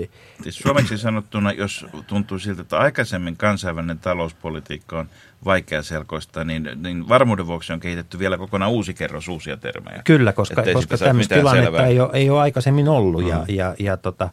Siis 0.43 0.57
suomeksi 0.57 0.97
sanottuna, 0.97 1.51
jos 1.51 1.85
tuntuu 2.07 2.39
siltä, 2.39 2.61
että 2.61 2.77
aikaisemmin 2.77 3.37
kansainvälinen 3.37 3.99
talouspolitiikka 3.99 4.99
on 4.99 5.09
vaikeaselkoista, 5.45 6.43
niin, 6.43 6.69
niin 6.75 7.09
varmuuden 7.09 7.47
vuoksi 7.47 7.73
on 7.73 7.79
kehitetty 7.79 8.19
vielä 8.19 8.37
kokonaan 8.37 8.71
uusi 8.71 8.93
kerros 8.93 9.27
uusia 9.27 9.57
termejä. 9.57 10.01
Kyllä, 10.05 10.33
koska, 10.33 10.61
Ettei 10.61 10.73
koska 10.73 10.97
tämmöistä 10.97 11.35
tilannetta 11.35 11.65
selvää. 11.65 11.87
ei 11.87 11.99
ole, 11.99 12.09
ei 12.13 12.29
ole 12.29 12.41
aikaisemmin 12.41 12.89
ollut 12.89 13.23
mm. 13.23 13.29
ja, 13.29 13.45
ja, 13.47 13.75
ja 13.79 13.97
tota, 13.97 14.29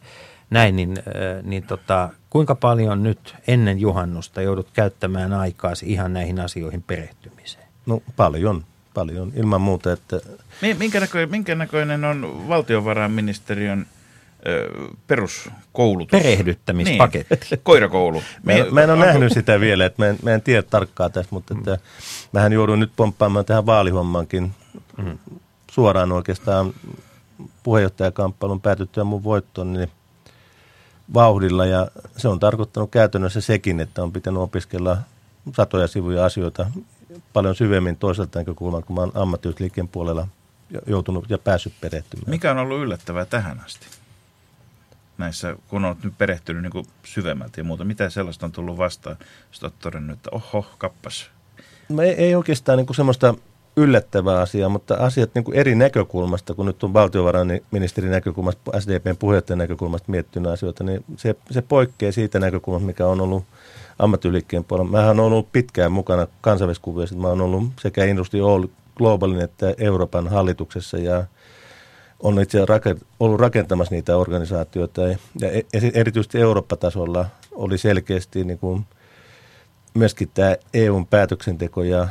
näin, 0.50 0.76
niin, 0.76 0.98
äh, 0.98 1.42
niin 1.42 1.62
tota, 1.62 2.08
kuinka 2.30 2.54
paljon 2.54 3.02
nyt 3.02 3.34
ennen 3.48 3.80
juhannusta 3.80 4.42
joudut 4.42 4.68
käyttämään 4.72 5.32
aikaa 5.32 5.72
ihan 5.84 6.12
näihin 6.12 6.40
asioihin 6.40 6.82
perehtymiseen? 6.82 7.64
No 7.86 8.02
paljon, 8.16 8.64
paljon. 8.94 9.32
Ilman 9.36 9.60
muuta, 9.60 9.92
että 9.92 10.20
Mi- 10.62 10.74
Minkä 10.74 11.00
näköinen, 11.00 11.30
minkä 11.30 11.54
näköinen 11.54 12.04
on 12.04 12.48
valtiovarainministeriön 12.48 13.86
peruskoulutus? 15.06 16.10
Perehdyttämispaketti. 16.22 17.36
Niin, 17.50 17.60
koirakoulu. 17.62 18.22
Mä 18.42 18.52
en, 18.52 18.74
mä 18.74 18.82
en 18.82 18.90
ole 18.90 19.06
nähnyt 19.06 19.32
sitä 19.32 19.60
vielä, 19.60 19.86
että 19.86 20.02
mä 20.02 20.08
en, 20.08 20.18
mä 20.22 20.30
en 20.30 20.42
tiedä 20.42 20.62
tarkkaa 20.62 21.10
tästä, 21.10 21.34
mutta 21.34 21.54
että 21.58 21.78
mähän 22.32 22.52
joudun 22.52 22.80
nyt 22.80 22.92
pomppaamaan 22.96 23.44
tähän 23.44 23.66
vaalihommankin 23.66 24.52
suoraan 25.70 26.12
oikeastaan 26.12 26.74
puheenjohtajakamppailun 27.62 28.60
päätyttyä 28.60 29.04
mun 29.04 29.24
voittoon 29.24 29.72
niin 29.72 29.90
vauhdilla 31.14 31.66
ja 31.66 31.88
se 32.16 32.28
on 32.28 32.40
tarkoittanut 32.40 32.90
käytännössä 32.90 33.40
sekin, 33.40 33.80
että 33.80 34.02
on 34.02 34.12
pitänyt 34.12 34.40
opiskella 34.40 34.96
satoja 35.56 35.86
sivuja 35.86 36.24
asioita 36.24 36.66
paljon 37.32 37.54
syvemmin 37.54 37.96
toiselta 37.96 38.38
näkökulmalta, 38.38 38.86
kun 38.86 38.96
mä 38.96 39.00
oon 39.00 39.12
ammattiyhdysliikkeen 39.14 39.88
puolella 39.88 40.28
joutunut 40.86 41.30
ja 41.30 41.38
päässyt 41.38 41.72
perehtymään. 41.80 42.30
Mikä 42.30 42.50
on 42.50 42.58
ollut 42.58 42.80
yllättävää 42.80 43.24
tähän 43.24 43.60
asti? 43.64 43.86
Näissä, 45.20 45.56
kun 45.68 45.84
olet 45.84 46.04
nyt 46.04 46.18
perehtynyt 46.18 46.62
niin 46.62 46.72
kuin 46.72 46.86
syvemmälti 47.04 47.60
ja 47.60 47.64
muuta. 47.64 47.84
Mitä 47.84 48.10
sellaista 48.10 48.46
on 48.46 48.52
tullut 48.52 48.78
vastaan? 48.78 49.16
Sitten 49.50 49.66
olet 49.66 49.78
todennut, 49.78 50.16
että 50.16 50.30
oho, 50.32 50.66
kappas. 50.78 51.30
No 51.88 52.02
ei, 52.02 52.10
ei 52.10 52.34
oikeastaan 52.34 52.78
niin 52.78 52.86
kuin 52.86 52.96
semmoista 52.96 53.34
yllättävää 53.76 54.40
asiaa, 54.40 54.68
mutta 54.68 54.94
asiat 54.94 55.30
niin 55.34 55.44
kuin 55.44 55.56
eri 55.56 55.74
näkökulmasta, 55.74 56.54
kun 56.54 56.66
nyt 56.66 56.84
on 56.84 56.92
valtiovarainministerin 56.92 58.10
näkökulmasta, 58.10 58.80
SDPn 58.80 59.16
puheenjohtajan 59.18 59.58
näkökulmasta 59.58 60.10
miettinyt 60.10 60.52
asioita, 60.52 60.84
niin 60.84 61.04
se, 61.16 61.36
se 61.50 61.62
poikkeaa 61.62 62.12
siitä 62.12 62.38
näkökulmasta, 62.38 62.86
mikä 62.86 63.06
on 63.06 63.20
ollut 63.20 63.44
ammattiyliikkeen 63.98 64.64
puolella. 64.64 64.90
Mähän 64.90 65.20
olen 65.20 65.32
ollut 65.32 65.52
pitkään 65.52 65.92
mukana 65.92 66.26
kansainväliskuvioissa. 66.40 67.16
Mä 67.16 67.28
olen 67.28 67.40
ollut 67.40 67.64
sekä 67.80 68.04
Industry 68.04 68.52
All 68.52 68.66
Globalin 68.96 69.40
että 69.40 69.74
Euroopan 69.78 70.28
hallituksessa 70.28 70.98
ja 70.98 71.24
on 72.22 72.40
itse 72.40 72.58
ollut 73.20 73.40
rakentamassa 73.40 73.94
niitä 73.94 74.16
organisaatioita. 74.16 75.00
Ja 75.40 75.50
e- 75.52 75.90
erityisesti 75.94 76.38
Eurooppa-tasolla 76.38 77.26
oli 77.52 77.78
selkeästi 77.78 78.44
niin 78.44 78.58
kuin 78.58 78.86
myöskin 79.94 80.30
tämä 80.34 80.56
EUn 80.74 81.06
päätöksenteko 81.06 81.82
ja 81.82 82.08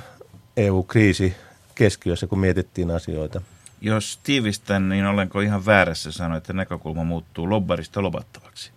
EU-kriisi 0.57 1.35
keskiössä, 1.75 2.27
kun 2.27 2.39
mietittiin 2.39 2.91
asioita. 2.91 3.41
Jos 3.81 4.19
tiivistän, 4.23 4.89
niin 4.89 5.05
olenko 5.05 5.41
ihan 5.41 5.65
väärässä 5.65 6.11
sanoa, 6.11 6.37
että 6.37 6.53
näkökulma 6.53 7.03
muuttuu 7.03 7.49
lobbarista 7.49 8.01
lobattavaksi? 8.01 8.71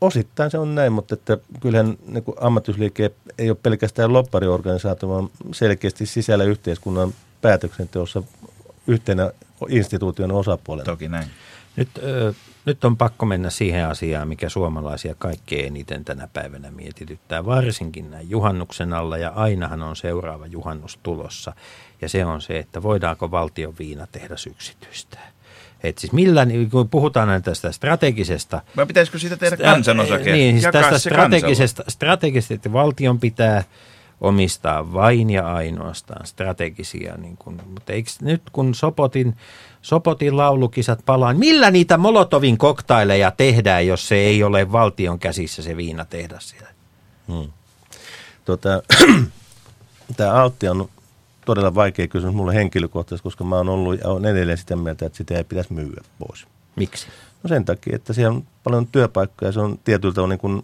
Osittain 0.00 0.50
se 0.50 0.58
on 0.58 0.74
näin, 0.74 0.92
mutta 0.92 1.14
että 1.14 1.38
kyllähän 1.60 1.96
niin 2.06 2.24
ammattiyhdysliike 2.40 3.10
ei 3.38 3.50
ole 3.50 3.58
pelkästään 3.62 4.12
loppariorganisaatio, 4.12 5.08
vaan 5.08 5.30
selkeästi 5.52 6.06
sisällä 6.06 6.44
yhteiskunnan 6.44 7.14
päätöksenteossa 7.42 8.22
yhtenä 8.86 9.30
instituution 9.68 10.32
osapuolena. 10.32 10.84
Toki 10.84 11.08
näin. 11.08 11.26
Nyt, 11.76 11.88
ö, 12.02 12.34
nyt 12.64 12.84
on 12.84 12.96
pakko 12.96 13.26
mennä 13.26 13.50
siihen 13.50 13.86
asiaan, 13.86 14.28
mikä 14.28 14.48
suomalaisia 14.48 15.14
kaikkein 15.14 15.66
eniten 15.66 16.04
tänä 16.04 16.28
päivänä 16.32 16.70
mietityttää, 16.70 17.44
varsinkin 17.44 18.10
näin 18.10 18.30
juhannuksen 18.30 18.92
alla, 18.92 19.18
ja 19.18 19.30
ainahan 19.30 19.82
on 19.82 19.96
seuraava 19.96 20.46
juhannus 20.46 20.98
tulossa, 21.02 21.52
ja 22.02 22.08
se 22.08 22.24
on 22.24 22.40
se, 22.40 22.58
että 22.58 22.82
voidaanko 22.82 23.30
valtion 23.30 23.74
viinatehdas 23.78 24.46
yksityistää. 24.46 25.32
Et 25.82 25.98
siis 25.98 26.12
millä, 26.12 26.46
kun 26.70 26.88
puhutaan 26.88 27.28
aina 27.28 27.40
tästä 27.40 27.72
strategisesta... 27.72 28.62
Vai 28.76 28.86
pitäisikö 28.86 29.18
siitä 29.18 29.36
tehdä 29.36 29.56
kansanosake? 29.56 30.32
Niin, 30.32 30.60
siis 30.60 30.72
tästä 30.72 30.98
strategisesta, 30.98 31.84
strategisesta, 31.88 32.54
että 32.54 32.72
valtion 32.72 33.20
pitää 33.20 33.64
omistaa 34.22 34.92
vain 34.92 35.30
ja 35.30 35.54
ainoastaan 35.54 36.26
strategisia, 36.26 37.16
niin 37.16 37.36
kun, 37.36 37.60
mutta 37.74 37.92
eikö 37.92 38.10
nyt 38.20 38.42
kun 38.52 38.74
Sopotin, 38.74 39.36
Sopotin 39.82 40.36
laulukisat 40.36 41.00
palaa, 41.06 41.34
millä 41.34 41.70
niitä 41.70 41.96
Molotovin 41.96 42.58
koktaileja 42.58 43.30
tehdään, 43.30 43.86
jos 43.86 44.08
se 44.08 44.14
ei 44.14 44.42
ole 44.42 44.72
valtion 44.72 45.18
käsissä 45.18 45.62
se 45.62 45.76
viinatehdas 45.76 46.48
siellä? 46.48 46.68
Hmm. 47.28 47.52
Tota, 48.44 48.82
Tämä 50.16 50.32
altti 50.32 50.68
on 50.68 50.88
todella 51.46 51.74
vaikea 51.74 52.08
kysymys 52.08 52.34
mulle 52.34 52.54
henkilökohtaisesti, 52.54 53.22
koska 53.22 53.44
mä 53.44 53.56
oon 53.56 53.68
ollut 53.68 54.00
ja 54.00 54.08
on 54.08 54.26
edelleen 54.26 54.58
sitä 54.58 54.76
mieltä, 54.76 55.06
että 55.06 55.16
sitä 55.16 55.36
ei 55.36 55.44
pitäisi 55.44 55.72
myyä 55.72 56.02
pois. 56.18 56.46
Miksi? 56.76 57.06
No 57.42 57.48
sen 57.48 57.64
takia, 57.64 57.96
että 57.96 58.12
siellä 58.12 58.36
on 58.36 58.44
paljon 58.64 58.86
työpaikkoja, 58.86 59.52
se 59.52 59.60
on 59.60 59.78
tietyllä 59.84 60.14
tavalla 60.14 60.32
niin 60.32 60.40
kuin 60.40 60.62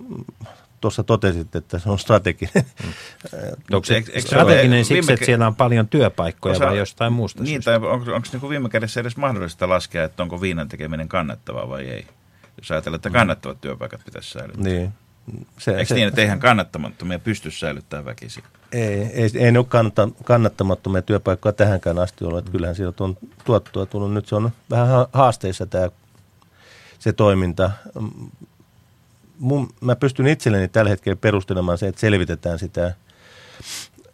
tuossa 0.80 1.02
totesit, 1.02 1.56
että 1.56 1.78
se 1.78 1.90
on 1.90 1.98
strateginen. 1.98 2.64
Mm. 2.84 2.92
Onko 3.74 3.84
se 3.84 3.94
Eikö- 3.94 4.12
se 4.20 4.26
strateginen 4.26 4.78
ole- 4.78 4.84
siksi, 4.84 4.94
viime 4.94 5.12
että 5.12 5.26
siellä 5.26 5.46
on 5.46 5.54
paljon 5.56 5.88
työpaikkoja 5.88 6.54
Osa- 6.56 6.66
vai 6.66 6.78
jostain 6.78 7.12
muusta 7.12 7.42
Niin, 7.42 7.52
syystä? 7.54 7.70
tai 7.80 7.88
onko, 7.90 8.12
onko 8.14 8.28
niin 8.32 8.48
viime 8.50 8.68
kädessä 8.68 9.00
edes 9.00 9.16
mahdollista 9.16 9.68
laskea, 9.68 10.04
että 10.04 10.22
onko 10.22 10.40
viinan 10.40 10.68
tekeminen 10.68 11.08
kannattavaa 11.08 11.68
vai 11.68 11.84
ei? 11.88 12.06
Jos 12.58 12.70
ajatellaan, 12.70 12.96
että 12.96 13.10
kannattavat 13.10 13.60
työpaikat 13.60 14.00
pitäisi 14.04 14.30
säilyttää. 14.30 14.64
niin. 14.64 14.92
Se, 15.58 15.76
Eikö 15.76 15.94
niin, 15.94 16.08
että 16.08 16.20
eihän 16.20 16.40
kannattamattomia 16.40 17.18
pysty 17.18 17.50
säilyttämään 17.50 18.04
väkisin? 18.04 18.42
Ei, 18.72 19.02
ei, 19.02 19.30
ei 19.34 19.52
ne 19.52 19.58
ole 19.58 19.66
kannatta, 19.68 20.08
kannattamattomia 20.24 21.02
työpaikkoja 21.02 21.52
tähänkään 21.52 21.98
asti 21.98 22.24
ollut. 22.24 22.38
Että 22.38 22.50
kyllähän 22.50 22.74
sieltä 22.76 23.04
on 23.04 23.16
tuottoa 23.44 23.86
tullut. 23.86 24.12
Nyt 24.14 24.26
se 24.26 24.34
on 24.34 24.50
vähän 24.70 24.88
ha- 24.88 25.08
haasteissa 25.12 25.66
tämä, 25.66 25.88
se 26.98 27.12
toiminta. 27.12 27.70
Mun, 29.38 29.68
mä 29.80 29.96
pystyn 29.96 30.26
itselleni 30.26 30.68
tällä 30.68 30.90
hetkellä 30.90 31.16
perustelemaan 31.16 31.78
se, 31.78 31.88
että 31.88 32.00
selvitetään 32.00 32.58
sitä 32.58 32.94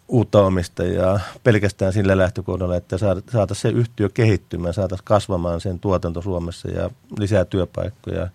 uutta 0.09 0.47
omistajaa 0.47 1.21
pelkästään 1.45 1.93
sillä 1.93 2.19
lähtökohdalla, 2.19 2.77
että 2.77 2.99
saataisiin 2.99 3.57
se 3.57 3.69
yhtiö 3.69 4.09
kehittymään, 4.09 4.75
saataisiin 4.75 5.05
kasvamaan 5.05 5.61
sen 5.61 5.81
tuotanto 5.81 6.23
Suomessa 6.23 6.71
ja 6.71 6.91
lisää 7.19 7.45
työpaikkoja. 7.45 8.29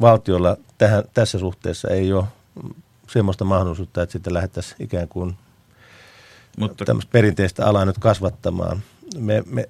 Valtiolla 0.00 0.56
tähän, 0.78 1.04
tässä 1.14 1.38
suhteessa 1.38 1.88
ei 1.88 2.12
ole 2.12 2.24
semmoista 3.08 3.44
mahdollisuutta, 3.44 4.02
että 4.02 4.12
sitten 4.12 4.34
lähdettäisiin 4.34 4.82
ikään 4.82 5.08
kuin 5.08 5.36
Mutta... 6.58 6.84
tämmöistä 6.84 7.12
perinteistä 7.12 7.66
alaa 7.66 7.84
nyt 7.84 7.98
kasvattamaan. 7.98 8.82
Me, 9.18 9.42
me, 9.46 9.68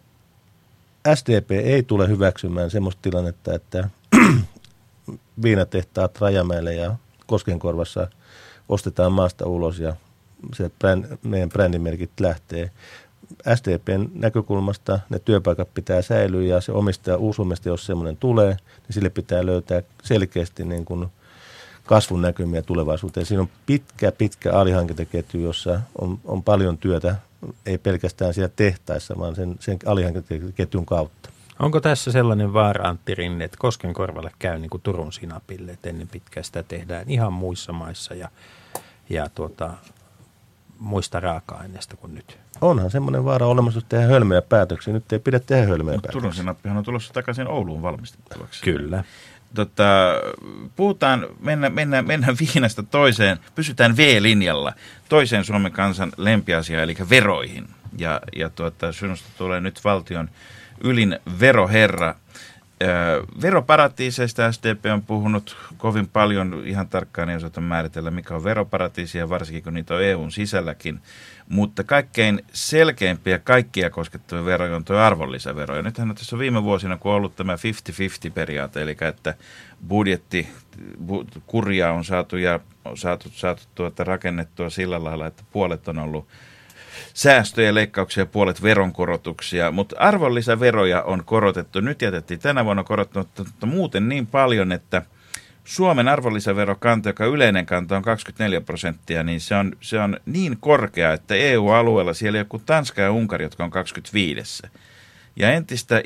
SDP 1.15 1.51
ei 1.51 1.83
tule 1.83 2.09
hyväksymään 2.09 2.71
semmoista 2.71 3.03
tilannetta, 3.03 3.55
että 3.55 3.91
viinatehtaat 5.43 6.21
Rajamäelle 6.21 6.75
ja 6.75 6.95
Koskenkorvassa 7.27 8.09
ostetaan 8.69 9.13
maasta 9.13 9.47
ulos 9.47 9.79
ja 9.79 9.97
se 10.55 10.71
bränd, 10.79 11.05
meidän 11.23 11.49
brändimerkit 11.49 12.21
lähtee. 12.21 12.71
SDPn 13.55 14.09
näkökulmasta 14.15 15.01
ne 15.11 15.19
työpaikat 15.19 15.69
pitää 15.75 16.03
säilyä 16.03 16.43
ja 16.43 16.61
se 16.61 16.73
omistaja, 16.73 17.17
uusi 17.17 17.43
omistaja, 17.43 17.73
jos 17.73 17.87
semmoinen 17.87 18.17
tulee, 18.17 18.49
niin 18.49 18.95
sille 18.95 19.11
pitää 19.11 19.47
löytää 19.47 19.83
selkeästi 20.03 20.65
niin 20.65 20.85
kuin 20.85 21.07
kasvun 21.85 22.23
näkymiä 22.23 22.63
tulevaisuuteen. 22.63 23.27
Siinä 23.27 23.41
on 23.41 23.49
pitkä, 23.67 24.13
pitkä 24.13 24.53
alihankintaketju, 24.53 25.41
jossa 25.41 25.81
on, 26.01 26.19
on 26.25 26.43
paljon 26.43 26.79
työtä, 26.79 27.17
ei 27.67 27.79
pelkästään 27.79 28.35
siellä 28.35 28.53
tehtaissa, 28.57 29.19
vaan 29.19 29.35
sen, 29.35 29.57
sen 29.61 29.79
alihankintaketjun 29.87 30.87
kautta. 30.87 31.31
Onko 31.59 31.81
tässä 31.81 32.13
sellainen 32.13 32.53
vaara, 32.53 32.89
Antti 32.89 33.15
Rinne, 33.15 33.45
että 33.45 33.57
Koskenkorvalle 33.61 34.31
käy 34.39 34.59
niin 34.59 34.71
kuin 34.71 34.83
Turun 34.83 35.13
sinapille, 35.13 35.73
että 35.73 35.89
ennen 35.89 36.09
pitkään 36.09 36.45
sitä 36.45 36.63
tehdään 36.63 37.05
ihan 37.11 37.33
muissa 37.33 37.73
maissa 37.73 38.15
ja, 38.15 38.29
ja 39.11 39.29
tuota, 39.35 39.71
muista 40.79 41.21
raaka-aineista 41.21 41.97
kuin 41.97 42.15
nyt? 42.15 42.39
Onhan 42.61 42.91
semmoinen 42.91 43.25
vaara 43.25 43.47
olemassa, 43.47 43.79
että 43.79 43.89
tehdään 43.89 44.11
hölmöjä 44.11 44.43
päätöksiä. 44.43 44.93
Nyt 44.93 45.13
ei 45.13 45.19
pidä 45.19 45.41
tehdä 45.41 45.67
hölmöjä 45.67 45.97
Mut 45.97 46.03
päätöksiä. 46.03 46.21
Turun 46.21 46.35
sinappihan 46.35 46.79
on 46.79 46.85
tulossa 46.85 47.13
takaisin 47.13 47.49
Ouluun 47.49 47.83
valmistettavaksi. 47.83 48.63
Kyllä. 48.63 49.05
Tota, 49.55 49.85
puhutaan, 50.77 51.27
mennään, 51.41 51.73
mennään, 51.73 52.07
mennään 52.07 52.37
viinasta 52.55 52.83
toiseen, 52.83 53.39
pysytään 53.55 53.97
V-linjalla, 53.97 54.73
toiseen 55.09 55.45
Suomen 55.45 55.73
kansan 55.73 56.13
lempiasiaan, 56.17 56.85
eli 56.85 56.97
veroihin. 57.11 57.69
Ja, 57.99 58.21
ja 58.37 58.51
tuota, 58.51 58.93
sinusta 58.93 59.29
tulee 59.39 59.61
nyt 59.61 59.85
valtion 59.85 60.31
ylin 60.85 61.18
veroherra. 61.41 62.14
Veroparatiiseista 63.43 64.53
SDP 64.53 64.85
on 64.93 65.03
puhunut 65.03 65.57
kovin 65.76 66.09
paljon, 66.09 66.62
ihan 66.64 66.89
tarkkaan 66.89 67.31
ei 67.31 67.37
osata 67.37 67.61
määritellä, 67.61 68.11
mikä 68.11 68.35
on 68.35 68.45
veroparatiisia, 68.45 69.29
varsinkin 69.29 69.62
kun 69.62 69.74
niitä 69.74 69.95
on 69.95 70.03
EUn 70.03 70.33
sisälläkin. 70.33 71.01
Mutta 71.49 71.85
kaikkein 71.85 72.43
selkeimpiä 72.53 73.39
kaikkia 73.39 73.91
koskettavia 73.91 74.45
veroja 74.45 74.76
on 74.76 74.85
tuo 74.85 74.97
arvonlisävero. 74.97 75.76
Ja 75.76 75.83
nythän 75.83 76.11
on 76.11 76.16
tässä 76.16 76.39
viime 76.39 76.62
vuosina, 76.62 76.97
kun 76.97 77.11
on 77.11 77.16
ollut 77.16 77.37
tämä 77.37 77.55
50-50-periaate, 77.55 78.83
eli 78.83 78.97
että 79.01 79.35
budjetti, 79.89 80.49
bu, 81.07 81.26
kuria 81.47 81.93
on 81.93 82.05
saatu 82.05 82.37
ja 82.37 82.61
saatu, 82.95 83.29
saatu 83.33 83.62
tuota 83.74 84.05
rakennettua 84.05 84.70
sillä 84.70 85.05
lailla, 85.05 85.26
että 85.26 85.43
puolet 85.53 85.89
on 85.89 85.99
ollut 85.99 86.29
säästöjä, 87.15 87.75
leikkauksia 87.75 88.27
puolet 88.27 88.63
veronkorotuksia, 88.63 89.71
mutta 89.71 89.97
arvonlisäveroja 89.99 91.03
on 91.03 91.25
korotettu. 91.25 91.81
Nyt 91.81 92.03
jätettiin 92.03 92.41
tänä 92.41 92.65
vuonna 92.65 92.85
korottanut, 92.85 93.29
mutta 93.39 93.67
muuten 93.67 94.09
niin 94.09 94.27
paljon, 94.27 94.73
että 94.73 95.03
Suomen 95.65 96.09
arvonlisäverokanta, 96.09 97.09
joka 97.09 97.25
yleinen 97.25 97.67
kanta 97.67 97.97
on 97.97 98.03
24 98.03 98.61
prosenttia, 98.61 99.23
niin 99.23 99.41
se 99.41 99.55
on, 99.55 99.73
se 99.81 100.01
on 100.01 100.21
niin 100.27 100.57
korkea, 100.61 101.13
että 101.13 101.35
EU-alueella 101.35 102.15
siellä 102.15 102.39
joku 102.39 102.59
Tanska 102.59 103.03
ja 103.03 103.13
Unkari, 103.13 103.45
jotka 103.45 103.65
on 103.65 103.71
25. 103.71 104.63
Ja 105.37 105.53
entistä, 105.53 106.03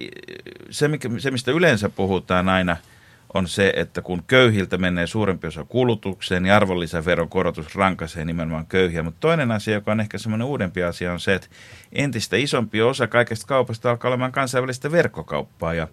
se, 0.71 0.89
mikä, 0.89 1.09
se 1.19 1.31
mistä 1.31 1.51
yleensä 1.51 1.89
puhutaan 1.89 2.49
aina– 2.49 2.77
on 3.35 3.49
se, 3.49 3.73
että 3.77 4.03
kun 4.03 4.23
köyhiltä 4.27 4.79
menee 4.79 5.07
suurempi 5.07 5.47
osa 5.47 5.65
kulutukseen, 5.65 6.43
niin 6.43 6.53
arvonlisäveron 6.53 7.29
korotus 7.29 7.75
rankaisee 7.75 8.25
nimenomaan 8.25 8.67
köyhiä. 8.67 9.03
Mutta 9.03 9.21
toinen 9.21 9.51
asia, 9.51 9.75
joka 9.75 9.93
on 9.93 10.01
ehkä 10.01 10.19
semmoinen 10.19 10.47
uudempi 10.47 10.83
asia, 10.83 11.13
on 11.13 11.21
se, 11.21 11.35
että 11.35 11.49
entistä 11.93 12.37
isompi 12.37 12.83
osa 12.83 13.07
kaikesta 13.07 13.47
kaupasta 13.47 13.91
alkaa 13.91 14.09
olemaan 14.09 14.33
kansainvälistä 14.33 14.93
verkkokauppaa. 14.93 15.75
Ja 15.75 15.89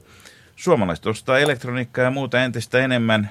suomalaiset 0.56 1.06
ostaa 1.06 1.40
elektroniikkaa 1.40 2.04
ja 2.04 2.12
muuta 2.12 2.44
entistä 2.44 2.80
enemmän 2.80 3.30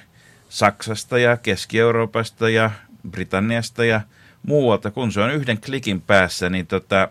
Saksasta 0.48 1.18
ja 1.18 1.36
Keski-Euroopasta 1.36 2.50
ja 2.50 2.70
Britanniasta 3.10 3.84
ja 3.84 4.00
muualta. 4.42 4.90
Kun 4.90 5.12
se 5.12 5.20
on 5.20 5.30
yhden 5.30 5.60
klikin 5.60 6.00
päässä, 6.00 6.50
niin 6.50 6.66
tota, 6.66 7.08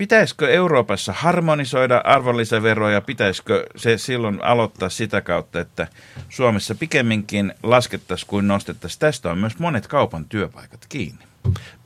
Pitäisikö 0.00 0.48
Euroopassa 0.48 1.12
harmonisoida 1.12 2.00
arvonlisäveroja, 2.04 3.00
pitäisikö 3.00 3.66
se 3.76 3.98
silloin 3.98 4.44
aloittaa 4.44 4.88
sitä 4.88 5.20
kautta, 5.20 5.60
että 5.60 5.86
Suomessa 6.28 6.74
pikemminkin 6.74 7.54
laskettaisiin 7.62 8.28
kuin 8.28 8.48
nostettaisiin. 8.48 9.00
Tästä 9.00 9.30
on 9.30 9.38
myös 9.38 9.58
monet 9.58 9.86
kaupan 9.86 10.24
työpaikat 10.24 10.86
kiinni. 10.88 11.24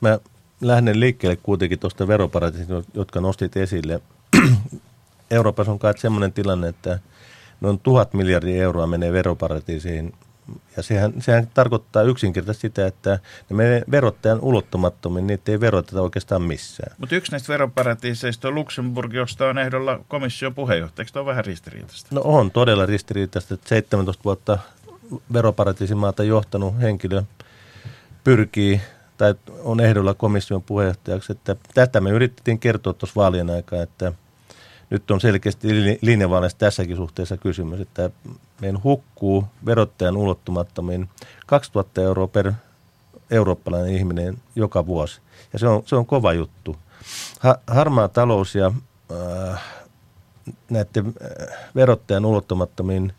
Mä 0.01 0.19
lähden 0.61 0.99
liikkeelle 0.99 1.35
kuitenkin 1.43 1.79
tuosta 1.79 2.07
veroparatiisista, 2.07 2.83
jotka 2.93 3.21
nostit 3.21 3.57
esille. 3.57 4.01
Euroopassa 5.31 5.71
on 5.71 5.79
kai 5.79 5.97
semmoinen 5.97 6.33
tilanne, 6.33 6.67
että 6.67 6.99
noin 7.61 7.79
tuhat 7.79 8.13
miljardia 8.13 8.63
euroa 8.63 8.87
menee 8.87 9.13
veroparatiisiin 9.13 10.13
ja 10.77 10.83
sehän, 10.83 11.13
sehän 11.19 11.47
tarkoittaa 11.53 12.03
yksinkertaisesti 12.03 12.67
sitä, 12.67 12.87
että 12.87 13.19
ne 13.49 13.55
menee 13.55 13.83
verottajan 13.91 14.39
ulottumattomiin, 14.41 15.27
niitä 15.27 15.51
ei 15.51 15.59
veroteta 15.59 16.01
oikeastaan 16.01 16.41
missään. 16.41 16.95
Mutta 16.97 17.15
yksi 17.15 17.31
näistä 17.31 17.53
veroparatiiseista 17.53 18.47
on 18.47 18.55
Luxemburg, 18.55 19.13
josta 19.13 19.47
on 19.47 19.57
ehdolla 19.57 19.99
komission 20.07 20.55
puheenjohtaja. 20.55 21.05
Eikö 21.05 21.19
on 21.19 21.25
vähän 21.25 21.45
ristiriitaista? 21.45 22.15
No 22.15 22.21
on 22.23 22.51
todella 22.51 22.85
ristiriitaista, 22.85 23.53
että 23.53 23.69
17 23.69 24.23
vuotta 24.23 24.59
veroparatiisimaata 25.33 26.23
johtanut 26.23 26.81
henkilö 26.81 27.23
pyrkii 28.23 28.81
tai 29.17 29.35
on 29.63 29.79
ehdolla 29.79 30.13
komission 30.13 30.63
puheenjohtajaksi. 30.63 31.31
Että 31.31 31.55
tätä 31.73 32.01
me 32.01 32.09
yritettiin 32.09 32.59
kertoa 32.59 32.93
tuossa 32.93 33.21
vaalien 33.21 33.49
aikaa, 33.49 33.81
että– 33.81 34.11
nyt 34.89 35.11
on 35.11 35.21
selkeästi 35.21 35.67
linjavaaleissa 36.01 36.57
tässäkin 36.57 36.95
suhteessa 36.95 37.37
kysymys, 37.37 37.79
että 37.79 38.09
meidän 38.61 38.83
hukkuu 38.83 39.45
verottajan 39.65 40.17
ulottumattomiin 40.17 41.09
2000 41.45 42.01
euroa 42.01 42.27
per 42.27 42.53
eurooppalainen 43.31 43.93
ihminen 43.93 44.37
joka 44.55 44.85
vuosi. 44.85 45.21
Ja 45.53 45.59
se 45.59 45.67
on, 45.67 45.83
se 45.85 45.95
on 45.95 46.05
kova 46.05 46.33
juttu. 46.33 46.75
Ha, 47.39 47.55
harmaa 47.67 48.07
talous 48.07 48.55
ja 48.55 48.71
äh, 49.11 49.61
näiden 50.69 51.05
äh, 51.05 51.57
verottajan 51.75 52.25
ulottumattomiin 52.25 53.13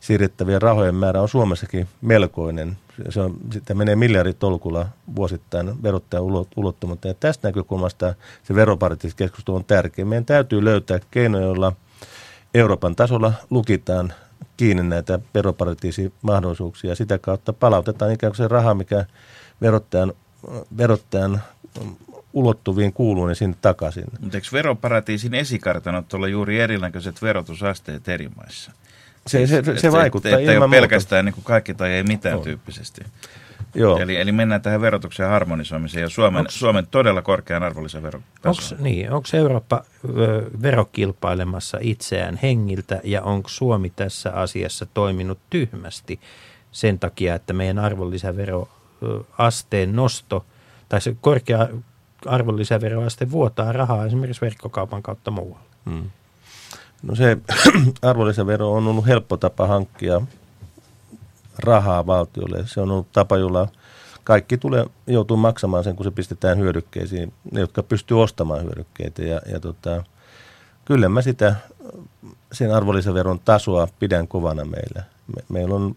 siirrettävien 0.00 0.62
rahojen 0.62 0.94
määrä 0.94 1.22
on 1.22 1.28
Suomessakin 1.28 1.88
melkoinen. 2.00 2.76
Se 3.08 3.20
on, 3.20 3.36
sitä 3.52 3.74
menee 3.74 3.96
miljarditolkulla 3.96 4.86
vuosittain 5.16 5.82
verottajan 5.82 6.24
ulottumatta. 6.56 7.08
Ja 7.08 7.14
tästä 7.14 7.48
näkökulmasta 7.48 8.14
se 8.42 8.54
veropartiiskeskustelu 8.54 9.56
on 9.56 9.64
tärkeä. 9.64 10.04
Meidän 10.04 10.24
täytyy 10.24 10.64
löytää 10.64 10.98
keinoja, 11.10 11.46
joilla 11.46 11.72
Euroopan 12.54 12.96
tasolla 12.96 13.32
lukitaan 13.50 14.12
kiinni 14.56 14.82
näitä 14.82 15.18
veroparatiisimahdollisuuksia. 15.34 16.94
Sitä 16.94 17.18
kautta 17.18 17.52
palautetaan 17.52 18.12
ikään 18.12 18.30
kuin 18.30 18.36
se 18.36 18.48
raha, 18.48 18.74
mikä 18.74 19.04
verottajan, 19.60 20.12
verottajan 20.76 21.42
ulottuviin 22.32 22.92
kuuluu, 22.92 23.26
niin 23.26 23.36
sinne 23.36 23.56
takaisin. 23.62 24.04
Mutta 24.20 24.36
eikö 24.36 24.48
veroparatiisin 24.52 25.34
esikartanot 25.34 26.14
olla 26.14 26.28
juuri 26.28 26.60
erinäköiset 26.60 27.22
verotusasteet 27.22 28.08
eri 28.08 28.28
maissa? 28.36 28.72
Se, 29.26 29.46
se, 29.46 29.64
se, 29.64 29.78
se 29.78 29.92
vaikuttaa 29.92 30.38
että, 30.38 30.52
ei 30.52 30.58
ole 30.58 30.70
pelkästään 30.70 31.24
niin 31.24 31.34
kuin 31.34 31.44
kaikki 31.44 31.74
tai 31.74 31.92
ei 31.92 32.02
mitään 32.02 32.36
on. 32.36 32.42
tyyppisesti. 32.42 33.00
Joo. 33.74 33.98
Eli, 33.98 34.16
eli 34.16 34.32
mennään 34.32 34.62
tähän 34.62 34.80
verotuksen 34.80 35.28
harmonisoimiseen 35.28 36.02
ja 36.02 36.08
Suomen, 36.08 36.40
onks, 36.40 36.58
Suomen 36.58 36.86
todella 36.90 37.22
korkean 37.22 37.62
arvonlisäveron 37.62 38.22
Onko 38.44 38.62
niin, 38.78 39.08
Eurooppa 39.34 39.84
ö, 40.18 40.50
verokilpailemassa 40.62 41.78
itseään 41.80 42.38
hengiltä 42.42 43.00
ja 43.04 43.22
onko 43.22 43.48
Suomi 43.48 43.92
tässä 43.96 44.32
asiassa 44.32 44.86
toiminut 44.94 45.38
tyhmästi 45.50 46.20
sen 46.72 46.98
takia, 46.98 47.34
että 47.34 47.52
meidän 47.52 47.78
arvonlisäveroasteen 47.78 49.96
nosto 49.96 50.44
tai 50.88 51.00
se 51.00 51.16
korkea 51.20 51.68
arvonlisäveroaste 52.26 53.30
vuotaa 53.30 53.72
rahaa 53.72 54.06
esimerkiksi 54.06 54.40
verkkokaupan 54.40 55.02
kautta 55.02 55.30
muualla? 55.30 55.64
Hmm. 55.90 56.10
No 57.02 57.14
se 57.14 57.38
arvonlisävero 58.02 58.72
on 58.72 58.86
ollut 58.86 59.06
helppo 59.06 59.36
tapa 59.36 59.66
hankkia 59.66 60.20
rahaa 61.58 62.06
valtiolle. 62.06 62.62
Se 62.66 62.80
on 62.80 62.90
ollut 62.90 63.12
tapa, 63.12 63.36
jolla 63.36 63.68
kaikki 64.24 64.58
tulee, 64.58 64.86
joutuu 65.06 65.36
maksamaan 65.36 65.84
sen, 65.84 65.96
kun 65.96 66.04
se 66.04 66.10
pistetään 66.10 66.58
hyödykkeisiin, 66.58 67.32
ne, 67.52 67.60
jotka 67.60 67.82
pystyy 67.82 68.22
ostamaan 68.22 68.64
hyödykkeitä. 68.64 69.22
Ja, 69.22 69.40
ja 69.46 69.60
tota, 69.60 70.04
kyllä 70.84 71.08
mä 71.08 71.22
sitä 71.22 71.56
sen 72.52 72.74
arvonlisäveron 72.74 73.40
tasoa 73.44 73.88
pidän 73.98 74.28
kovana 74.28 74.64
meillä. 74.64 75.02
Me, 75.36 75.42
meillä 75.48 75.74
on, 75.74 75.96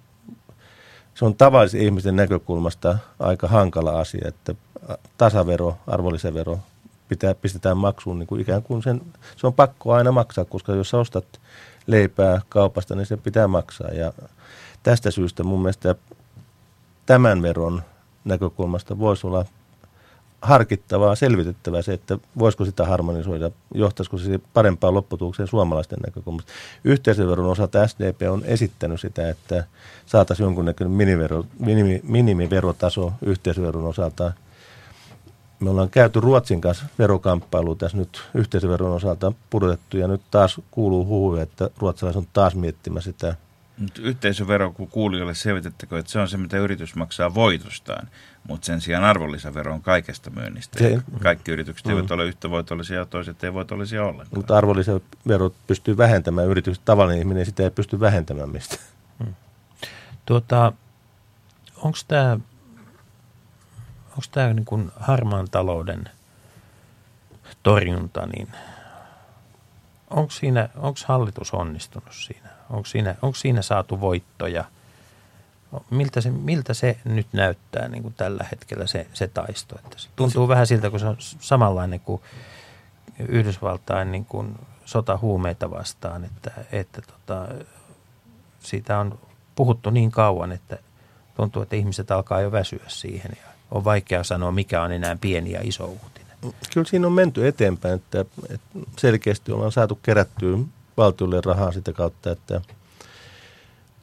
se 1.16 1.26
on 1.26 1.36
tavallisen 1.36 1.82
ihmisten 1.82 2.16
näkökulmasta 2.16 2.98
aika 3.20 3.48
hankala 3.48 4.00
asia, 4.00 4.28
että 4.28 4.56
tasavero, 5.18 5.78
arvonlisävero 5.88 6.60
pitää, 7.14 7.34
pistetään 7.34 7.78
maksuun 7.78 8.20
niin 8.20 8.28
kuin 8.28 8.42
ikään 8.42 8.64
kuin 8.64 8.84
sen, 8.84 9.02
se 9.38 9.48
on 9.48 9.54
pakko 9.54 9.94
aina 9.94 10.12
maksaa, 10.12 10.46
koska 10.46 10.76
jos 10.76 10.90
sä 10.90 10.98
ostat 10.98 11.26
leipää 11.88 12.42
kaupasta, 12.50 12.96
niin 12.96 13.06
se 13.06 13.18
pitää 13.18 13.48
maksaa. 13.48 13.90
Ja 13.90 14.14
tästä 14.84 15.12
syystä 15.12 15.44
mun 15.44 15.62
mielestä 15.62 15.96
tämän 17.06 17.42
veron 17.42 17.82
näkökulmasta 18.26 19.00
voisi 19.00 19.28
olla 19.28 19.46
harkittavaa, 20.42 21.16
selvitettävää 21.16 21.82
se, 21.82 21.94
että 21.94 22.18
voisiko 22.40 22.66
sitä 22.66 22.86
harmonisoida, 22.86 23.52
johtaisiko 23.74 24.18
se 24.18 24.40
parempaan 24.54 24.94
lopputulokseen 24.94 25.48
suomalaisten 25.48 26.00
näkökulmasta. 26.06 26.52
Yhteisöveron 26.84 27.46
osalta 27.46 27.88
SDP 27.88 28.22
on 28.30 28.42
esittänyt 28.46 29.02
sitä, 29.02 29.30
että 29.30 29.64
saataisiin 30.06 30.46
jonkunnäköinen 30.46 30.92
minimivero, 30.92 31.46
minimi, 31.60 32.02
minimiverotaso 32.04 33.14
yhteisöveron 33.22 33.86
osalta. 33.86 34.34
Me 35.64 35.70
ollaan 35.70 35.90
käyty 35.90 36.20
Ruotsin 36.20 36.62
kanssa 36.62 36.86
verokamppailu 37.00 37.76
tässä 37.76 37.98
nyt 37.98 38.24
yhteisöveron 38.34 38.92
osalta 38.92 39.34
pudotettu 39.50 39.98
ja 39.98 40.08
nyt 40.08 40.22
taas 40.32 40.62
kuuluu 40.72 41.06
huhu, 41.06 41.36
että 41.36 41.70
ruotsalaiset 41.78 42.20
on 42.20 42.28
taas 42.34 42.56
miettimässä 42.56 43.12
sitä 43.12 43.36
mutta 43.78 44.02
yhteisövero, 44.02 44.72
kun 44.72 44.88
kuulijoille 44.88 45.34
selvitettekö, 45.34 46.00
että 46.00 46.12
se 46.12 46.20
on 46.20 46.28
se, 46.28 46.38
mitä 46.38 46.58
yritys 46.58 46.96
maksaa 46.96 47.34
voitostaan, 47.34 48.08
mutta 48.48 48.66
sen 48.66 48.82
sijaan 48.82 49.04
arvonlisävero 49.04 49.74
on 49.74 49.82
kaikesta 49.82 50.30
myynnistä. 50.30 50.80
Se, 50.80 51.02
Kaikki 51.22 51.52
yritykset 51.52 51.86
mm. 51.86 51.92
eivät 51.92 52.12
ole 52.12 52.26
yhtä 52.26 52.50
voitollisia 52.50 52.98
ja 52.98 53.06
toiset 53.06 53.44
eivät 53.44 53.54
voitollisia 53.54 54.04
ollenkaan. 54.04 54.40
Mutta 54.40 54.58
arvonlisävero 54.58 55.52
pystyy 55.68 55.98
vähentämään 55.98 56.48
yritykset, 56.48 56.86
tavallinen 56.86 57.20
ihminen 57.20 57.46
sitä 57.46 57.64
ei 57.64 57.72
pysty 57.72 58.00
vähentämään 58.00 58.50
mistä. 58.50 58.76
Hmm. 59.24 59.34
Tuota, 60.26 60.74
onko 61.78 61.98
tämä 62.08 62.40
onko 64.14 64.26
tämä 64.32 64.54
niin 64.54 64.92
harmaan 65.00 65.50
talouden 65.52 66.10
torjunta, 67.64 68.26
niin 68.26 68.48
onko, 70.10 70.32
siinä, 70.32 70.70
onko 70.76 71.00
hallitus 71.06 71.54
onnistunut 71.54 72.16
siinä? 72.16 72.50
Onko 72.70 72.86
siinä, 72.86 73.16
onko 73.22 73.36
siinä 73.36 73.62
saatu 73.62 74.02
voittoja? 74.02 74.66
Miltä 75.90 76.22
se, 76.22 76.30
miltä 76.30 76.74
se 76.74 76.98
nyt 77.06 77.28
näyttää 77.34 77.88
niin 77.88 78.04
kuin 78.04 78.14
tällä 78.14 78.46
hetkellä 78.52 78.88
se, 78.88 79.08
se 79.14 79.28
taisto? 79.28 79.76
Että 79.80 80.00
se 80.00 80.10
tuntuu 80.16 80.48
vähän 80.48 80.68
siltä, 80.68 80.90
kun 80.90 81.00
se 81.00 81.06
on 81.06 81.18
samanlainen 81.20 82.00
kuin 82.00 82.22
Yhdysvaltain 83.20 84.12
niin 84.12 84.26
kuin 84.26 84.60
sota 84.86 85.18
huumeita 85.18 85.72
vastaan, 85.72 86.24
että, 86.24 86.52
että 86.72 87.02
tota, 87.02 87.48
siitä 88.60 89.00
on 89.00 89.20
puhuttu 89.56 89.90
niin 89.90 90.12
kauan, 90.12 90.52
että 90.52 90.78
tuntuu, 91.36 91.62
että 91.62 91.76
ihmiset 91.76 92.12
alkaa 92.12 92.42
jo 92.42 92.52
väsyä 92.52 92.84
siihen 92.88 93.32
ja 93.44 93.53
on 93.74 93.84
vaikea 93.84 94.24
sanoa, 94.24 94.52
mikä 94.52 94.82
on 94.82 94.92
enää 94.92 95.18
pieni 95.22 95.52
ja 95.52 95.60
iso 95.64 95.86
uutinen. 95.86 96.54
Kyllä 96.74 96.88
siinä 96.88 97.08
on 97.08 97.14
menty 97.14 97.48
eteenpäin, 97.48 97.96
että, 97.96 98.26
selkeästi 98.98 99.52
ollaan 99.52 99.72
saatu 99.72 100.00
kerättyä 100.04 100.58
valtiolle 100.98 101.42
rahaa 101.46 101.72
sitä 101.72 101.94
kautta, 101.94 102.32
että 102.32 102.62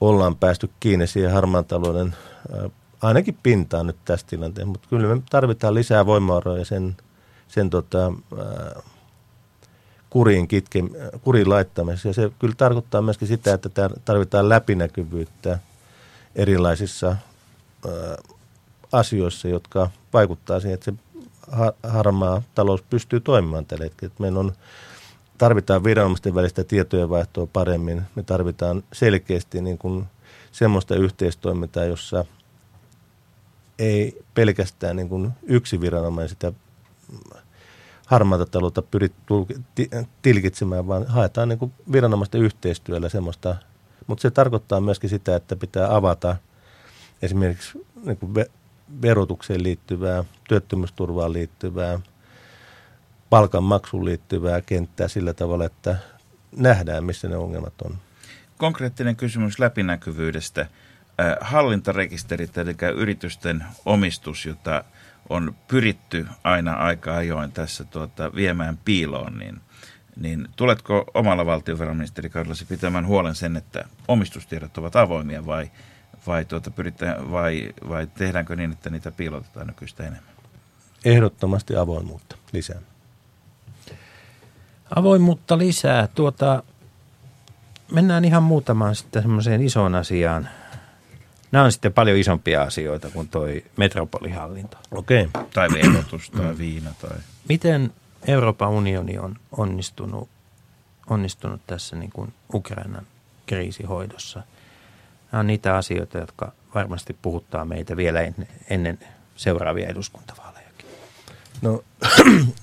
ollaan 0.01 0.37
päästy 0.37 0.71
kiinni 0.81 1.07
siihen 1.07 1.33
harmaan 1.33 1.65
talouden 1.65 2.17
ainakin 3.03 3.39
pintaan 3.43 3.87
nyt 3.87 3.97
tässä 4.05 4.27
tilanteessa, 4.27 4.71
mutta 4.71 4.89
kyllä 4.89 5.15
me 5.15 5.23
tarvitaan 5.31 5.75
lisää 5.75 6.07
voimavaroja 6.07 6.65
sen, 6.65 6.97
sen 7.49 7.71
tota, 7.71 8.13
kuriin, 10.11 10.49
kitke, 10.49 10.83
kuriin 11.23 11.51
laittamisessa. 11.51 12.09
Ja 12.09 12.15
se 12.15 12.31
kyllä 12.39 12.55
tarkoittaa 12.57 13.03
myöskin 13.03 13.29
sitä, 13.29 13.55
että 13.55 13.91
tarvitaan 14.05 14.49
läpinäkyvyyttä 14.49 15.59
erilaisissa 16.35 17.09
ää, 17.09 18.17
asioissa, 18.93 19.49
jotka 19.49 19.91
vaikuttaa 20.13 20.61
siihen, 20.61 20.75
että 20.75 20.93
se 20.93 20.95
harmaa 21.83 22.43
talous 22.55 22.83
pystyy 22.83 23.21
toimimaan 23.21 23.67
tällä 23.67 23.85
hetkellä. 23.85 24.15
Meillä 24.19 24.41
on 24.41 24.53
tarvitaan 25.39 25.85
viranomaisten 25.85 26.35
välistä 26.35 26.65
tietojenvaihtoa 26.65 27.47
paremmin. 27.47 28.03
Me 28.15 28.23
tarvitaan 28.23 28.83
selkeästi 28.93 29.63
niin 29.63 29.79
kuin 29.79 30.05
semmoista 30.53 30.95
yhteistoimintaa, 30.95 31.85
jossa 31.85 32.25
ei 33.79 34.25
pelkästään 34.35 34.97
niin 34.97 35.09
kuin 35.09 35.33
yksi 35.43 35.81
viranomainen 35.81 36.29
sitä 36.29 36.53
harmaata 38.07 38.47
taloutta 38.47 38.83
pyri 38.83 39.13
tilkitsemään, 40.23 40.89
vaan 40.89 41.07
haetaan 41.07 41.49
niin 41.49 41.59
kuin 41.59 41.73
viranomaisten 41.93 42.41
yhteistyöllä 42.41 43.09
semmoista. 43.09 43.57
Mutta 44.07 44.23
se 44.23 44.31
tarkoittaa 44.31 44.81
myöskin 44.81 45.11
sitä, 45.11 45.37
että 45.37 45.57
pitää 45.57 45.97
avata 45.97 46.37
esimerkiksi 47.23 47.87
niin 48.05 48.17
kuin 48.17 48.35
verotukseen 49.03 49.63
liittyvää, 49.63 50.25
työttömyysturvaan 50.49 51.33
liittyvää, 51.33 52.01
palkanmaksuun 53.31 54.05
liittyvää 54.05 54.61
kenttää 54.61 55.09
sillä 55.09 55.35
tavalla, 55.35 55.65
että 55.65 55.97
nähdään, 56.57 57.05
missä 57.05 57.29
ne 57.29 57.37
ongelmat 57.37 57.83
on. 57.85 57.99
Konkreettinen 58.59 59.17
kysymys 59.17 59.59
läpinäkyvyydestä. 59.59 60.67
Hallintarekisterit, 61.41 62.59
eli 62.59 62.75
yritysten 62.97 63.65
omistus, 63.87 64.47
jota 64.47 64.85
on 65.29 65.55
pyritty 65.69 66.27
aina 66.45 66.73
aika 66.73 67.17
ajoin 67.17 67.53
tässä 67.53 67.85
tuota, 67.85 68.35
viemään 68.35 68.79
piiloon, 68.85 69.39
niin, 69.39 69.61
niin 70.17 70.49
tuletko 70.57 71.05
omalla 71.15 71.47
valtiovarainministerikaudellasi 71.47 72.65
pitämään 72.65 73.07
huolen 73.07 73.35
sen, 73.35 73.57
että 73.57 73.85
omistustiedot 74.09 74.79
ovat 74.79 74.97
avoimia 74.97 75.47
vai, 75.47 75.71
vai, 76.27 76.45
tuota, 76.45 76.71
pyritään, 76.71 77.31
vai, 77.31 77.73
vai 77.89 78.07
tehdäänkö 78.07 78.57
niin, 78.57 78.73
että 78.73 78.91
niitä 78.91 79.11
piilotetaan 79.11 79.67
nykyistä 79.67 80.03
enemmän? 80.03 80.35
Ehdottomasti 81.05 81.77
avoimuutta 81.77 82.37
lisää. 82.53 82.81
Avoimuutta 84.97 85.59
lisää. 85.59 86.09
Tuota, 86.15 86.63
mennään 87.93 88.25
ihan 88.25 88.43
muutamaan 88.43 88.95
sitten 88.95 89.23
semmoiseen 89.23 89.63
isoon 89.63 89.95
asiaan. 89.95 90.49
Nämä 91.53 91.65
on 91.65 91.73
sitten 91.73 91.93
paljon 91.93 92.19
isompia 92.19 92.63
asioita 92.63 93.11
kuin 93.11 93.29
toi 93.29 93.65
metropolihallinto. 93.77 94.77
Okei. 94.91 95.25
Okay. 95.25 95.45
Tai 95.55 95.69
verotus 95.73 96.31
tai 96.31 96.59
viina 96.59 96.91
tai... 97.01 97.19
Miten 97.49 97.93
Euroopan 98.27 98.71
unioni 98.71 99.19
on 99.19 99.37
onnistunut, 99.57 100.29
onnistunut 101.11 101.61
tässä 101.67 101.97
niin 101.97 102.11
kuin 102.13 102.35
Ukrainan 102.55 103.07
kriisihoidossa? 103.47 104.43
Nämä 105.33 105.41
on 105.41 105.47
niitä 105.47 105.77
asioita, 105.77 106.19
jotka 106.19 106.53
varmasti 106.75 107.17
puhuttaa 107.23 107.65
meitä 107.65 107.97
vielä 107.97 108.21
ennen, 108.71 108.99
seuraavia 109.37 109.89
eduskuntavaalejakin. 109.89 110.87
No 111.63 111.85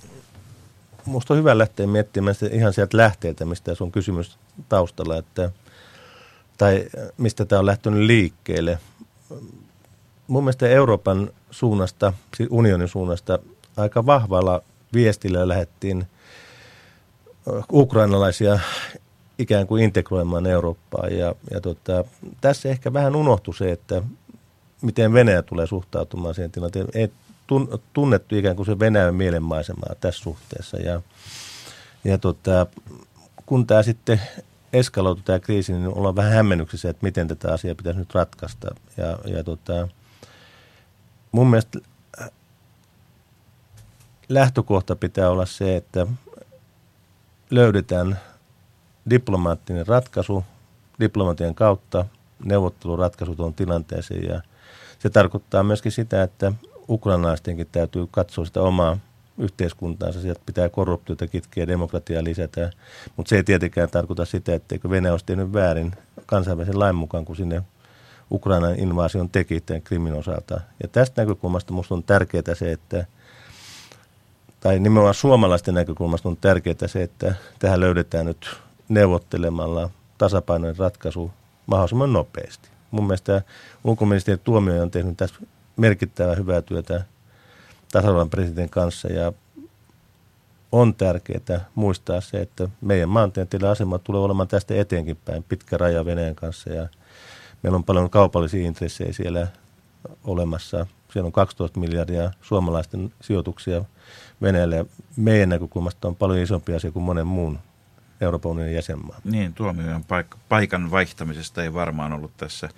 musta 1.06 1.34
on 1.34 1.40
hyvä 1.40 1.58
lähteä 1.58 1.88
miettimään 1.88 2.36
ihan 2.52 2.74
sieltä 2.74 2.98
lähteeltä, 2.98 3.46
mistä 3.46 3.76
sun 3.76 3.92
kysymys 3.92 4.38
taustalla, 4.70 5.18
että, 5.18 5.52
tai 6.58 6.86
mistä 7.18 7.46
tämä 7.46 7.60
on 7.60 7.66
lähtenyt 7.66 8.00
liikkeelle. 8.00 8.80
Mun 10.28 10.44
mielestä 10.44 10.68
Euroopan 10.68 11.30
suunnasta, 11.52 12.14
siis 12.38 12.50
unionin 12.52 12.88
suunnasta, 12.88 13.40
aika 13.78 14.06
vahvalla 14.06 14.62
viestillä 14.94 15.48
lähdettiin 15.48 16.08
ukrainalaisia 17.72 18.60
ikään 19.40 19.68
kuin 19.68 19.84
integroimaan 19.84 20.48
Eurooppaan. 20.48 21.18
Ja, 21.18 21.36
ja 21.52 21.62
tota, 21.62 22.04
tässä 22.42 22.70
ehkä 22.70 22.94
vähän 22.94 23.16
unohtui 23.16 23.56
se, 23.56 23.72
että 23.72 24.02
miten 24.82 25.14
Venäjä 25.14 25.42
tulee 25.42 25.68
suhtautumaan 25.68 26.36
siihen 26.36 26.52
tilanteeseen. 26.52 27.02
Ei 27.02 27.12
tunnettu 27.94 28.36
ikään 28.36 28.56
kuin 28.56 28.66
se 28.66 28.80
Venäjän 28.80 29.16
mielenmaisemaa 29.16 29.96
tässä 30.00 30.24
suhteessa. 30.24 30.78
Ja, 30.78 31.02
ja 32.04 32.18
tota, 32.18 32.68
kun 33.46 33.68
tämä 33.68 33.84
sitten 33.84 34.22
eskaloitu 34.74 35.22
tämä 35.26 35.40
kriisi, 35.40 35.74
niin 35.74 35.88
ollaan 35.88 36.16
vähän 36.16 36.34
hämmennyksissä, 36.34 36.90
että 36.90 37.06
miten 37.06 37.28
tätä 37.28 37.54
asiaa 37.54 37.76
pitäisi 37.76 38.00
nyt 38.00 38.16
ratkaista. 38.16 38.76
Ja, 38.98 39.18
ja 39.26 39.44
tota, 39.44 39.88
mun 41.32 41.50
mielestä 41.50 41.80
lähtökohta 44.30 44.96
pitää 44.96 45.30
olla 45.30 45.46
se, 45.46 45.76
että 45.76 46.08
löydetään 47.50 48.20
diplomaattinen 49.10 49.88
ratkaisu 49.88 50.44
diplomatian 51.00 51.56
kautta 51.56 52.06
neuvotteluratkaisu 52.46 53.36
tuon 53.36 53.54
tilanteeseen 53.54 54.24
ja 54.30 54.42
se 55.00 55.10
tarkoittaa 55.10 55.64
myöskin 55.64 55.92
sitä, 55.92 56.24
että 56.24 56.54
ukrainalaistenkin 56.90 57.68
täytyy 57.72 58.08
katsoa 58.12 58.46
sitä 58.46 58.62
omaa 58.62 58.98
yhteiskuntaansa. 59.38 60.22
Sieltä 60.22 60.42
pitää 60.46 60.70
korruptiota 60.70 61.28
kitkeä 61.28 61.68
demokratiaa 61.68 62.24
lisätä. 62.24 62.72
Mutta 63.16 63.30
se 63.30 63.36
ei 63.36 63.44
tietenkään 63.44 63.90
tarkoita 63.90 64.26
sitä, 64.26 64.56
etteikö 64.56 64.90
Venäjä 64.90 65.14
olisi 65.14 65.26
tehnyt 65.26 65.54
väärin 65.54 65.92
kansainvälisen 66.26 66.80
lain 66.80 66.96
mukaan, 66.96 67.26
kun 67.26 67.36
sinne 67.36 67.64
Ukrainan 68.32 68.80
invaasion 68.80 69.30
teki 69.30 69.62
tämän 69.62 69.82
Krimin 69.82 70.14
osalta. 70.14 70.62
Ja 70.84 70.88
tästä 70.88 71.22
näkökulmasta 71.22 71.74
minusta 71.74 71.96
on 71.96 72.04
tärkeää 72.04 72.56
se, 72.56 72.72
että 72.72 73.06
tai 74.60 74.80
nimenomaan 74.80 75.14
suomalaisten 75.14 75.74
näkökulmasta 75.74 76.30
on 76.30 76.38
tärkeää 76.38 76.88
se, 76.88 77.04
että 77.04 77.36
tähän 77.60 77.80
löydetään 77.80 78.26
nyt 78.26 78.58
neuvottelemalla 78.90 79.90
tasapainoinen 80.18 80.78
ratkaisu 80.78 81.32
mahdollisimman 81.66 82.14
nopeasti. 82.14 82.70
Mun 82.92 83.08
mielestä 83.08 83.42
ulkoministeri 83.84 84.38
Tuomio 84.38 84.82
on 84.82 84.92
tehnyt 84.92 85.18
tässä 85.18 85.36
merkittävää 85.78 86.36
hyvää 86.36 86.62
työtä 86.62 87.06
tasavallan 87.92 88.30
presidentin 88.30 88.70
kanssa 88.70 89.08
ja 89.08 89.34
on 90.72 90.94
tärkeää 90.96 91.66
muistaa 91.76 92.22
se, 92.22 92.38
että 92.38 92.70
meidän 92.82 93.10
maantieteellinen 93.10 93.72
asema 93.72 94.00
tulee 94.00 94.22
olemaan 94.22 94.48
tästä 94.48 94.76
eteenkin 94.76 95.18
päin 95.26 95.44
pitkä 95.44 95.78
raja 95.78 96.06
Venäjän 96.06 96.36
kanssa 96.36 96.70
ja 96.70 96.88
meillä 97.64 97.76
on 97.76 97.84
paljon 97.84 98.10
kaupallisia 98.10 98.68
intressejä 98.68 99.14
siellä 99.14 99.48
olemassa. 100.24 100.86
Siellä 101.14 101.26
on 101.26 101.32
12 101.32 101.80
miljardia 101.80 102.32
suomalaisten 102.42 103.14
sijoituksia 103.22 103.86
Venäjälle. 104.42 104.86
Meidän 105.16 105.50
näkökulmasta 105.50 106.08
on 106.08 106.16
paljon 106.16 106.40
isompi 106.40 106.74
asia 106.74 106.92
kuin 106.92 107.04
monen 107.04 107.28
muun 107.28 107.60
Euroopan 108.22 108.52
unionin 108.52 108.76
jäsenmaan. 108.76 109.22
Niin, 109.24 109.54
tuomioon 109.54 110.02
paik- 110.02 110.38
paikan 110.50 110.92
vaihtamisesta 110.92 111.64
ei 111.64 111.74
varmaan 111.74 112.14
ollut 112.14 112.32
tässä 112.38 112.70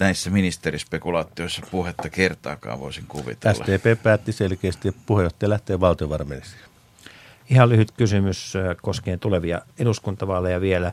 näissä 0.00 0.30
ministerispekulaatioissa 0.30 1.62
puhetta 1.70 2.10
kertaakaan, 2.10 2.80
voisin 2.80 3.04
kuvitella. 3.08 3.54
SDP 3.54 4.02
päätti 4.02 4.32
selkeästi, 4.32 4.88
että 4.88 5.00
puheenjohtaja 5.06 5.50
lähtee 5.50 5.80
valtiovarainministeriöön. 5.80 6.70
Ihan 7.50 7.68
lyhyt 7.68 7.90
kysymys 7.90 8.54
koskien 8.82 9.20
tulevia 9.20 9.60
eduskuntavaaleja 9.78 10.60
vielä. 10.60 10.92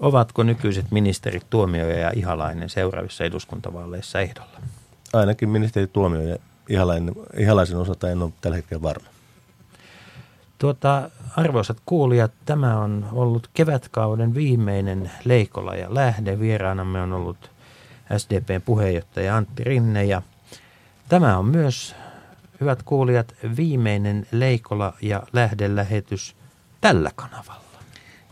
Ovatko 0.00 0.42
nykyiset 0.42 0.90
ministerit 0.90 1.50
Tuomioja 1.50 1.98
ja 1.98 2.10
Ihalainen 2.14 2.70
seuraavissa 2.70 3.24
eduskuntavaaleissa 3.24 4.20
ehdolla? 4.20 4.60
Ainakin 5.12 5.48
ministeri 5.48 5.86
Tuomio 5.86 6.20
ja 6.20 6.36
Ihalainen, 6.68 7.14
Ihalaisen 7.38 7.76
osalta 7.76 8.10
en 8.10 8.22
ole 8.22 8.32
tällä 8.40 8.56
hetkellä 8.56 8.82
varma. 8.82 9.13
Tuota, 10.64 11.10
arvoisat 11.36 11.76
kuulijat, 11.86 12.32
tämä 12.44 12.78
on 12.78 13.08
ollut 13.12 13.50
kevätkauden 13.54 14.34
viimeinen 14.34 15.10
Leikola 15.24 15.74
ja 15.74 15.94
Lähde. 15.94 16.40
Vieraanamme 16.40 17.02
on 17.02 17.12
ollut 17.12 17.50
SDPn 18.16 18.62
puheenjohtaja 18.64 19.36
Antti 19.36 19.64
Rinne 19.64 20.04
ja 20.04 20.22
tämä 21.08 21.38
on 21.38 21.46
myös, 21.46 21.94
hyvät 22.60 22.82
kuulijat, 22.82 23.34
viimeinen 23.56 24.26
Leikola 24.32 24.94
ja 25.02 25.22
Lähde-lähetys 25.32 26.36
tällä 26.80 27.10
kanavalla. 27.14 27.78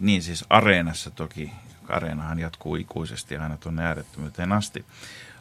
Niin 0.00 0.22
siis 0.22 0.44
Areenassa 0.50 1.10
toki, 1.10 1.52
Areenahan 1.88 2.38
jatkuu 2.38 2.76
ikuisesti 2.76 3.36
aina 3.36 3.56
tuonne 3.56 3.84
äärettömyyteen 3.84 4.52
asti. 4.52 4.84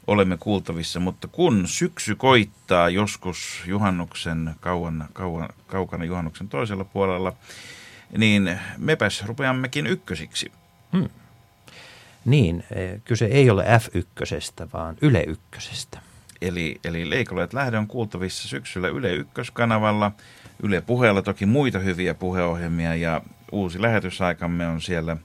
Olemme 0.07 0.37
kuultavissa, 0.37 0.99
mutta 0.99 1.27
kun 1.27 1.67
syksy 1.67 2.15
koittaa 2.15 2.89
joskus 2.89 3.63
juhannuksen, 3.65 4.55
kauan, 4.59 5.07
kauan, 5.13 5.49
kaukana 5.67 6.05
juhannuksen 6.05 6.47
toisella 6.49 6.83
puolella, 6.83 7.33
niin 8.17 8.59
mepäs 8.77 9.25
rupeammekin 9.25 9.87
ykkösiksi. 9.87 10.51
Hmm. 10.93 11.09
Niin, 12.25 12.63
eh, 12.71 13.01
kyse 13.05 13.25
ei 13.25 13.49
ole 13.49 13.63
F1, 13.63 14.69
vaan 14.73 14.95
Yle 15.01 15.23
Ykkösestä. 15.27 15.99
Eli, 16.41 16.79
eli 16.83 17.09
Leikoleet 17.09 17.53
lähde 17.53 17.77
on 17.77 17.87
kuultavissa 17.87 18.47
syksyllä 18.47 18.87
Yle 18.87 19.13
Ykköskanavalla. 19.13 20.11
Yle 20.63 20.81
puheella 20.81 21.21
toki 21.21 21.45
muita 21.45 21.79
hyviä 21.79 22.13
puheohjelmia 22.13 22.95
ja 22.95 23.21
uusi 23.51 23.81
lähetysaikamme 23.81 24.67
on 24.67 24.81
siellä. 24.81 25.17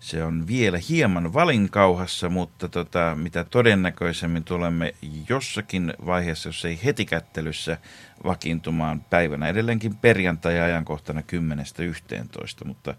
Se 0.00 0.24
on 0.24 0.46
vielä 0.46 0.78
hieman 0.88 1.32
valinkauhassa, 1.32 2.28
mutta 2.28 2.68
tota, 2.68 3.16
mitä 3.16 3.44
todennäköisemmin 3.44 4.44
tulemme 4.44 4.94
jossakin 5.28 5.94
vaiheessa, 6.06 6.48
jos 6.48 6.64
ei 6.64 6.80
heti 6.84 7.04
kättelyssä, 7.04 7.78
vakiintumaan 8.24 9.00
päivänä 9.00 9.48
edelleenkin 9.48 9.96
perjantai-ajankohtana 9.96 11.20
10.11. 11.20 12.64
Mutta 12.64 12.94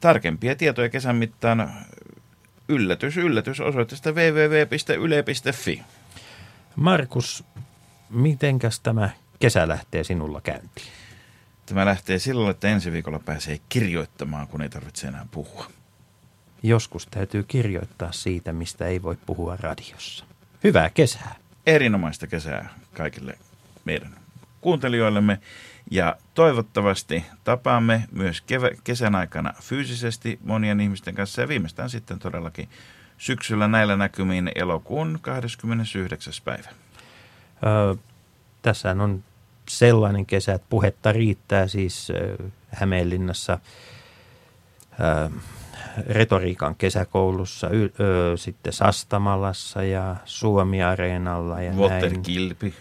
tarkempia 0.00 0.56
tietoja 0.56 0.88
kesän 0.88 1.16
mittaan 1.16 1.72
yllätys, 2.68 3.16
yllätys 3.16 3.60
osoitteesta 3.60 4.12
www.yle.fi. 4.12 5.82
Markus, 6.76 7.44
mitenkäs 8.10 8.80
tämä 8.80 9.10
kesä 9.38 9.68
lähtee 9.68 10.04
sinulla 10.04 10.40
käyntiin? 10.40 10.88
Tämä 11.66 11.84
lähtee 11.84 12.18
sillä 12.18 12.50
että 12.50 12.68
ensi 12.68 12.92
viikolla 12.92 13.18
pääsee 13.18 13.60
kirjoittamaan, 13.68 14.48
kun 14.48 14.62
ei 14.62 14.68
tarvitse 14.68 15.06
enää 15.06 15.26
puhua. 15.30 15.79
Joskus 16.62 17.06
täytyy 17.06 17.42
kirjoittaa 17.42 18.12
siitä, 18.12 18.52
mistä 18.52 18.86
ei 18.86 19.02
voi 19.02 19.16
puhua 19.26 19.56
radiossa. 19.56 20.24
Hyvää 20.64 20.90
kesää. 20.90 21.34
Erinomaista 21.66 22.26
kesää 22.26 22.74
kaikille 22.92 23.38
meidän 23.84 24.16
kuuntelijoillemme. 24.60 25.38
Ja 25.90 26.16
toivottavasti 26.34 27.24
tapaamme 27.44 28.04
myös 28.12 28.40
kevä, 28.40 28.70
kesän 28.84 29.14
aikana 29.14 29.54
fyysisesti 29.60 30.38
monien 30.44 30.80
ihmisten 30.80 31.14
kanssa 31.14 31.40
ja 31.40 31.48
viimeistään 31.48 31.90
sitten 31.90 32.18
todellakin 32.18 32.68
syksyllä 33.18 33.68
näillä 33.68 33.96
näkymiin 33.96 34.52
elokuun 34.54 35.18
29. 35.22 36.32
päivä. 36.44 36.68
Öö, 37.66 37.94
tässä 38.62 38.90
on 38.90 39.24
sellainen 39.68 40.26
kesä, 40.26 40.52
että 40.54 40.66
puhetta 40.70 41.12
riittää 41.12 41.68
siis 41.68 42.10
ö, 42.10 42.36
Hämeenlinnassa 42.68 43.58
ö, 44.92 45.30
retoriikan 46.08 46.74
kesäkoulussa, 46.76 47.68
y, 47.70 47.84
ö, 48.00 48.36
sitten 48.36 48.72
Sastamalassa 48.72 49.82
ja 49.82 50.16
Suomi-areenalla 50.24 51.60
ja. 51.62 51.72
Kilpi. 52.22 52.74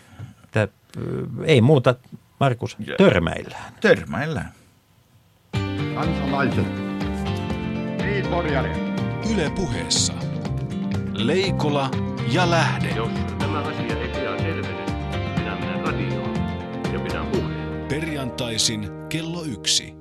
Tä, 0.52 0.62
ö, 0.98 1.26
ei 1.46 1.62
muuta, 1.62 1.96
Markus, 2.40 2.78
Ja- 2.80 2.96
törmäillään. 2.98 3.74
Törmäillään. 3.82 4.52
Kansalaiset. 5.96 6.66
Niin. 8.02 8.26
Yle 9.34 9.50
puheessa. 9.56 10.14
Leikola 11.14 11.92
ja 12.32 12.52
Lähde. 12.52 12.90
Jos 12.96 13.10
tämä 13.40 13.60
asia 13.60 13.96
ei 14.02 14.08
pian 14.08 14.40
selvene, 14.40 14.86
minä 15.38 15.56
menen 15.56 15.82
radioon 15.86 16.36
ja 16.94 17.00
pidän 17.00 17.26
puheen. 17.28 17.86
Perjantaisin 17.88 18.90
kello 19.10 19.44
yksi. 19.44 19.99